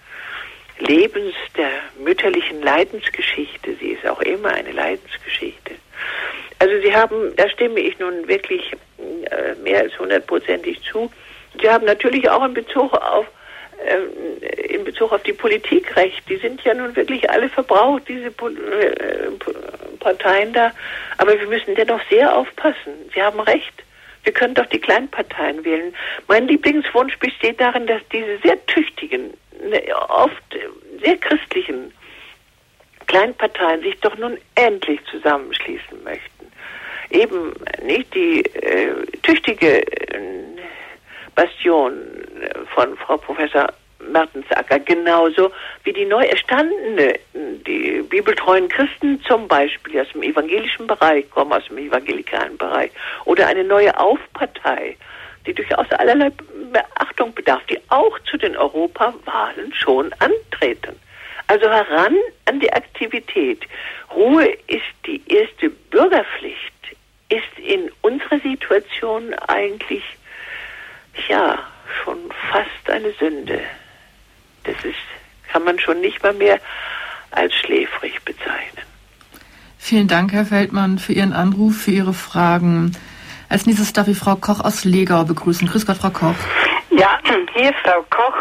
Lebens, 0.82 1.36
der 1.58 1.70
mütterlichen 2.04 2.62
Leidensgeschichte. 2.62 3.76
Sie 3.80 3.90
ist 3.92 4.06
auch 4.08 4.22
immer 4.22 4.50
eine 4.50 4.72
Leidensgeschichte. 4.72 5.76
Also 6.60 6.74
Sie 6.82 6.96
haben, 6.96 7.36
da 7.36 7.50
stimme 7.50 7.80
ich 7.80 7.98
nun 8.00 8.28
wirklich 8.28 8.74
äh, 9.00 9.56
mehr 9.64 9.82
als 9.82 9.98
hundertprozentig 9.98 10.82
zu. 10.82 11.12
Sie 11.60 11.70
haben 11.70 11.86
natürlich 11.86 12.30
auch 12.30 12.44
in 12.46 12.54
Bezug 12.54 12.94
auf 12.94 13.26
äh, 13.86 14.72
in 14.74 14.84
Bezug 14.84 15.12
auf 15.12 15.24
die 15.24 15.34
Politik 15.34 15.96
recht. 15.96 16.22
Die 16.30 16.38
sind 16.38 16.64
ja 16.64 16.74
nun 16.74 16.96
wirklich 16.96 17.30
alle 17.30 17.50
verbraucht, 17.50 18.04
diese 18.08 18.28
äh, 18.28 19.32
Parteien 20.00 20.54
da. 20.54 20.72
Aber 21.18 21.40
wir 21.40 21.48
müssen 21.48 21.76
dennoch 21.76 22.02
sehr 22.10 22.36
aufpassen. 22.36 22.94
Sie 23.14 23.22
haben 23.22 23.40
recht. 23.40 23.74
Wir 24.24 24.34
können 24.34 24.54
doch 24.54 24.68
die 24.68 24.80
Kleinparteien 24.80 25.64
wählen. 25.66 25.96
Mein 26.28 26.48
Lieblingswunsch 26.48 27.18
besteht 27.18 27.60
darin, 27.60 27.88
dass 27.88 28.02
diese 28.12 28.38
sehr 28.44 28.64
tüchtigen, 28.68 29.34
oft 30.09 30.57
sehr 31.03 31.18
christlichen 31.18 31.91
Kleinparteien 33.07 33.82
sich 33.82 33.99
doch 33.99 34.18
nun 34.18 34.38
endlich 34.55 34.99
zusammenschließen 35.09 36.03
möchten. 36.03 36.51
Eben 37.09 37.53
nicht 37.84 38.14
die 38.16 38.39
äh, 38.39 39.05
tüchtige 39.22 39.86
äh, 39.86 40.20
Bastion 41.36 41.93
von 42.74 42.95
Frau 42.97 43.18
Professor 43.18 43.68
Mertensacker, 43.99 44.80
genauso 44.80 45.51
wie 45.84 45.93
die 45.93 46.05
neu 46.05 46.24
erstandene, 46.24 47.20
die 47.34 48.01
bibeltreuen 48.01 48.68
Christen 48.68 49.22
zum 49.24 49.47
Beispiel 49.47 50.01
aus 50.01 50.07
dem 50.14 50.24
evangelischen 50.24 50.88
Bereich 50.88 51.30
kommen, 51.30 51.53
aus 51.53 51.66
dem 51.68 51.78
evangelikalen 51.78 52.57
Bereich, 52.57 52.91
oder 53.26 53.47
eine 53.47 53.64
neue 53.64 53.97
Aufpartei, 53.99 54.97
die 55.46 55.54
durchaus 55.54 55.89
allerlei 55.92 56.32
Beachtung 56.72 57.34
bedarf, 57.34 57.62
die 57.70 57.80
auch 57.89 58.18
zu 58.30 58.38
den 58.38 58.56
Europawahlen 58.56 59.74
schon 59.74 60.12
antreten. 60.20 60.96
Also 61.48 61.70
heran 61.70 62.16
an 62.46 62.60
die 62.60 62.72
Aktivität. 62.72 63.64
Ruhe 64.14 64.46
ist 64.68 64.84
die 65.06 65.22
erste 65.28 65.70
Bürgerpflicht, 65.70 66.74
ist 67.30 67.60
in 67.60 67.92
unserer 68.02 68.39
Situation 68.39 69.34
eigentlich, 69.48 70.04
ja, 71.28 71.60
schon 72.04 72.18
fast 72.52 72.89
eine 72.89 73.12
Sünde. 73.20 73.62
Das 74.64 74.76
ist, 74.86 74.96
kann 75.52 75.64
man 75.64 75.80
schon 75.80 76.00
nicht 76.02 76.22
mal 76.24 76.34
mehr 76.34 76.60
als 77.32 77.54
schläfrig 77.56 78.22
bezeichnen. 78.24 78.86
Vielen 79.78 80.08
Dank, 80.08 80.32
Herr 80.32 80.46
Feldmann, 80.46 81.00
für 81.00 81.14
Ihren 81.14 81.34
Anruf, 81.34 81.82
für 81.82 81.92
Ihre 81.92 82.14
Fragen. 82.14 82.96
Als 83.52 83.66
nächstes 83.66 83.91
darf 83.91 84.08
ich 84.08 84.18
Frau 84.18 84.38
Koch 84.38 84.62
aus 84.62 84.86
Legau 84.86 85.26
begrüßen. 85.26 85.68
Grüß 85.68 85.86
Gott, 85.86 85.97
Frau 85.97 86.10
Koch. 86.10 86.36
Ja, 86.89 87.20
hier 87.54 87.70
ist 87.72 87.80
Frau 87.84 88.02
Koch. 88.10 88.38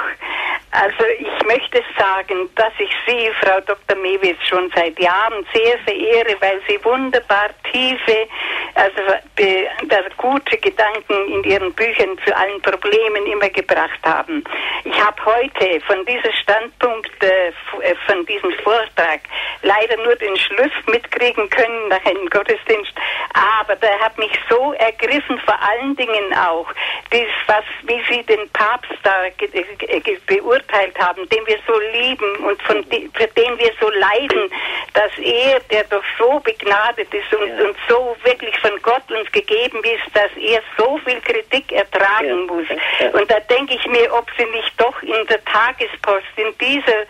Also 0.73 1.05
ich 1.19 1.47
möchte 1.47 1.83
sagen, 1.99 2.49
dass 2.55 2.73
ich 2.79 2.91
Sie, 3.05 3.29
Frau 3.41 3.61
Dr. 3.61 3.97
Mewis, 3.97 4.37
schon 4.49 4.71
seit 4.75 4.99
Jahren 5.01 5.45
sehr 5.53 5.77
verehre, 5.81 6.37
weil 6.41 6.61
Sie 6.69 6.83
wunderbar 6.85 7.51
tiefe, 7.73 8.29
also 8.75 9.01
das 9.89 10.17
gute 10.17 10.57
Gedanken 10.59 11.33
in 11.33 11.43
Ihren 11.43 11.73
Büchern 11.73 12.17
zu 12.25 12.37
allen 12.37 12.63
Problemen 12.63 13.27
immer 13.27 13.49
gebracht 13.49 13.99
haben. 14.05 14.45
Ich 14.85 15.05
habe 15.05 15.25
heute 15.25 15.81
von 15.87 16.07
diesem 16.07 16.33
Standpunkt, 16.41 17.11
äh, 17.21 17.49
äh, 17.49 17.95
von 18.07 18.25
diesem 18.27 18.53
Vortrag, 18.63 19.21
leider 19.63 19.97
nur 20.05 20.15
den 20.15 20.37
Schluss 20.37 20.73
mitkriegen 20.87 21.51
können 21.51 21.89
nach 21.89 22.05
einem 22.05 22.31
Gottesdienst, 22.31 22.93
aber 23.59 23.75
der 23.75 23.99
hat 23.99 24.17
mich 24.19 24.33
so 24.49 24.73
ergriffen, 24.75 25.41
vor 25.41 25.59
allen 25.61 25.97
Dingen 25.97 26.33
auch, 26.35 26.67
dies, 27.13 27.29
was, 27.47 27.65
wie 27.83 28.01
Sie 28.09 28.23
den 28.23 28.49
Papst 28.51 28.95
da 29.03 29.11
beurteilen, 30.27 30.60
beurteilt 30.61 30.99
haben, 30.99 31.29
den 31.29 31.47
wir 31.47 31.59
so 31.67 31.79
lieben 31.93 32.37
und 32.45 32.63
von 32.63 32.85
für 32.85 33.27
den 33.27 33.59
wir 33.59 33.73
so 33.81 33.91
leiden, 33.91 34.51
dass 34.95 35.11
er, 35.19 35.61
der 35.71 35.85
doch 35.85 36.03
so 36.19 36.41
begnadet 36.41 37.13
ist 37.13 37.33
und, 37.35 37.49
ja. 37.49 37.65
und 37.65 37.77
so 37.89 38.17
wirklich 38.25 38.57
von 38.59 38.73
Gott 38.83 39.11
uns 39.11 39.31
gegeben 39.33 39.83
ist, 39.85 40.15
dass 40.15 40.31
er 40.37 40.61
so 40.77 40.99
viel 41.05 41.21
Kritik 41.21 41.73
ertragen 41.73 42.47
ja. 42.47 42.55
muss. 42.55 42.67
Ja. 42.69 43.11
Und 43.11 43.31
da 43.31 43.41
denke 43.41 43.75
ich 43.75 43.87
mir, 43.87 44.13
ob 44.13 44.27
sie 44.37 44.47
nicht 44.47 44.73
doch 44.79 45.03
in 45.03 45.27
der 45.27 45.45
Tagespost, 45.45 46.27
in 46.37 46.55
dieser 46.59 47.07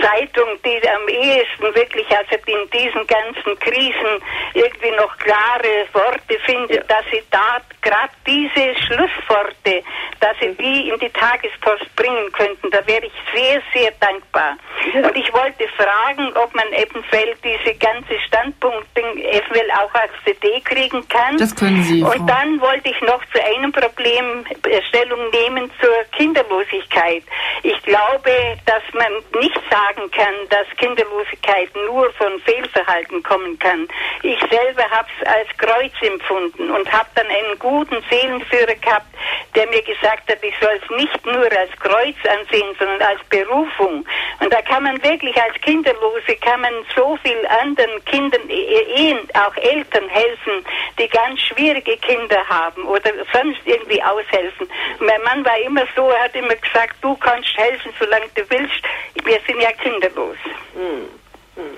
Zeitung, 0.00 0.58
die 0.64 0.88
am 0.88 1.08
ehesten 1.08 1.74
wirklich, 1.74 2.06
also 2.10 2.36
in 2.46 2.70
diesen 2.70 3.06
ganzen 3.06 3.58
Krisen 3.60 4.22
irgendwie 4.54 4.90
noch 4.92 5.16
klare 5.18 5.86
Worte 5.92 6.38
findet, 6.44 6.90
dass 6.90 7.04
sie 7.10 7.22
da 7.30 7.60
gerade 7.82 8.12
diese 8.26 8.74
Schlussworte, 8.86 9.82
dass 10.20 10.36
sie 10.40 10.54
die 10.54 10.88
in 10.88 10.98
die 10.98 11.10
Tagespost 11.10 11.94
bringen 11.96 12.30
könnten. 12.32 12.70
Da 12.70 12.86
wäre 12.92 13.06
ich 13.06 13.12
sehr, 13.34 13.62
sehr 13.72 13.90
dankbar. 14.00 14.56
Und 14.94 15.16
ich 15.16 15.32
wollte 15.32 15.66
fragen, 15.76 16.32
ob 16.36 16.54
man 16.54 16.66
eventuell 16.72 17.34
diese 17.42 17.74
ganze 17.78 18.18
Standpunkte 18.26 19.00
eventuell 19.00 19.70
auch 19.72 19.94
als 19.94 20.12
CD 20.24 20.60
kriegen 20.60 21.06
kann. 21.08 21.38
Das 21.38 21.54
können 21.54 21.82
Sie. 21.82 22.02
Und 22.02 22.26
dann 22.28 22.60
wollte 22.60 22.90
ich 22.90 23.00
noch 23.02 23.22
zu 23.32 23.42
einem 23.42 23.72
Problem 23.72 24.44
äh, 24.68 24.82
Stellung 24.88 25.30
nehmen 25.30 25.70
zur 25.80 25.94
Kinderlosigkeit. 26.16 27.22
Ich 27.62 27.80
glaube, 27.82 28.30
dass 28.66 28.82
man 28.92 29.12
nicht 29.40 29.60
sagen 29.70 30.10
kann, 30.10 30.34
dass 30.50 30.66
Kinderlosigkeit 30.76 31.70
nur 31.86 32.12
von 32.12 32.40
Fehlverhalten 32.40 33.22
kommen 33.22 33.58
kann. 33.58 33.88
Ich 34.22 34.38
selber 34.50 34.84
habe 34.90 35.08
es 35.20 35.26
als 35.26 35.48
Kreuz 35.56 35.92
empfunden 36.02 36.70
und 36.70 36.92
habe 36.92 37.08
dann 37.14 37.26
einen 37.26 37.58
guten 37.58 38.02
Seelenführer 38.10 38.74
gehabt, 38.74 39.06
der 39.54 39.66
mir 39.68 39.82
gesagt 39.82 40.30
hat, 40.30 40.42
ich 40.42 40.54
soll 40.60 40.78
es 40.82 40.96
nicht 40.96 41.26
nur 41.26 41.44
als 41.44 41.72
Kreuz 41.78 42.16
ansehen, 42.28 42.74
sondern 42.82 43.02
als 43.02 43.20
Berufung. 43.30 44.04
Und 44.40 44.52
da 44.52 44.60
kann 44.62 44.82
man 44.82 45.02
wirklich 45.02 45.36
als 45.40 45.54
Kinderlose, 45.60 46.34
kann 46.40 46.60
man 46.60 46.72
so 46.94 47.16
viel 47.22 47.46
anderen 47.46 48.04
Kindern, 48.06 48.48
Ehen, 48.48 49.18
auch 49.34 49.56
Eltern 49.56 50.08
helfen, 50.08 50.64
die 50.98 51.08
ganz 51.08 51.40
schwierige 51.40 51.96
Kinder 51.98 52.38
haben 52.48 52.84
oder 52.84 53.10
sonst 53.32 53.60
irgendwie 53.64 54.02
aushelfen. 54.02 54.66
Und 54.98 55.06
mein 55.06 55.22
Mann 55.22 55.44
war 55.44 55.58
immer 55.60 55.84
so, 55.94 56.10
er 56.10 56.24
hat 56.24 56.34
immer 56.34 56.56
gesagt, 56.56 56.96
du 57.02 57.14
kannst 57.16 57.56
helfen, 57.56 57.92
solange 57.98 58.26
du 58.34 58.42
willst. 58.48 58.82
Wir 59.24 59.38
sind 59.46 59.60
ja 59.60 59.72
kinderlos. 59.72 60.36
Hm. 60.74 61.08
Hm. 61.56 61.76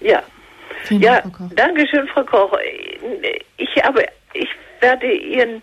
Ja. 0.00 0.22
ja, 0.90 1.22
danke 1.54 1.86
schön, 1.88 2.06
Frau 2.08 2.24
Koch. 2.24 2.58
Ich 3.56 3.82
habe, 3.82 4.06
ich 4.32 4.48
werde 4.80 5.10
Ihren 5.12 5.62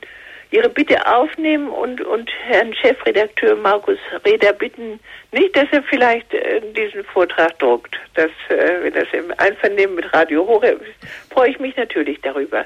Ihre 0.51 0.67
Bitte 0.67 1.05
aufnehmen 1.07 1.69
und, 1.69 2.01
und 2.01 2.29
Herrn 2.43 2.73
Chefredakteur 2.73 3.55
Markus 3.55 3.97
Reder 4.25 4.51
bitten, 4.51 4.99
nicht, 5.31 5.55
dass 5.55 5.67
er 5.71 5.81
vielleicht 5.83 6.33
äh, 6.33 6.61
diesen 6.75 7.05
Vortrag 7.05 7.57
druckt. 7.59 7.97
Dass, 8.15 8.31
äh, 8.49 8.83
wenn 8.83 8.93
das 8.93 9.07
im 9.13 9.33
Einvernehmen 9.37 9.95
mit 9.95 10.13
Radio 10.13 10.45
Horeb 10.45 10.81
ist, 10.81 11.33
freue 11.33 11.51
ich 11.51 11.59
mich 11.59 11.77
natürlich 11.77 12.19
darüber. 12.21 12.65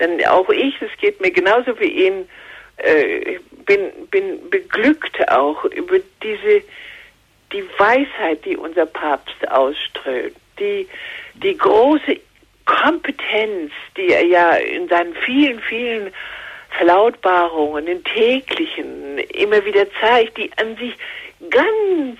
Denn 0.00 0.24
auch 0.26 0.48
ich, 0.50 0.74
es 0.82 0.90
geht 1.00 1.20
mir 1.20 1.30
genauso 1.30 1.78
wie 1.78 2.06
Ihnen, 2.06 2.28
äh, 2.78 3.38
bin, 3.66 3.92
bin 4.10 4.50
beglückt 4.50 5.28
auch 5.30 5.64
über 5.66 5.98
diese, 6.24 6.64
die 7.52 7.64
Weisheit, 7.78 8.44
die 8.44 8.56
unser 8.56 8.86
Papst 8.86 9.48
ausströmt, 9.48 10.34
die, 10.58 10.88
die 11.34 11.56
große 11.56 12.18
Kompetenz, 12.64 13.72
die 13.96 14.08
er 14.08 14.24
ja 14.24 14.54
in 14.54 14.88
seinen 14.88 15.14
vielen, 15.14 15.60
vielen 15.60 16.12
Verlautbarungen, 16.82 17.86
den 17.86 18.02
täglichen, 18.02 19.18
immer 19.18 19.64
wieder 19.64 19.86
zeigt, 20.00 20.36
die 20.36 20.50
an 20.56 20.76
sich 20.76 20.92
ganz 21.48 22.18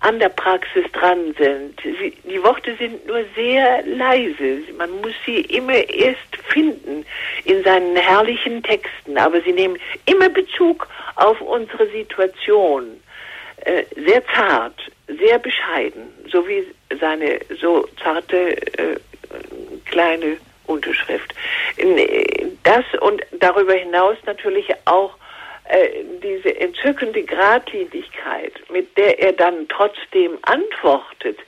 an 0.00 0.18
der 0.18 0.28
Praxis 0.28 0.84
dran 0.92 1.34
sind. 1.38 1.80
Sie, 1.82 2.12
die 2.30 2.42
Worte 2.42 2.76
sind 2.76 3.06
nur 3.06 3.24
sehr 3.34 3.82
leise. 3.86 4.60
Man 4.76 4.90
muss 5.00 5.14
sie 5.24 5.40
immer 5.40 5.72
erst 5.88 6.36
finden 6.48 7.06
in 7.46 7.64
seinen 7.64 7.96
herrlichen 7.96 8.62
Texten, 8.62 9.16
aber 9.16 9.40
sie 9.40 9.52
nehmen 9.52 9.78
immer 10.04 10.28
Bezug 10.28 10.86
auf 11.16 11.40
unsere 11.40 11.86
Situation. 11.88 13.00
Äh, 13.64 13.84
sehr 13.96 14.22
zart, 14.34 14.78
sehr 15.18 15.38
bescheiden, 15.38 16.12
so 16.30 16.46
wie 16.46 16.62
seine 17.00 17.40
so 17.58 17.88
zarte 18.02 18.50
äh, 18.76 18.96
kleine 19.86 20.36
Unterschrift. 20.66 21.34
Das 22.68 22.84
und 23.00 23.22
darüber 23.40 23.72
hinaus 23.72 24.18
natürlich 24.26 24.68
auch 24.84 25.14
äh, 25.70 26.04
diese 26.22 26.54
entzückende 26.60 27.22
Gradlinigkeit, 27.22 28.52
mit 28.70 28.94
der 28.98 29.18
er 29.18 29.32
dann 29.32 29.66
trotzdem 29.68 30.36
antwortet, 30.42 31.38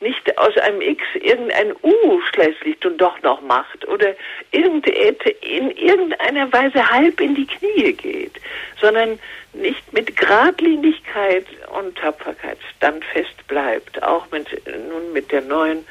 nicht 0.00 0.38
aus 0.38 0.56
einem 0.56 0.80
X 0.80 1.02
irgendein 1.16 1.74
U 1.82 2.22
schließlich 2.32 2.82
und 2.86 2.96
doch 2.96 3.20
noch 3.20 3.42
macht 3.42 3.86
oder 3.88 4.14
in 4.52 5.70
irgendeiner 5.76 6.50
Weise 6.50 6.90
halb 6.90 7.20
in 7.20 7.34
die 7.34 7.46
Knie 7.46 7.92
geht, 7.92 8.40
sondern 8.80 9.18
nicht 9.52 9.92
mit 9.92 10.16
Gradlinigkeit 10.16 11.44
und 11.78 11.98
Tapferkeit 11.98 12.56
standfest 12.78 13.46
bleibt, 13.48 14.02
auch 14.02 14.30
mit, 14.30 14.46
nun 14.88 15.12
mit 15.12 15.30
der 15.30 15.42
neuen 15.42 15.84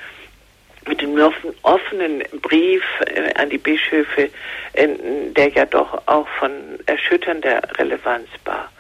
mit 0.87 1.01
dem 1.01 1.19
offenen 1.63 2.23
Brief 2.41 2.83
äh, 3.05 3.33
an 3.35 3.49
die 3.49 3.57
Bischöfe, 3.57 4.29
äh, 4.73 4.87
der 5.35 5.49
ja 5.49 5.65
doch 5.65 6.01
auch 6.07 6.27
von 6.39 6.51
erschütternder 6.85 7.61
Relevanz 7.77 8.27
war. 8.45 8.71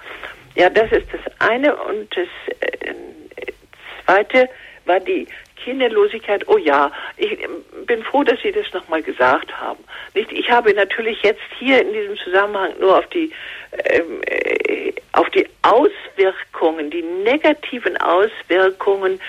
Ja, 0.55 0.69
das 0.69 0.91
ist 0.91 1.07
das 1.11 1.21
eine. 1.39 1.75
Und 1.75 2.15
das 2.15 2.27
äh, 2.59 2.93
zweite 4.05 4.49
war 4.85 4.99
die 4.99 5.27
Kinderlosigkeit. 5.63 6.47
Oh 6.47 6.57
ja, 6.57 6.91
ich 7.17 7.37
bin 7.85 8.03
froh, 8.03 8.23
dass 8.23 8.41
Sie 8.41 8.51
das 8.51 8.71
nochmal 8.73 9.03
gesagt 9.03 9.55
haben. 9.59 9.83
Ich 10.13 10.49
habe 10.49 10.73
natürlich 10.73 11.21
jetzt 11.21 11.41
hier 11.59 11.81
in 11.81 11.93
diesem 11.93 12.17
Zusammenhang 12.17 12.73
nur 12.79 12.97
auf 12.97 13.07
die 13.07 13.31
auf 15.13 15.29
die 15.31 15.45
Auswirkungen, 15.63 16.89
die 16.89 17.01
negativen 17.01 17.97
Auswirkungen, 17.97 19.19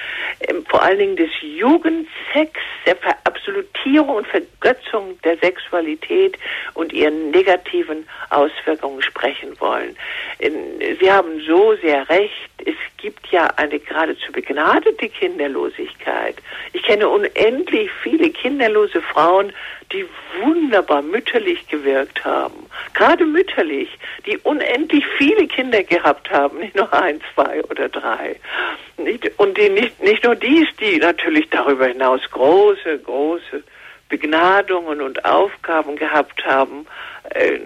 ähm, 0.48 0.64
vor 0.66 0.82
allen 0.82 0.98
Dingen 0.98 1.16
des 1.16 1.30
Jugendsex, 1.40 2.60
der 2.86 2.96
Verabsolutierung 2.96 4.16
und 4.16 4.26
Vergötzung 4.26 5.18
der 5.22 5.36
Sexualität 5.38 6.38
und 6.74 6.92
ihren 6.92 7.30
negativen 7.30 8.06
Auswirkungen 8.30 9.02
sprechen 9.02 9.58
wollen. 9.60 9.96
Ähm, 10.38 10.52
Sie 11.00 11.10
haben 11.10 11.40
so 11.46 11.74
sehr 11.82 12.08
recht. 12.08 12.50
Es 12.64 12.76
gibt 12.98 13.26
ja 13.28 13.48
eine 13.56 13.78
geradezu 13.78 14.30
begnadete 14.32 15.08
Kinderlosigkeit. 15.08 16.36
Ich 16.72 16.82
kenne 16.82 17.08
unendlich 17.08 17.90
viele 18.02 18.30
kinderlose 18.30 19.02
Frauen, 19.02 19.52
die 19.92 20.06
wunderbar 20.40 21.02
mütterlich 21.02 21.66
gewirkt 21.68 22.24
haben. 22.24 22.66
Gerade 22.94 23.24
mütterlich, 23.26 23.88
die 24.26 24.38
unendlich 24.38 25.04
viele 25.18 25.46
Kinder 25.48 25.82
gehabt 25.82 26.30
haben, 26.30 26.58
nicht 26.58 26.76
nur 26.76 26.92
ein, 26.92 27.20
zwei 27.34 27.62
oder 27.64 27.88
drei. 27.88 28.36
Und 29.36 29.58
die 29.58 29.68
nicht, 29.68 30.00
nicht 30.02 30.24
nur 30.24 30.36
dies, 30.36 30.68
die 30.78 30.98
natürlich 30.98 31.48
darüber 31.50 31.86
hinaus 31.86 32.20
große, 32.30 32.98
große 32.98 33.62
Begnadungen 34.08 35.00
und 35.00 35.24
Aufgaben 35.24 35.96
gehabt 35.96 36.44
haben, 36.44 36.86
äh, 37.30 37.58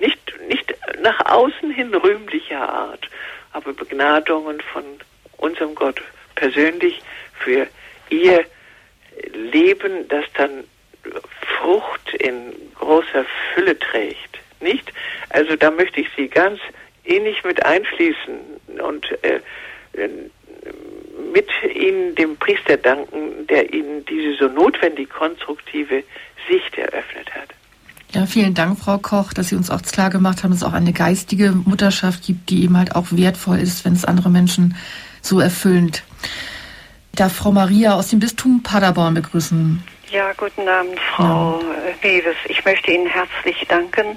nicht, 0.00 0.18
nicht 0.48 0.74
nach 1.00 1.26
außen 1.26 1.70
hin 1.70 1.94
rühmlicher 1.94 2.68
Art, 2.68 3.08
aber 3.52 3.72
Begnadungen 3.72 4.60
von 4.60 4.84
unserem 5.38 5.74
Gott 5.74 6.00
persönlich 6.34 7.00
für 7.38 7.66
ihr 8.10 8.44
Leben, 9.32 10.08
das 10.08 10.24
dann 10.34 10.64
Frucht 11.58 12.14
in 12.14 12.52
großer 12.74 13.24
Fülle 13.54 13.78
trägt. 13.78 14.38
Nicht? 14.60 14.92
Also 15.30 15.56
da 15.56 15.70
möchte 15.70 16.00
ich 16.00 16.08
Sie 16.16 16.28
ganz 16.28 16.60
ähnlich 17.04 17.42
mit 17.44 17.64
einschließen 17.64 18.38
und 18.82 19.06
äh, 19.22 19.40
mit 21.32 21.48
Ihnen 21.74 22.14
dem 22.14 22.36
Priester 22.36 22.76
danken, 22.76 23.46
der 23.48 23.72
Ihnen 23.72 24.04
diese 24.06 24.36
so 24.36 24.48
notwendig 24.48 25.10
konstruktive 25.10 26.02
Sicht 26.48 26.78
eröffnet 26.78 27.34
hat. 27.34 27.48
Ja, 28.12 28.24
vielen 28.24 28.54
Dank, 28.54 28.78
Frau 28.78 28.98
Koch, 28.98 29.32
dass 29.32 29.48
Sie 29.48 29.56
uns 29.56 29.70
auch 29.70 29.82
klar 29.82 30.10
gemacht 30.10 30.42
haben, 30.42 30.50
dass 30.50 30.62
es 30.62 30.66
auch 30.66 30.72
eine 30.72 30.92
geistige 30.92 31.52
Mutterschaft 31.52 32.24
gibt, 32.24 32.48
die 32.50 32.64
eben 32.64 32.76
halt 32.76 32.94
auch 32.94 33.06
wertvoll 33.10 33.58
ist, 33.58 33.84
wenn 33.84 33.92
es 33.92 34.04
andere 34.04 34.30
Menschen 34.30 34.76
so 35.20 35.40
erfüllend. 35.40 36.02
Ich 37.12 37.18
darf 37.18 37.34
Frau 37.34 37.52
Maria 37.52 37.94
aus 37.94 38.08
dem 38.08 38.20
Bistum 38.20 38.62
Paderborn 38.62 39.14
begrüßen. 39.14 39.82
Ja, 40.10 40.32
guten 40.34 40.68
Abend, 40.68 41.00
Frau 41.00 41.60
ja. 41.60 42.08
Neves. 42.08 42.36
Ich 42.46 42.64
möchte 42.64 42.92
Ihnen 42.92 43.08
herzlich 43.08 43.66
danken 43.66 44.16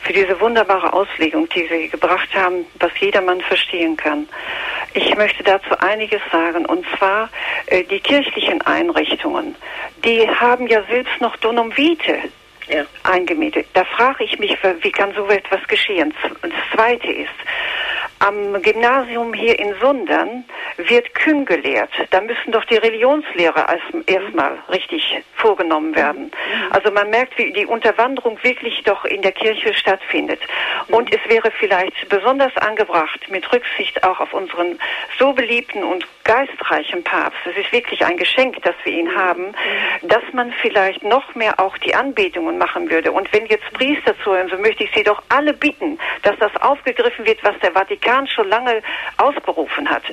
für 0.00 0.12
diese 0.12 0.40
wunderbare 0.40 0.92
Auslegung, 0.92 1.48
die 1.50 1.68
Sie 1.68 1.88
gebracht 1.88 2.28
haben, 2.34 2.66
was 2.80 2.90
jedermann 2.98 3.40
verstehen 3.40 3.96
kann. 3.96 4.28
Ich 4.92 5.14
möchte 5.16 5.44
dazu 5.44 5.78
einiges 5.78 6.20
sagen, 6.32 6.66
und 6.66 6.84
zwar 6.98 7.30
äh, 7.66 7.84
die 7.84 8.00
kirchlichen 8.00 8.60
Einrichtungen, 8.62 9.54
die 10.04 10.28
haben 10.28 10.66
ja 10.66 10.82
selbst 10.90 11.20
noch 11.20 11.36
Donum 11.36 11.76
Vitae 11.76 12.28
ja. 12.68 12.84
eingemietet. 13.04 13.68
Da 13.74 13.84
frage 13.84 14.24
ich 14.24 14.36
mich, 14.40 14.56
wie 14.80 14.92
kann 14.92 15.12
so 15.14 15.28
etwas 15.28 15.66
geschehen? 15.68 16.12
Das 16.42 16.50
Zweite 16.74 17.06
ist, 17.06 17.30
am 18.20 18.60
Gymnasium 18.62 19.32
hier 19.32 19.58
in 19.58 19.74
Sundern 19.80 20.44
wird 20.76 21.12
Kün 21.14 21.44
gelehrt. 21.44 21.90
Da 22.10 22.20
müssen 22.20 22.52
doch 22.52 22.64
die 22.66 22.76
Religionslehre 22.76 23.68
als 23.68 23.82
erstmal 24.06 24.58
richtig 24.70 25.22
vorgenommen 25.34 25.96
werden. 25.96 26.24
Mhm. 26.24 26.72
Also 26.72 26.90
man 26.90 27.10
merkt, 27.10 27.36
wie 27.38 27.52
die 27.52 27.66
Unterwanderung 27.66 28.38
wirklich 28.42 28.82
doch 28.84 29.04
in 29.04 29.22
der 29.22 29.32
Kirche 29.32 29.74
stattfindet. 29.74 30.40
Mhm. 30.88 30.94
Und 30.94 31.14
es 31.14 31.20
wäre 31.28 31.50
vielleicht 31.50 32.08
besonders 32.08 32.54
angebracht, 32.58 33.30
mit 33.30 33.50
Rücksicht 33.52 34.04
auch 34.04 34.20
auf 34.20 34.32
unseren 34.34 34.78
so 35.18 35.32
beliebten 35.32 35.82
und 35.82 36.06
geistreichen 36.30 37.02
Papst, 37.02 37.40
es 37.44 37.56
ist 37.56 37.72
wirklich 37.72 38.06
ein 38.06 38.16
Geschenk, 38.16 38.62
dass 38.62 38.76
wir 38.84 38.92
ihn 38.92 39.12
haben, 39.16 39.52
dass 40.02 40.22
man 40.32 40.52
vielleicht 40.62 41.02
noch 41.02 41.34
mehr 41.34 41.58
auch 41.58 41.76
die 41.78 41.92
Anbetungen 41.92 42.56
machen 42.56 42.88
würde. 42.88 43.10
Und 43.10 43.32
wenn 43.32 43.46
jetzt 43.46 43.68
Priester 43.72 44.14
zuhören, 44.22 44.48
so 44.48 44.56
möchte 44.56 44.84
ich 44.84 44.92
Sie 44.94 45.02
doch 45.02 45.20
alle 45.28 45.52
bitten, 45.52 45.98
dass 46.22 46.38
das 46.38 46.54
aufgegriffen 46.62 47.26
wird, 47.26 47.42
was 47.42 47.58
der 47.58 47.72
Vatikan 47.72 48.28
schon 48.28 48.48
lange 48.48 48.80
ausberufen 49.16 49.90
hat, 49.90 50.04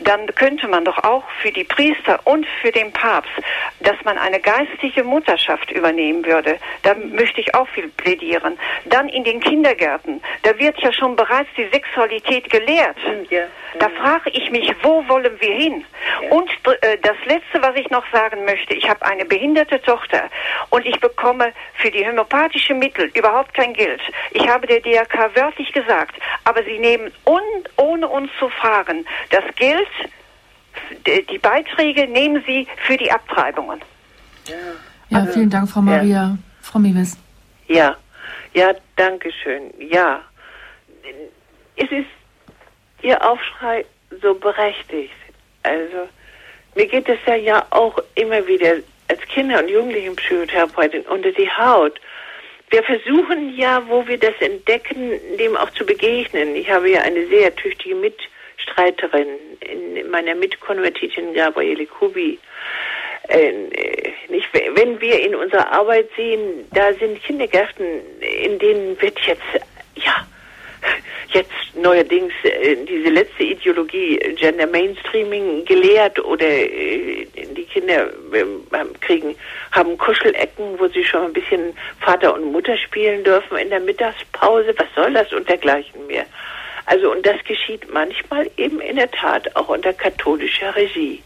dann 0.00 0.26
könnte 0.36 0.68
man 0.68 0.86
doch 0.86 1.04
auch 1.04 1.24
für 1.42 1.52
die 1.52 1.64
Priester 1.64 2.18
und 2.24 2.46
für 2.62 2.72
den 2.72 2.90
Papst, 2.90 3.32
dass 3.80 3.96
man 4.04 4.16
eine 4.16 4.40
geistige 4.40 5.04
Mutterschaft 5.04 5.70
übernehmen 5.70 6.24
würde. 6.24 6.56
Da 6.82 6.94
möchte 6.94 7.42
ich 7.42 7.54
auch 7.54 7.68
viel 7.68 7.88
plädieren. 7.88 8.58
Dann 8.86 9.10
in 9.10 9.22
den 9.22 9.40
Kindergärten, 9.40 10.22
da 10.44 10.58
wird 10.58 10.80
ja 10.80 10.94
schon 10.94 11.14
bereits 11.14 11.50
die 11.58 11.68
Sexualität 11.70 12.48
gelehrt. 12.48 12.96
Ja. 13.28 13.42
Da 13.78 13.88
frage 13.90 14.30
ich 14.30 14.50
mich, 14.50 14.72
wo 14.82 15.06
wollen 15.08 15.38
wir 15.40 15.54
hin? 15.54 15.84
Und 16.30 16.50
äh, 16.82 16.98
das 17.02 17.16
Letzte, 17.26 17.60
was 17.60 17.76
ich 17.76 17.90
noch 17.90 18.04
sagen 18.12 18.44
möchte, 18.44 18.74
ich 18.74 18.88
habe 18.88 19.04
eine 19.04 19.24
behinderte 19.24 19.80
Tochter 19.82 20.30
und 20.70 20.86
ich 20.86 20.98
bekomme 21.00 21.52
für 21.74 21.90
die 21.90 22.06
homöopathische 22.06 22.74
Mittel 22.74 23.10
überhaupt 23.14 23.54
kein 23.54 23.74
Geld. 23.74 24.00
Ich 24.32 24.48
habe 24.48 24.66
der 24.66 24.80
DRK 24.80 25.36
wörtlich 25.36 25.72
gesagt, 25.72 26.16
aber 26.44 26.62
sie 26.64 26.78
nehmen 26.78 27.12
und 27.24 27.70
ohne 27.76 28.08
uns 28.08 28.30
zu 28.38 28.48
fragen. 28.48 29.04
Das 29.30 29.44
Geld, 29.56 29.88
die 31.06 31.38
Beiträge 31.38 32.06
nehmen 32.06 32.42
Sie 32.46 32.66
für 32.86 32.96
die 32.96 33.10
Abtreibungen. 33.10 33.80
Ja, 34.46 34.54
ja 35.10 35.18
also, 35.18 35.32
vielen 35.32 35.50
Dank, 35.50 35.68
Frau 35.68 35.82
Maria. 35.82 36.08
Ja. 36.08 36.38
Frau 36.62 36.78
Miewes. 36.78 37.18
Ja, 37.66 37.96
ja, 38.54 38.72
danke 38.96 39.30
schön. 39.32 39.72
Ja, 39.78 40.22
es 41.76 41.90
ist 41.90 42.06
Ihr 43.02 43.22
Aufschrei 43.24 43.84
so 44.22 44.34
berechtigt. 44.34 45.14
Also, 45.62 46.08
mir 46.74 46.86
geht 46.86 47.08
es 47.08 47.18
ja, 47.26 47.34
ja 47.34 47.66
auch 47.70 47.98
immer 48.14 48.46
wieder 48.46 48.76
als 49.08 49.20
Kinder- 49.22 49.60
und 49.60 49.68
Jugendlichenpsychotherapeutin 49.68 51.02
unter 51.02 51.32
die 51.32 51.50
Haut 51.50 52.00
wir 52.70 52.82
versuchen 52.82 53.56
ja, 53.56 53.82
wo 53.88 54.06
wir 54.06 54.18
das 54.18 54.34
entdecken, 54.40 55.12
dem 55.38 55.56
auch 55.56 55.70
zu 55.70 55.86
begegnen. 55.86 56.54
Ich 56.54 56.70
habe 56.70 56.90
ja 56.90 57.00
eine 57.00 57.26
sehr 57.26 57.54
tüchtige 57.56 57.94
Mitstreiterin 57.94 59.28
in 59.60 60.10
meiner 60.10 60.34
Mitkonvertitin 60.34 61.32
Gabriele 61.32 61.86
Kubi. 61.86 62.38
Äh, 63.28 63.52
nicht, 64.28 64.48
wenn 64.52 65.00
wir 65.00 65.20
in 65.20 65.34
unserer 65.34 65.70
Arbeit 65.72 66.08
sehen, 66.16 66.66
da 66.72 66.92
sind 66.94 67.22
Kindergärten, 67.22 67.86
in 68.20 68.58
denen 68.58 69.00
wird 69.00 69.18
jetzt, 69.20 69.42
ja, 69.94 70.26
jetzt 71.28 71.52
neuerdings 71.74 72.32
äh, 72.42 72.76
diese 72.88 73.10
letzte 73.10 73.44
Ideologie 73.44 74.18
Gender 74.36 74.66
Mainstreaming 74.66 75.64
gelehrt 75.64 76.18
oder 76.24 76.46
äh, 76.46 77.26
die 77.56 77.64
Kinder 77.64 78.08
äh, 78.32 78.84
kriegen 79.00 79.36
haben 79.72 79.98
Kuschelecken, 79.98 80.78
wo 80.78 80.88
sie 80.88 81.04
schon 81.04 81.24
ein 81.24 81.32
bisschen 81.32 81.76
Vater 82.00 82.34
und 82.34 82.52
Mutter 82.52 82.76
spielen 82.78 83.22
dürfen 83.24 83.58
in 83.58 83.70
der 83.70 83.80
Mittagspause. 83.80 84.74
Was 84.76 84.88
soll 84.94 85.12
das 85.12 85.32
und 85.32 85.48
dergleichen 85.48 86.06
mehr? 86.06 86.24
Also 86.86 87.12
und 87.12 87.26
das 87.26 87.36
geschieht 87.44 87.92
manchmal 87.92 88.50
eben 88.56 88.80
in 88.80 88.96
der 88.96 89.10
Tat 89.10 89.54
auch 89.56 89.68
unter 89.68 89.92
katholischer 89.92 90.74
Regie. 90.74 91.22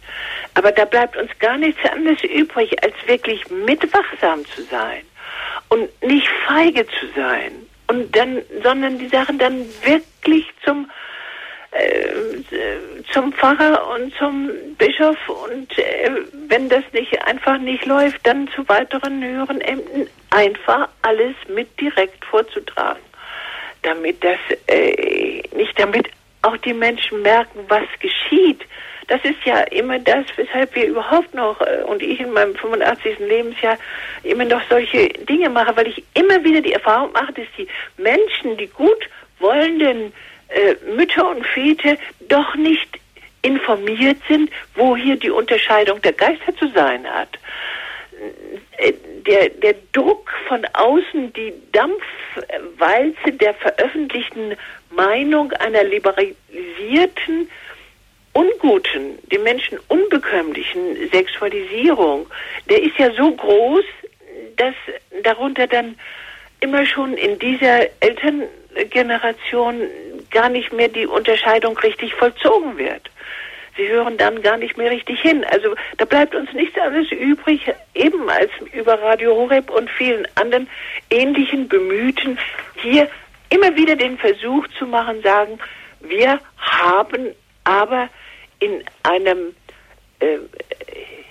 Aber 0.55 0.73
da 0.73 0.85
bleibt 0.85 1.16
uns 1.16 1.31
gar 1.39 1.57
nichts 1.57 1.81
anderes 1.89 2.23
übrig, 2.24 2.83
als 2.83 2.95
wirklich 3.07 3.49
mitwachsam 3.49 4.45
zu 4.47 4.62
sein 4.62 5.03
und 5.69 5.89
nicht 6.03 6.29
feige 6.47 6.85
zu 6.87 7.07
sein 7.15 7.53
und 7.93 8.16
dann, 8.16 8.40
sondern 8.62 8.98
die 8.98 9.09
Sachen 9.09 9.39
dann 9.39 9.66
wirklich 9.85 10.47
zum 10.64 10.90
äh, 11.73 12.43
zum 13.12 13.32
Pfarrer 13.32 13.86
und 13.94 14.14
zum 14.14 14.51
Bischof. 14.78 15.16
Und 15.28 15.78
äh, 15.78 16.10
wenn 16.48 16.69
das 16.70 16.85
nicht 16.93 17.20
einfach 17.27 17.59
nicht 17.59 17.85
läuft, 17.85 18.27
dann 18.27 18.48
zu 18.48 18.66
weiteren 18.69 19.23
höheren 19.23 19.60
Ämtern. 19.60 20.09
Einfach 20.31 20.89
alles 21.02 21.35
mit 21.55 21.69
direkt 21.78 22.24
vorzutragen, 22.24 23.02
damit 23.82 24.24
das 24.24 24.39
äh, 24.66 25.43
nicht, 25.55 25.78
damit 25.78 26.09
auch 26.40 26.56
die 26.59 26.73
Menschen 26.73 27.20
merken, 27.20 27.60
was 27.69 27.85
geschieht. 28.01 28.62
Das 29.09 29.20
ist 29.24 29.45
ja 29.45 29.61
immer 29.65 29.99
das, 29.99 30.24
weshalb 30.37 30.74
wir 30.74 30.87
überhaupt 30.87 31.35
noch, 31.35 31.61
äh, 31.61 31.83
und 31.87 32.03
ich 32.03 32.20
in 32.20 32.33
meinem 32.33 32.55
85. 32.55 33.19
Lebensjahr, 33.19 33.77
immer 34.23 34.45
noch 34.45 34.62
solche 34.69 35.09
Dinge 35.09 35.51
mache, 35.51 35.77
weil 35.77 35.89
ich 35.89 36.03
immer 36.15 36.43
wieder 36.45 36.61
die 36.61 36.73
Erfahrung 36.73 37.12
mache, 37.12 37.33
dass 37.33 37.47
die 37.59 37.69
Menschen, 37.97 38.57
die 38.57 38.69
gut 38.69 39.09
wollenden 39.39 40.12
äh, 40.49 40.74
Mütter 40.95 41.29
und 41.29 41.47
Väter 41.47 41.97
doch 42.29 42.55
nicht 42.55 43.01
informiert 43.43 44.19
sind, 44.29 44.51
wo 44.74 44.97
hier 44.97 45.16
die 45.16 45.31
Unterscheidung 45.31 46.01
der 46.03 46.12
Geister 46.12 46.57
zu 46.57 46.69
sein 46.69 47.07
hat. 47.07 47.39
Äh, 48.79 48.93
der, 49.27 49.51
der 49.51 49.74
Druck 49.93 50.33
von 50.49 50.65
außen, 50.73 51.33
die 51.33 51.53
Dampfwalze 51.73 53.33
der 53.33 53.55
veröffentlichten 53.55 54.57
Meinung 54.91 55.53
einer 55.53 55.85
liberalisierten, 55.85 57.49
unguten, 58.33 59.19
den 59.31 59.43
Menschen 59.43 59.79
unbekömmlichen 59.89 61.11
Sexualisierung, 61.11 62.27
der 62.69 62.83
ist 62.83 62.99
ja 62.99 63.13
so 63.13 63.33
groß, 63.33 63.85
dass 64.57 64.75
darunter 65.23 65.67
dann 65.67 65.97
immer 66.61 66.87
schon 66.87 67.15
in 67.15 67.39
dieser 67.39 67.87
Elterngeneration 68.01 69.83
gar 70.31 70.49
nicht 70.49 70.73
mehr 70.73 70.89
die 70.89 71.07
Unterscheidung 71.07 71.77
richtig 71.79 72.15
vollzogen 72.15 72.79
wird. 72.79 73.11
Sie 73.77 73.89
hören 73.89 74.19
dann 74.19 74.43
gar 74.43 74.59
nicht 74.59 74.77
mehr 74.77 74.91
richtig 74.91 75.21
hin. 75.21 75.45
Also 75.51 75.75
da 75.97 76.05
bleibt 76.05 76.35
uns 76.35 76.53
nichts 76.53 76.79
anderes 76.79 77.11
übrig, 77.11 77.73
eben 77.95 78.29
als 78.29 78.51
über 78.73 79.01
Radio 79.01 79.35
Horeb 79.35 79.71
und 79.71 79.89
vielen 79.91 80.27
anderen 80.35 80.69
ähnlichen 81.11 81.69
Bemühten 81.69 82.39
hier 82.77 83.09
immer 83.49 83.75
wieder 83.77 83.97
den 83.97 84.19
Versuch 84.19 84.67
zu 84.79 84.87
machen, 84.87 85.23
sagen, 85.23 85.59
wir 86.01 86.39
haben 86.59 87.35
aber 87.65 88.09
in 88.63 88.85
einem 89.03 89.55
äh, 90.21 90.39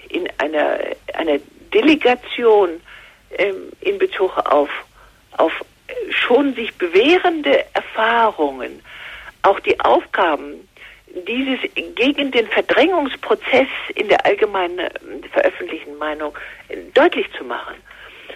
in 0.10 0.30
einer 0.38 0.80
einer 1.14 1.40
Delegation 1.74 2.82
äh, 3.38 3.54
in 3.82 3.98
Bezug 3.98 4.38
auf 4.38 4.70
auf 5.38 5.54
schon 6.10 6.54
sich 6.56 6.74
bewährende 6.76 7.66
Erfahrungen 7.74 8.82
auch 9.44 9.60
die 9.62 9.80
Aufgaben 9.80 10.68
dieses 11.28 11.60
gegen 11.96 12.32
den 12.32 12.48
Verdrängungsprozess 12.48 13.68
in 13.96 14.08
der 14.08 14.26
allgemeinen 14.26 14.80
äh, 14.80 14.92
veröffentlichten 15.32 15.98
Meinung 15.98 16.38
äh, 16.70 16.78
deutlich 16.94 17.28
zu 17.38 17.44
machen. 17.44 17.76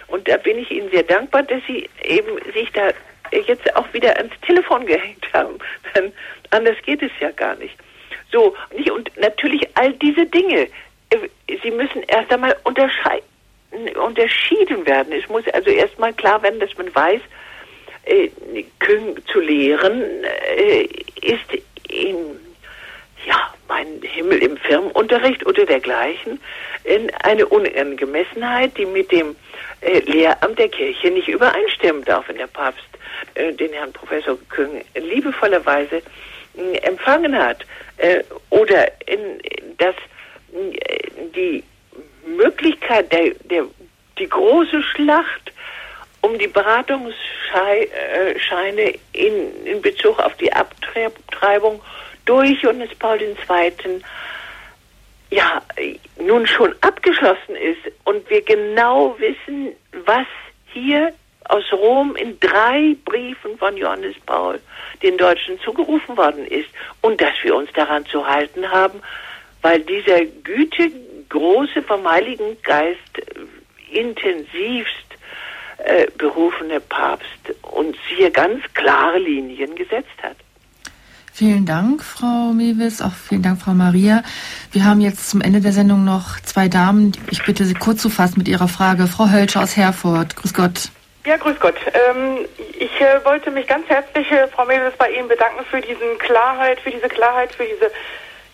Und 0.08 0.28
da 0.28 0.36
bin 0.36 0.58
ich 0.58 0.70
Ihnen 0.70 0.90
sehr 0.90 1.02
dankbar, 1.02 1.42
dass 1.42 1.62
Sie 1.66 1.88
eben 2.02 2.38
sich 2.52 2.70
da 2.72 2.90
jetzt 3.32 3.74
auch 3.76 3.92
wieder 3.92 4.16
ans 4.16 4.34
Telefon 4.42 4.86
gehängt 4.86 5.26
haben. 5.32 5.58
Denn 5.94 6.12
anders 6.50 6.76
geht 6.84 7.02
es 7.02 7.12
ja 7.20 7.30
gar 7.30 7.56
nicht. 7.56 7.76
So, 8.32 8.54
und 8.92 9.10
natürlich 9.18 9.68
all 9.74 9.92
diese 9.94 10.26
Dinge, 10.26 10.68
äh, 11.10 11.18
sie 11.62 11.70
müssen 11.70 12.02
erst 12.08 12.32
einmal 12.32 12.56
unterschieden 12.64 14.86
werden. 14.86 15.12
Es 15.12 15.28
muss 15.28 15.44
also 15.52 15.70
erstmal 15.70 16.12
klar 16.12 16.42
werden, 16.42 16.60
dass 16.60 16.76
man 16.76 16.94
weiß, 16.94 17.20
äh, 18.04 18.28
zu 19.32 19.40
lehren 19.40 20.02
äh, 20.56 20.88
ist 21.22 21.62
in 21.88 22.16
ja, 23.26 23.52
mein 23.68 24.00
Himmel 24.02 24.42
im 24.42 24.56
Firmenunterricht 24.56 25.44
oder 25.46 25.66
dergleichen 25.66 26.40
in 26.84 27.12
eine 27.24 27.46
Unangemessenheit, 27.46 28.76
die 28.78 28.86
mit 28.86 29.10
dem 29.10 29.34
Lehramt 30.06 30.58
der 30.58 30.68
Kirche 30.68 31.10
nicht 31.10 31.26
übereinstimmen 31.26 32.04
darf, 32.04 32.28
wenn 32.28 32.38
der 32.38 32.46
Papst 32.46 32.86
den 33.34 33.72
Herrn 33.72 33.92
Professor 33.92 34.38
Küng 34.48 34.84
liebevollerweise 34.94 36.02
empfangen 36.82 37.36
hat. 37.36 37.64
Äh, 37.98 38.22
oder 38.50 38.90
in, 39.06 39.40
dass 39.78 39.94
äh, 40.54 40.78
die 41.34 41.64
Möglichkeit 42.26 43.10
der, 43.12 43.34
der 43.44 43.66
die 44.18 44.28
große 44.28 44.82
Schlacht 44.82 45.52
um 46.22 46.38
die 46.38 46.48
Beratungsscheine 46.48 48.94
in, 49.12 49.64
in 49.64 49.82
Bezug 49.82 50.18
auf 50.18 50.34
die 50.36 50.52
Abtreibung 50.52 51.80
durch 52.24 52.62
Johannes 52.62 52.90
Paul 52.98 53.20
II. 53.22 53.34
ja 55.30 55.62
nun 56.18 56.46
schon 56.46 56.74
abgeschlossen 56.80 57.54
ist 57.54 57.92
und 58.04 58.28
wir 58.28 58.42
genau 58.42 59.16
wissen, 59.18 59.72
was 60.04 60.26
hier 60.72 61.12
aus 61.48 61.64
Rom 61.72 62.16
in 62.16 62.38
drei 62.40 62.96
Briefen 63.04 63.58
von 63.58 63.76
Johannes 63.76 64.16
Paul 64.24 64.60
den 65.02 65.16
Deutschen 65.18 65.58
zugerufen 65.60 66.16
worden 66.16 66.46
ist 66.46 66.68
und 67.02 67.20
dass 67.20 67.34
wir 67.42 67.54
uns 67.54 67.70
daran 67.72 68.06
zu 68.06 68.26
halten 68.26 68.70
haben, 68.70 69.00
weil 69.62 69.80
dieser 69.80 70.24
Güte 70.24 70.90
große 71.28 71.82
vom 71.82 72.08
Heiligen 72.08 72.56
Geist 72.62 73.00
intensivst 73.90 75.06
äh, 75.78 76.06
berufene 76.16 76.80
Papst 76.80 77.28
uns 77.62 77.96
hier 78.08 78.30
ganz 78.30 78.62
klare 78.74 79.18
Linien 79.18 79.74
gesetzt 79.74 80.22
hat. 80.22 80.36
Vielen 81.32 81.66
Dank, 81.66 82.02
Frau 82.02 82.54
Mewis, 82.54 83.02
auch 83.02 83.12
vielen 83.12 83.42
Dank, 83.42 83.60
Frau 83.60 83.74
Maria. 83.74 84.22
Wir 84.72 84.86
haben 84.86 85.02
jetzt 85.02 85.28
zum 85.28 85.42
Ende 85.42 85.60
der 85.60 85.72
Sendung 85.72 86.02
noch 86.02 86.40
zwei 86.40 86.68
Damen. 86.68 87.12
Ich 87.30 87.44
bitte 87.44 87.66
Sie 87.66 87.74
kurz 87.74 88.00
zu 88.00 88.08
fassen 88.08 88.38
mit 88.38 88.48
Ihrer 88.48 88.68
Frage. 88.68 89.06
Frau 89.06 89.28
Hölscher 89.28 89.62
aus 89.62 89.76
Herford, 89.76 90.34
grüß 90.36 90.54
Gott. 90.54 90.90
Ja, 91.26 91.36
grüß 91.38 91.58
Gott. 91.58 91.74
Ähm, 91.92 92.46
ich 92.78 93.00
äh, 93.00 93.24
wollte 93.24 93.50
mich 93.50 93.66
ganz 93.66 93.88
herzlich, 93.88 94.30
äh, 94.30 94.46
Frau 94.46 94.64
Mewis, 94.64 94.94
bei 94.96 95.10
Ihnen 95.10 95.26
bedanken 95.26 95.64
für 95.64 95.80
diesen 95.80 96.18
Klarheit, 96.18 96.78
für 96.78 96.92
diese 96.92 97.08
Klarheit, 97.08 97.52
für 97.52 97.64
diese 97.64 97.90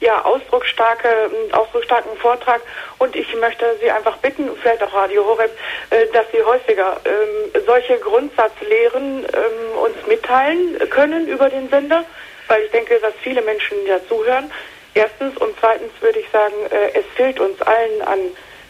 ja, 0.01 0.25
ausdrucksstarke, 0.25 1.07
ähm, 1.07 1.53
ausdrucksstarken 1.53 2.17
Vortrag. 2.17 2.63
Und 2.97 3.15
ich 3.15 3.37
möchte 3.37 3.77
Sie 3.83 3.91
einfach 3.91 4.17
bitten, 4.17 4.49
vielleicht 4.63 4.83
auch 4.83 4.95
Radio 4.95 5.23
Horeb, 5.23 5.51
äh, 5.91 6.07
dass 6.15 6.25
Sie 6.33 6.43
häufiger 6.43 6.99
ähm, 7.05 7.63
solche 7.67 7.99
Grundsatzlehren 7.99 9.27
ähm, 9.27 9.79
uns 9.79 10.07
mitteilen 10.09 10.79
können 10.89 11.29
über 11.29 11.51
den 11.51 11.69
Sender, 11.69 12.07
weil 12.49 12.63
ich 12.63 12.71
denke, 12.71 12.99
dass 13.01 13.13
viele 13.23 13.43
Menschen 13.43 13.77
ja 13.87 13.99
zuhören. 14.09 14.51
Erstens 14.95 15.37
und 15.37 15.55
zweitens 15.61 15.93
würde 16.01 16.21
ich 16.21 16.31
sagen, 16.31 16.55
äh, 16.71 16.99
es 16.99 17.05
fehlt 17.17 17.39
uns 17.39 17.61
allen 17.61 18.01
an 18.01 18.19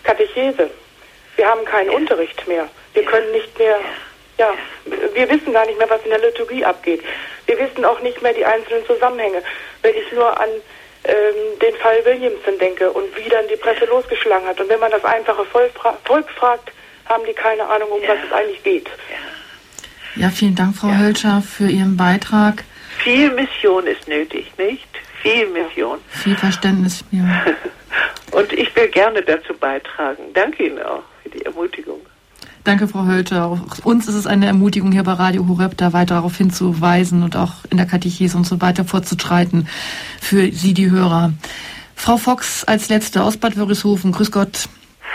Katechese. 0.02 0.70
Wir 1.36 1.46
haben 1.48 1.64
keinen 1.64 1.90
Unterricht 1.90 2.46
mehr. 2.46 2.68
Wir 2.94 3.04
können 3.04 3.30
nicht 3.32 3.58
mehr, 3.58 3.76
ja, 4.38 4.50
wir 5.14 5.30
wissen 5.30 5.52
gar 5.52 5.66
nicht 5.66 5.78
mehr, 5.78 5.88
was 5.88 6.02
in 6.04 6.10
der 6.10 6.20
Liturgie 6.20 6.64
abgeht. 6.64 7.02
Wir 7.46 7.58
wissen 7.58 7.84
auch 7.84 8.00
nicht 8.00 8.20
mehr 8.22 8.34
die 8.34 8.44
einzelnen 8.44 8.84
Zusammenhänge. 8.86 9.42
Wenn 9.82 9.94
ich 9.94 10.12
nur 10.12 10.38
an 10.38 10.48
ähm, 11.04 11.58
den 11.60 11.74
Fall 11.76 12.04
Williamson 12.04 12.58
denke 12.60 12.90
und 12.90 13.16
wie 13.16 13.28
dann 13.28 13.46
die 13.48 13.56
Presse 13.56 13.86
losgeschlagen 13.86 14.46
hat. 14.46 14.60
Und 14.60 14.68
wenn 14.68 14.80
man 14.80 14.90
das 14.90 15.04
einfache 15.04 15.44
Volk, 15.46 15.72
fra 15.74 15.96
Volk 16.04 16.28
fragt, 16.30 16.70
haben 17.06 17.24
die 17.26 17.32
keine 17.32 17.66
Ahnung, 17.66 17.90
um 17.90 18.02
ja. 18.02 18.10
was 18.10 18.18
es 18.24 18.32
eigentlich 18.32 18.62
geht. 18.62 18.88
Ja, 20.14 20.28
vielen 20.30 20.54
Dank, 20.54 20.76
Frau 20.76 20.88
ja. 20.88 20.98
Hölscher, 20.98 21.42
für 21.42 21.68
Ihren 21.68 21.96
Beitrag. 21.96 22.64
Viel 22.98 23.30
Mission 23.30 23.86
ist 23.86 24.06
nötig, 24.06 24.52
nicht? 24.58 24.86
Viel 25.22 25.46
Mission. 25.48 25.98
Viel 26.08 26.36
Verständnis, 26.36 27.04
ja. 27.10 27.46
und 28.30 28.52
ich 28.52 28.74
will 28.76 28.88
gerne 28.88 29.22
dazu 29.22 29.54
beitragen. 29.54 30.32
Danke 30.34 30.66
Ihnen 30.66 30.82
auch 30.82 31.02
die 31.34 31.44
Ermutigung. 31.44 32.00
Danke, 32.64 32.86
Frau 32.86 33.06
Hölter. 33.06 33.46
Auch 33.46 33.84
uns 33.84 34.06
ist 34.08 34.14
es 34.14 34.26
eine 34.26 34.46
Ermutigung 34.46 34.92
hier 34.92 35.02
bei 35.02 35.12
Radio 35.12 35.48
Horeb, 35.48 35.76
da 35.76 35.92
weiter 35.92 36.14
darauf 36.14 36.36
hinzuweisen 36.36 37.24
und 37.24 37.36
auch 37.36 37.64
in 37.70 37.76
der 37.76 37.86
Katechese 37.86 38.36
und 38.36 38.44
so 38.44 38.60
weiter 38.60 38.84
vorzutreiten 38.84 39.68
für 40.20 40.52
Sie, 40.52 40.72
die 40.72 40.90
Hörer. 40.90 41.32
Frau 41.96 42.16
Fox 42.18 42.64
als 42.64 42.88
letzte 42.88 43.24
aus 43.24 43.36
Bad 43.36 43.56
Wörishofen. 43.56 44.12
Grüß 44.12 44.30
Gott. 44.30 44.68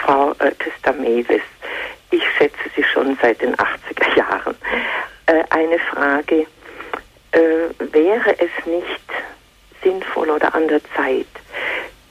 Frau 0.04 0.32
äh, 0.40 0.52
Testamevis, 0.56 1.42
ich 2.12 2.24
schätze 2.38 2.58
Sie 2.76 2.84
schon 2.84 3.18
seit 3.22 3.42
den 3.42 3.56
80er 3.56 4.18
Jahren. 4.18 4.56
Äh, 5.28 5.44
eine 5.50 5.80
Frage. 5.80 6.46
Äh, 7.32 7.94
wäre 7.94 8.36
es 8.40 8.66
nicht 8.66 9.08
sinnvoll 9.84 10.30
oder 10.30 10.54
an 10.54 10.68
der 10.68 10.82
Zeit, 10.96 11.28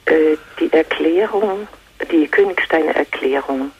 äh, 0.05 0.37
die 0.59 0.71
Erklärung, 0.71 1.67
die 2.11 2.27
Königsteiner 2.27 2.95
Erklärung 2.95 3.71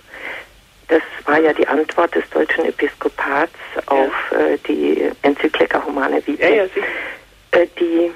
das 0.88 1.02
war 1.26 1.40
ja 1.40 1.54
die 1.54 1.68
Antwort 1.68 2.16
des 2.16 2.30
deutschen 2.30 2.66
Episkopats 2.66 3.52
auf 3.88 4.14
äh, 4.32 4.58
die 4.68 5.12
Enzyklika 5.22 5.84
Humane 5.86 6.26
Vitae, 6.26 6.56
ja, 6.56 6.64
ja, 6.64 7.60
äh, 7.60 7.68
die 7.80 8.12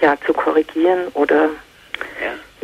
ja 0.00 0.16
zu 0.26 0.32
korrigieren 0.32 1.08
oder 1.14 1.50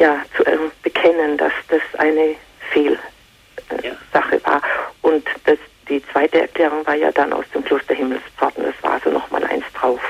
ja, 0.00 0.22
zu 0.34 0.44
äh, 0.46 0.56
bekennen, 0.82 1.36
dass 1.36 1.52
das 1.68 1.82
eine 1.98 2.34
Fehlsache 2.72 4.44
war. 4.44 4.62
Und 5.02 5.26
das, 5.44 5.58
die 5.88 6.02
zweite 6.06 6.40
Erklärung 6.40 6.86
war 6.86 6.94
ja 6.94 7.12
dann 7.12 7.32
aus 7.32 7.44
dem 7.54 7.62
Kloster 7.64 7.94
Himmelspforten, 7.94 8.64
das 8.64 8.74
war 8.82 8.98
so 9.04 9.10
nochmal 9.10 9.44
eins 9.44 9.64
drauf. 9.74 10.00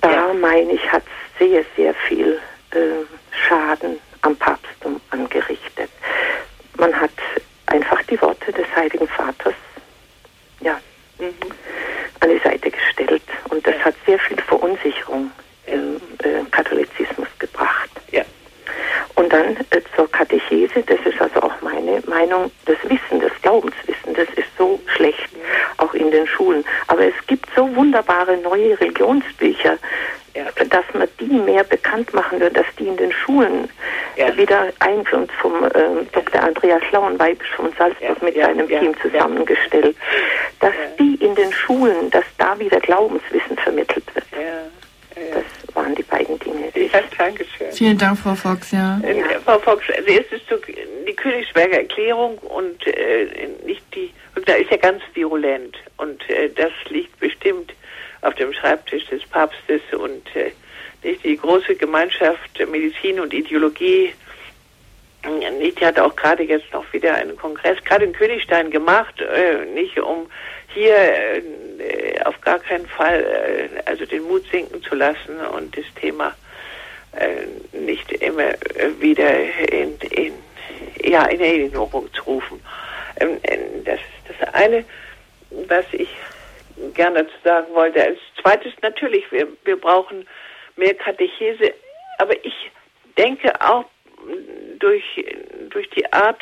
Da 0.00 0.32
meine 0.32 0.72
ich, 0.72 0.90
hat 0.90 1.02
sehr, 1.38 1.62
sehr 1.76 1.92
viel 1.94 2.40
äh, 2.70 2.78
Schaden 3.32 3.98
am 4.22 4.34
Papsttum 4.36 5.00
angerichtet. 5.10 5.90
Man 6.78 6.98
hat 6.98 7.10
einfach 7.66 8.02
die 8.04 8.20
Worte 8.22 8.52
des 8.52 8.66
Heiligen 8.78 9.08
Vaters 9.08 9.54
ja, 10.60 10.80
mhm. 11.18 11.34
an 12.20 12.30
die 12.30 12.38
Seite 12.38 12.70
gestellt. 12.70 13.22
Und 13.50 13.66
das 13.66 13.74
ja. 13.76 13.86
hat 13.86 13.94
sehr 14.06 14.18
viel 14.20 14.38
Verunsicherung 14.42 15.30
ja. 15.66 15.74
im 15.74 15.96
äh, 16.22 16.44
Katholizismus 16.50 17.28
gebracht. 17.38 17.90
Ja. 18.12 18.22
Und 19.16 19.32
dann 19.32 19.56
äh, 19.56 19.80
zur 19.96 20.10
Katechese, 20.10 20.82
das 20.82 21.00
ist 21.04 21.20
also 21.20 21.42
auch 21.42 21.60
meine 21.60 22.00
Meinung, 22.06 22.50
das 22.66 22.76
Wissen, 22.84 23.20
das 23.20 23.32
Glaubenswissen, 23.42 24.14
das 24.14 24.28
ist 24.36 24.48
so 24.56 24.80
schlecht, 24.94 25.32
mhm. 25.32 25.40
auch 25.78 25.94
in 25.94 26.10
den 26.10 26.26
Schulen. 26.26 26.64
Aber 26.86 27.04
es 27.04 27.26
gibt 27.26 27.48
so 27.56 27.74
wunderbare 27.74 28.36
neue 28.36 28.78
Religionsbücher, 28.80 29.78
dass 30.70 30.84
man 30.94 31.08
die 31.18 31.24
mehr 31.24 31.64
bekannt 31.64 32.14
machen 32.14 32.38
wird, 32.38 32.56
dass 32.56 32.66
die 32.78 32.86
in 32.86 32.96
den 32.96 33.10
Schulen 33.10 33.68
ja. 34.18 34.36
wieder 34.36 34.72
einführen 34.80 35.28
vom 35.40 35.64
äh, 35.64 35.70
Dr. 36.12 36.42
Andreas 36.42 36.82
Lauenweibisch 36.92 37.50
von 37.56 37.72
Salzburg 37.78 38.22
mit 38.22 38.34
seinem 38.36 38.68
Team 38.68 38.94
zusammengestellt, 39.00 39.96
dass 40.60 40.74
die 40.98 41.14
in 41.24 41.34
den 41.34 41.52
Schulen, 41.52 42.10
dass 42.10 42.24
da 42.36 42.58
wieder 42.58 42.80
Glaubenswissen 42.80 43.56
vermittelt 43.56 44.04
wird. 44.14 44.24
Das 45.34 45.74
waren 45.74 45.94
die 45.94 46.02
beiden 46.02 46.38
Dinge. 46.38 46.70
Ja, 46.74 47.00
danke 47.16 47.44
schön. 47.56 47.72
Vielen 47.72 47.98
Dank, 47.98 48.18
Frau 48.18 48.34
Fox. 48.34 48.70
Ja. 48.70 49.00
Äh, 49.02 49.38
Frau 49.44 49.58
Fox, 49.58 49.84
also 49.96 50.08
erstens 50.08 50.42
die 51.06 51.14
Königsberger 51.14 51.78
Erklärung 51.78 52.38
und 52.38 52.86
äh, 52.86 53.48
nicht 53.64 53.82
die, 53.94 54.12
da 54.46 54.54
ist 54.54 54.70
ja 54.70 54.76
ganz 54.76 55.02
virulent 55.14 55.76
und 55.96 56.28
äh, 56.30 56.50
das 56.54 56.72
liegt 56.88 57.18
bestimmt 57.18 57.72
auf 58.22 58.34
dem 58.34 58.52
Schreibtisch 58.52 59.06
des 59.06 59.24
Papstes 59.26 59.82
und 59.92 60.24
äh, 60.36 60.50
nicht 61.02 61.24
die 61.24 61.36
große 61.36 61.67
Gemeinschaft 61.78 62.58
Medizin 62.70 63.20
und 63.20 63.32
Ideologie. 63.32 64.12
Nicht, 65.58 65.80
die 65.80 65.86
hat 65.86 65.98
auch 65.98 66.14
gerade 66.14 66.44
jetzt 66.44 66.72
noch 66.72 66.90
wieder 66.92 67.14
einen 67.14 67.36
Kongress, 67.36 67.82
gerade 67.84 68.04
in 68.04 68.12
Königstein 68.12 68.70
gemacht, 68.70 69.20
äh, 69.20 69.64
nicht 69.66 69.98
um 69.98 70.30
hier 70.68 70.96
äh, 70.96 72.20
auf 72.24 72.40
gar 72.40 72.60
keinen 72.60 72.86
Fall 72.86 73.20
äh, 73.20 73.80
also 73.84 74.06
den 74.06 74.22
Mut 74.22 74.44
sinken 74.50 74.82
zu 74.82 74.94
lassen 74.94 75.38
und 75.54 75.76
das 75.76 75.86
Thema 76.00 76.34
nicht 77.72 78.12
immer 78.12 78.52
wieder 79.00 79.40
in, 79.72 79.96
in, 80.10 80.34
ja, 81.02 81.24
in 81.24 81.40
Erinnerung 81.40 82.08
zu 82.12 82.22
rufen. 82.24 82.60
Ähm, 83.20 83.38
äh, 83.42 83.58
das 83.84 83.98
ist 83.98 84.40
das 84.40 84.54
eine, 84.54 84.84
was 85.50 85.84
ich 85.92 86.08
gerne 86.94 87.26
zu 87.26 87.34
sagen 87.42 87.66
wollte. 87.74 88.02
Als 88.02 88.18
zweites 88.40 88.72
natürlich, 88.82 89.30
wir, 89.32 89.48
wir 89.64 89.80
brauchen 89.80 90.26
mehr 90.78 90.94
Katechese, 90.94 91.74
aber 92.18 92.34
ich 92.44 92.70
denke 93.16 93.52
auch 93.60 93.84
durch, 94.78 95.04
durch 95.70 95.88
die 95.90 96.10
Art, 96.12 96.40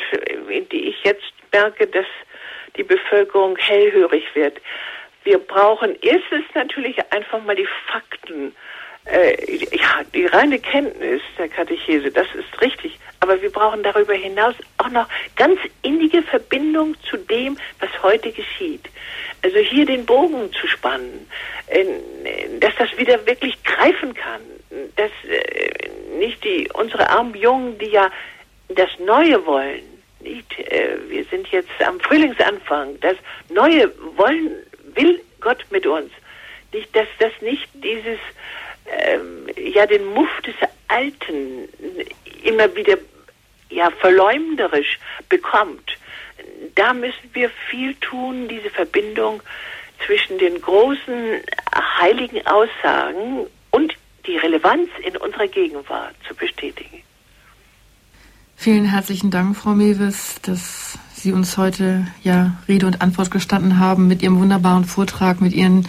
in 0.49 0.67
die 0.69 0.89
ich 0.89 1.03
jetzt 1.03 1.33
merke, 1.51 1.87
dass 1.87 2.05
die 2.75 2.83
Bevölkerung 2.83 3.57
hellhörig 3.57 4.23
wird. 4.35 4.61
Wir 5.23 5.39
brauchen 5.39 5.97
erstens 6.01 6.45
natürlich 6.53 6.97
einfach 7.11 7.43
mal 7.43 7.55
die 7.55 7.67
Fakten, 7.91 8.55
äh, 9.11 9.65
ja, 9.75 10.01
die 10.13 10.25
reine 10.25 10.59
Kenntnis 10.59 11.21
der 11.37 11.49
Katechese, 11.49 12.11
das 12.11 12.27
ist 12.35 12.61
richtig. 12.61 12.97
Aber 13.19 13.41
wir 13.41 13.51
brauchen 13.51 13.83
darüber 13.83 14.13
hinaus 14.13 14.55
auch 14.77 14.89
noch 14.89 15.07
ganz 15.35 15.59
innige 15.81 16.21
Verbindung 16.21 16.95
zu 17.09 17.17
dem, 17.17 17.57
was 17.79 17.89
heute 18.03 18.31
geschieht. 18.31 18.85
Also 19.43 19.57
hier 19.57 19.85
den 19.85 20.05
Bogen 20.05 20.51
zu 20.53 20.67
spannen, 20.67 21.27
dass 22.59 22.75
das 22.77 22.97
wieder 22.97 23.25
wirklich 23.25 23.61
greifen 23.63 24.13
kann, 24.13 24.41
dass 24.95 25.11
äh, 25.29 26.17
nicht 26.17 26.43
die, 26.43 26.69
unsere 26.73 27.09
armen 27.09 27.35
Jungen, 27.35 27.77
die 27.77 27.89
ja 27.89 28.09
das 28.69 28.89
Neue 28.99 29.45
wollen, 29.45 29.83
nicht, 30.19 30.59
äh, 30.59 30.97
wir 31.07 31.23
sind 31.25 31.47
jetzt 31.49 31.69
am 31.85 31.99
Frühlingsanfang, 31.99 32.99
das 33.01 33.15
Neue 33.49 33.91
wollen, 34.15 34.51
will 34.95 35.21
Gott 35.39 35.63
mit 35.69 35.85
uns. 35.85 36.11
Nicht, 36.73 36.95
dass 36.95 37.07
das 37.19 37.31
nicht 37.41 37.67
dieses, 37.73 38.19
ähm, 38.87 39.47
ja, 39.73 39.85
den 39.85 40.05
Muff 40.13 40.29
des 40.45 40.55
Alten 40.87 41.67
immer 42.43 42.73
wieder, 42.75 42.97
ja, 43.69 43.89
verleumderisch 43.99 44.99
bekommt. 45.29 45.97
Da 46.75 46.93
müssen 46.93 47.29
wir 47.33 47.49
viel 47.69 47.95
tun, 47.95 48.47
diese 48.47 48.69
Verbindung 48.69 49.41
zwischen 50.05 50.37
den 50.37 50.61
großen 50.61 51.41
heiligen 51.99 52.45
Aussagen 52.45 53.47
und 53.71 53.93
die 54.25 54.37
Relevanz 54.37 54.89
in 55.05 55.17
unserer 55.17 55.47
Gegenwart 55.47 56.15
zu 56.27 56.35
bestätigen. 56.35 57.01
Vielen 58.55 58.85
herzlichen 58.85 59.31
Dank, 59.31 59.55
Frau 59.55 59.71
Mewes, 59.71 60.41
dass 60.41 60.97
Sie 61.13 61.31
uns 61.31 61.57
heute 61.57 62.07
ja 62.23 62.57
Rede 62.67 62.85
und 62.85 63.01
Antwort 63.01 63.31
gestanden 63.31 63.79
haben 63.79 64.07
mit 64.07 64.21
Ihrem 64.21 64.39
wunderbaren 64.39 64.85
Vortrag, 64.85 65.41
mit 65.41 65.53
Ihren 65.53 65.87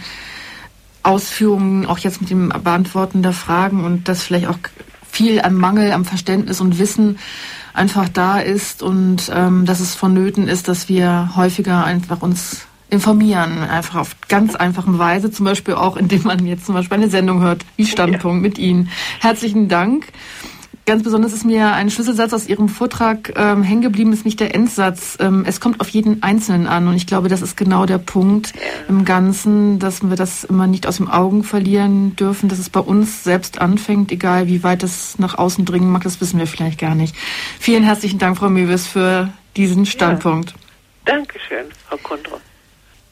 Ausführungen, 1.03 1.85
auch 1.85 1.99
jetzt 1.99 2.21
mit 2.21 2.29
dem 2.29 2.49
Beantworten 2.49 3.21
der 3.23 3.33
Fragen 3.33 3.83
und 3.83 4.07
dass 4.07 4.23
vielleicht 4.23 4.47
auch 4.47 4.57
viel 5.09 5.41
an 5.41 5.55
Mangel, 5.55 5.91
am 5.91 6.05
Verständnis 6.05 6.61
und 6.61 6.79
Wissen 6.79 7.17
einfach 7.73 8.09
da 8.09 8.39
ist 8.39 8.83
und 8.83 9.31
ähm, 9.33 9.65
dass 9.65 9.79
es 9.79 9.95
vonnöten 9.95 10.47
ist, 10.47 10.67
dass 10.67 10.89
wir 10.89 11.31
häufiger 11.35 11.83
einfach 11.83 12.21
uns 12.21 12.67
informieren, 12.89 13.59
einfach 13.59 13.99
auf 13.99 14.15
ganz 14.27 14.55
einfache 14.55 14.97
Weise, 14.97 15.31
zum 15.31 15.45
Beispiel 15.45 15.75
auch, 15.75 15.95
indem 15.95 16.23
man 16.23 16.45
jetzt 16.45 16.65
zum 16.65 16.75
Beispiel 16.75 16.97
eine 16.97 17.09
Sendung 17.09 17.41
hört, 17.41 17.63
wie 17.75 17.85
Standpunkt 17.85 18.43
ja. 18.43 18.49
mit 18.49 18.57
Ihnen. 18.57 18.89
Herzlichen 19.19 19.69
Dank. 19.69 20.07
Ganz 20.85 21.03
besonders 21.03 21.33
ist 21.33 21.45
mir 21.45 21.73
ein 21.73 21.91
Schlüsselsatz 21.91 22.33
aus 22.33 22.47
Ihrem 22.47 22.67
Vortrag 22.67 23.33
ähm, 23.35 23.61
hängen 23.61 23.81
geblieben, 23.81 24.11
ist 24.11 24.25
nicht 24.25 24.39
der 24.39 24.55
Endsatz. 24.55 25.17
Ähm, 25.19 25.43
es 25.47 25.59
kommt 25.59 25.81
auf 25.81 25.89
jeden 25.89 26.23
Einzelnen 26.23 26.65
an. 26.65 26.87
Und 26.87 26.95
ich 26.95 27.05
glaube, 27.05 27.29
das 27.29 27.41
ist 27.41 27.55
genau 27.55 27.85
der 27.85 27.99
Punkt 27.99 28.53
im 28.87 29.05
Ganzen, 29.05 29.77
dass 29.77 30.01
wir 30.01 30.15
das 30.15 30.43
immer 30.43 30.65
nicht 30.65 30.87
aus 30.87 30.97
den 30.97 31.07
Augen 31.07 31.43
verlieren 31.43 32.15
dürfen, 32.15 32.49
dass 32.49 32.57
es 32.57 32.69
bei 32.69 32.79
uns 32.79 33.23
selbst 33.23 33.61
anfängt, 33.61 34.11
egal 34.11 34.47
wie 34.47 34.63
weit 34.63 34.81
es 34.83 35.19
nach 35.19 35.37
außen 35.37 35.63
dringen 35.65 35.91
mag, 35.91 36.03
das 36.03 36.21
wissen 36.21 36.39
wir 36.39 36.47
vielleicht 36.47 36.79
gar 36.79 36.95
nicht. 36.95 37.15
Vielen 37.59 37.83
herzlichen 37.83 38.17
Dank, 38.17 38.37
Frau 38.37 38.49
Mewes, 38.49 38.87
für 38.87 39.29
diesen 39.57 39.85
Standpunkt. 39.85 40.51
Ja. 40.51 40.55
Dankeschön, 41.05 41.65
Frau 41.87 41.97
Kondro. 41.97 42.39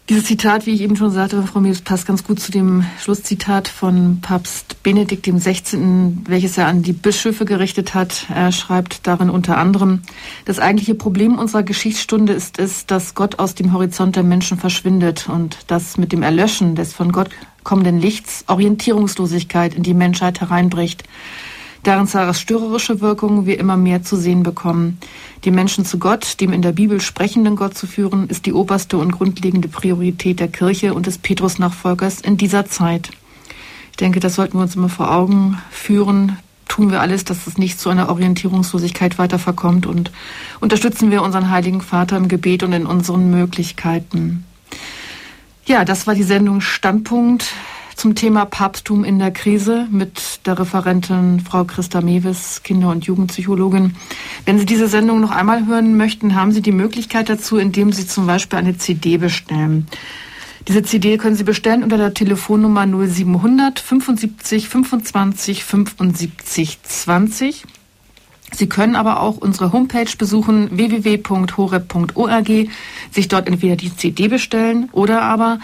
Dieses 0.09 0.23
Zitat, 0.23 0.65
wie 0.65 0.71
ich 0.71 0.79
eben 0.79 0.95
schon 0.95 1.11
sagte, 1.11 1.43
Frau 1.43 1.59
Mius, 1.59 1.81
passt 1.81 2.07
ganz 2.07 2.23
gut 2.23 2.39
zu 2.39 2.49
dem 2.49 2.85
Schlusszitat 2.97 3.67
von 3.67 4.19
Papst 4.21 4.81
Benedikt 4.81 5.25
XVI., 5.25 6.13
welches 6.23 6.57
er 6.57 6.67
an 6.67 6.81
die 6.81 6.93
Bischöfe 6.93 7.43
gerichtet 7.43 7.93
hat. 7.93 8.25
Er 8.33 8.53
schreibt 8.53 9.05
darin 9.05 9.29
unter 9.29 9.57
anderem, 9.57 10.03
das 10.45 10.59
eigentliche 10.59 10.95
Problem 10.95 11.37
unserer 11.37 11.63
Geschichtsstunde 11.63 12.31
ist 12.31 12.57
es, 12.57 12.85
dass 12.85 13.15
Gott 13.15 13.39
aus 13.39 13.53
dem 13.53 13.73
Horizont 13.73 14.15
der 14.15 14.23
Menschen 14.23 14.57
verschwindet 14.57 15.27
und 15.27 15.57
dass 15.67 15.97
mit 15.97 16.13
dem 16.13 16.23
Erlöschen 16.23 16.75
des 16.75 16.93
von 16.93 17.11
Gott 17.11 17.29
kommenden 17.65 17.99
Lichts 17.99 18.45
Orientierungslosigkeit 18.47 19.75
in 19.75 19.83
die 19.83 19.93
Menschheit 19.93 20.39
hereinbricht 20.39 21.03
deren 21.85 22.07
zerstörerische 22.07 23.01
Wirkungen 23.01 23.45
wir 23.45 23.59
immer 23.59 23.77
mehr 23.77 24.03
zu 24.03 24.15
sehen 24.15 24.43
bekommen. 24.43 24.97
Die 25.43 25.51
Menschen 25.51 25.85
zu 25.85 25.99
Gott, 25.99 26.39
dem 26.41 26.51
in 26.51 26.61
der 26.61 26.71
Bibel 26.71 26.99
sprechenden 26.99 27.55
Gott 27.55 27.77
zu 27.77 27.87
führen, 27.87 28.27
ist 28.29 28.45
die 28.45 28.53
oberste 28.53 28.97
und 28.97 29.11
grundlegende 29.11 29.67
Priorität 29.67 30.39
der 30.39 30.47
Kirche 30.47 30.93
und 30.93 31.05
des 31.05 31.17
Petrus-Nachfolgers 31.17 32.21
in 32.21 32.37
dieser 32.37 32.65
Zeit. 32.65 33.09
Ich 33.91 33.97
denke, 33.97 34.19
das 34.19 34.35
sollten 34.35 34.57
wir 34.57 34.63
uns 34.63 34.75
immer 34.75 34.89
vor 34.89 35.11
Augen 35.11 35.57
führen. 35.71 36.37
Tun 36.67 36.91
wir 36.91 37.01
alles, 37.01 37.23
dass 37.23 37.47
es 37.47 37.57
nicht 37.57 37.79
zu 37.79 37.89
einer 37.89 38.09
Orientierungslosigkeit 38.09 39.17
weiter 39.17 39.39
verkommt 39.39 39.85
und 39.85 40.11
unterstützen 40.59 41.11
wir 41.11 41.23
unseren 41.23 41.49
Heiligen 41.49 41.81
Vater 41.81 42.17
im 42.17 42.27
Gebet 42.27 42.63
und 42.63 42.73
in 42.73 42.85
unseren 42.85 43.31
Möglichkeiten. 43.31 44.43
Ja, 45.65 45.85
das 45.85 46.07
war 46.07 46.15
die 46.15 46.23
Sendung 46.23 46.61
Standpunkt 46.61 47.51
zum 47.97 48.13
Thema 48.13 48.45
Papsttum 48.45 49.03
in 49.03 49.17
der 49.17 49.31
Krise 49.31 49.87
mit 49.91 50.45
der 50.45 50.59
Referentin 50.59 51.39
Frau 51.39 51.63
Christa 51.63 51.99
Mewes, 52.01 52.61
Kinder- 52.63 52.91
und 52.91 53.05
Jugendpsychologin. 53.05 53.95
Wenn 54.45 54.59
Sie 54.59 54.65
diese 54.65 54.87
Sendung 54.87 55.19
noch 55.19 55.31
einmal 55.31 55.65
hören 55.65 55.97
möchten, 55.97 56.35
haben 56.35 56.51
Sie 56.51 56.61
die 56.61 56.71
Möglichkeit 56.71 57.27
dazu, 57.27 57.57
indem 57.57 57.91
Sie 57.91 58.07
zum 58.07 58.27
Beispiel 58.27 58.59
eine 58.59 58.77
CD 58.77 59.17
bestellen. 59.17 59.87
Diese 60.67 60.83
CD 60.83 61.17
können 61.17 61.35
Sie 61.35 61.43
bestellen 61.43 61.83
unter 61.83 61.97
der 61.97 62.13
Telefonnummer 62.13 62.85
0700 62.85 63.79
75 63.79 64.69
25 64.69 65.63
75 65.63 66.79
20. 66.83 67.65
Sie 68.53 68.69
können 68.69 68.95
aber 68.95 69.21
auch 69.21 69.37
unsere 69.37 69.73
Homepage 69.73 70.09
besuchen 70.17 70.69
www.horeb.org, 70.75 72.47
sich 73.11 73.27
dort 73.27 73.47
entweder 73.47 73.75
die 73.75 73.95
CD 73.95 74.29
bestellen 74.29 74.89
oder 74.93 75.21
aber 75.21 75.59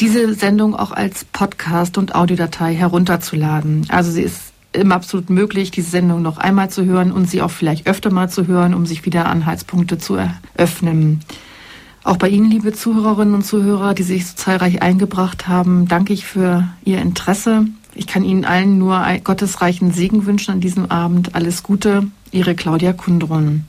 diese 0.00 0.34
Sendung 0.34 0.74
auch 0.76 0.92
als 0.92 1.24
Podcast 1.24 1.98
und 1.98 2.14
Audiodatei 2.14 2.74
herunterzuladen. 2.74 3.86
Also 3.88 4.10
sie 4.10 4.22
ist 4.22 4.52
immer 4.72 4.96
absolut 4.96 5.30
möglich, 5.30 5.70
diese 5.70 5.90
Sendung 5.90 6.22
noch 6.22 6.38
einmal 6.38 6.70
zu 6.70 6.84
hören 6.84 7.10
und 7.10 7.28
sie 7.28 7.42
auch 7.42 7.50
vielleicht 7.50 7.86
öfter 7.86 8.10
mal 8.10 8.28
zu 8.28 8.46
hören, 8.46 8.74
um 8.74 8.86
sich 8.86 9.04
wieder 9.04 9.26
Anhaltspunkte 9.26 9.98
zu 9.98 10.16
eröffnen. 10.16 11.20
Auch 12.04 12.16
bei 12.16 12.28
Ihnen, 12.28 12.50
liebe 12.50 12.72
Zuhörerinnen 12.72 13.34
und 13.34 13.44
Zuhörer, 13.44 13.92
die 13.94 14.02
sich 14.02 14.26
so 14.26 14.34
zahlreich 14.36 14.82
eingebracht 14.82 15.48
haben, 15.48 15.88
danke 15.88 16.12
ich 16.12 16.24
für 16.24 16.68
Ihr 16.84 17.00
Interesse. 17.00 17.66
Ich 17.94 18.06
kann 18.06 18.24
Ihnen 18.24 18.44
allen 18.44 18.78
nur 18.78 19.04
gottesreichen 19.24 19.92
Segen 19.92 20.24
wünschen 20.24 20.52
an 20.52 20.60
diesem 20.60 20.90
Abend. 20.90 21.34
Alles 21.34 21.62
Gute, 21.62 22.06
Ihre 22.30 22.54
Claudia 22.54 22.92
Kundrun. 22.92 23.64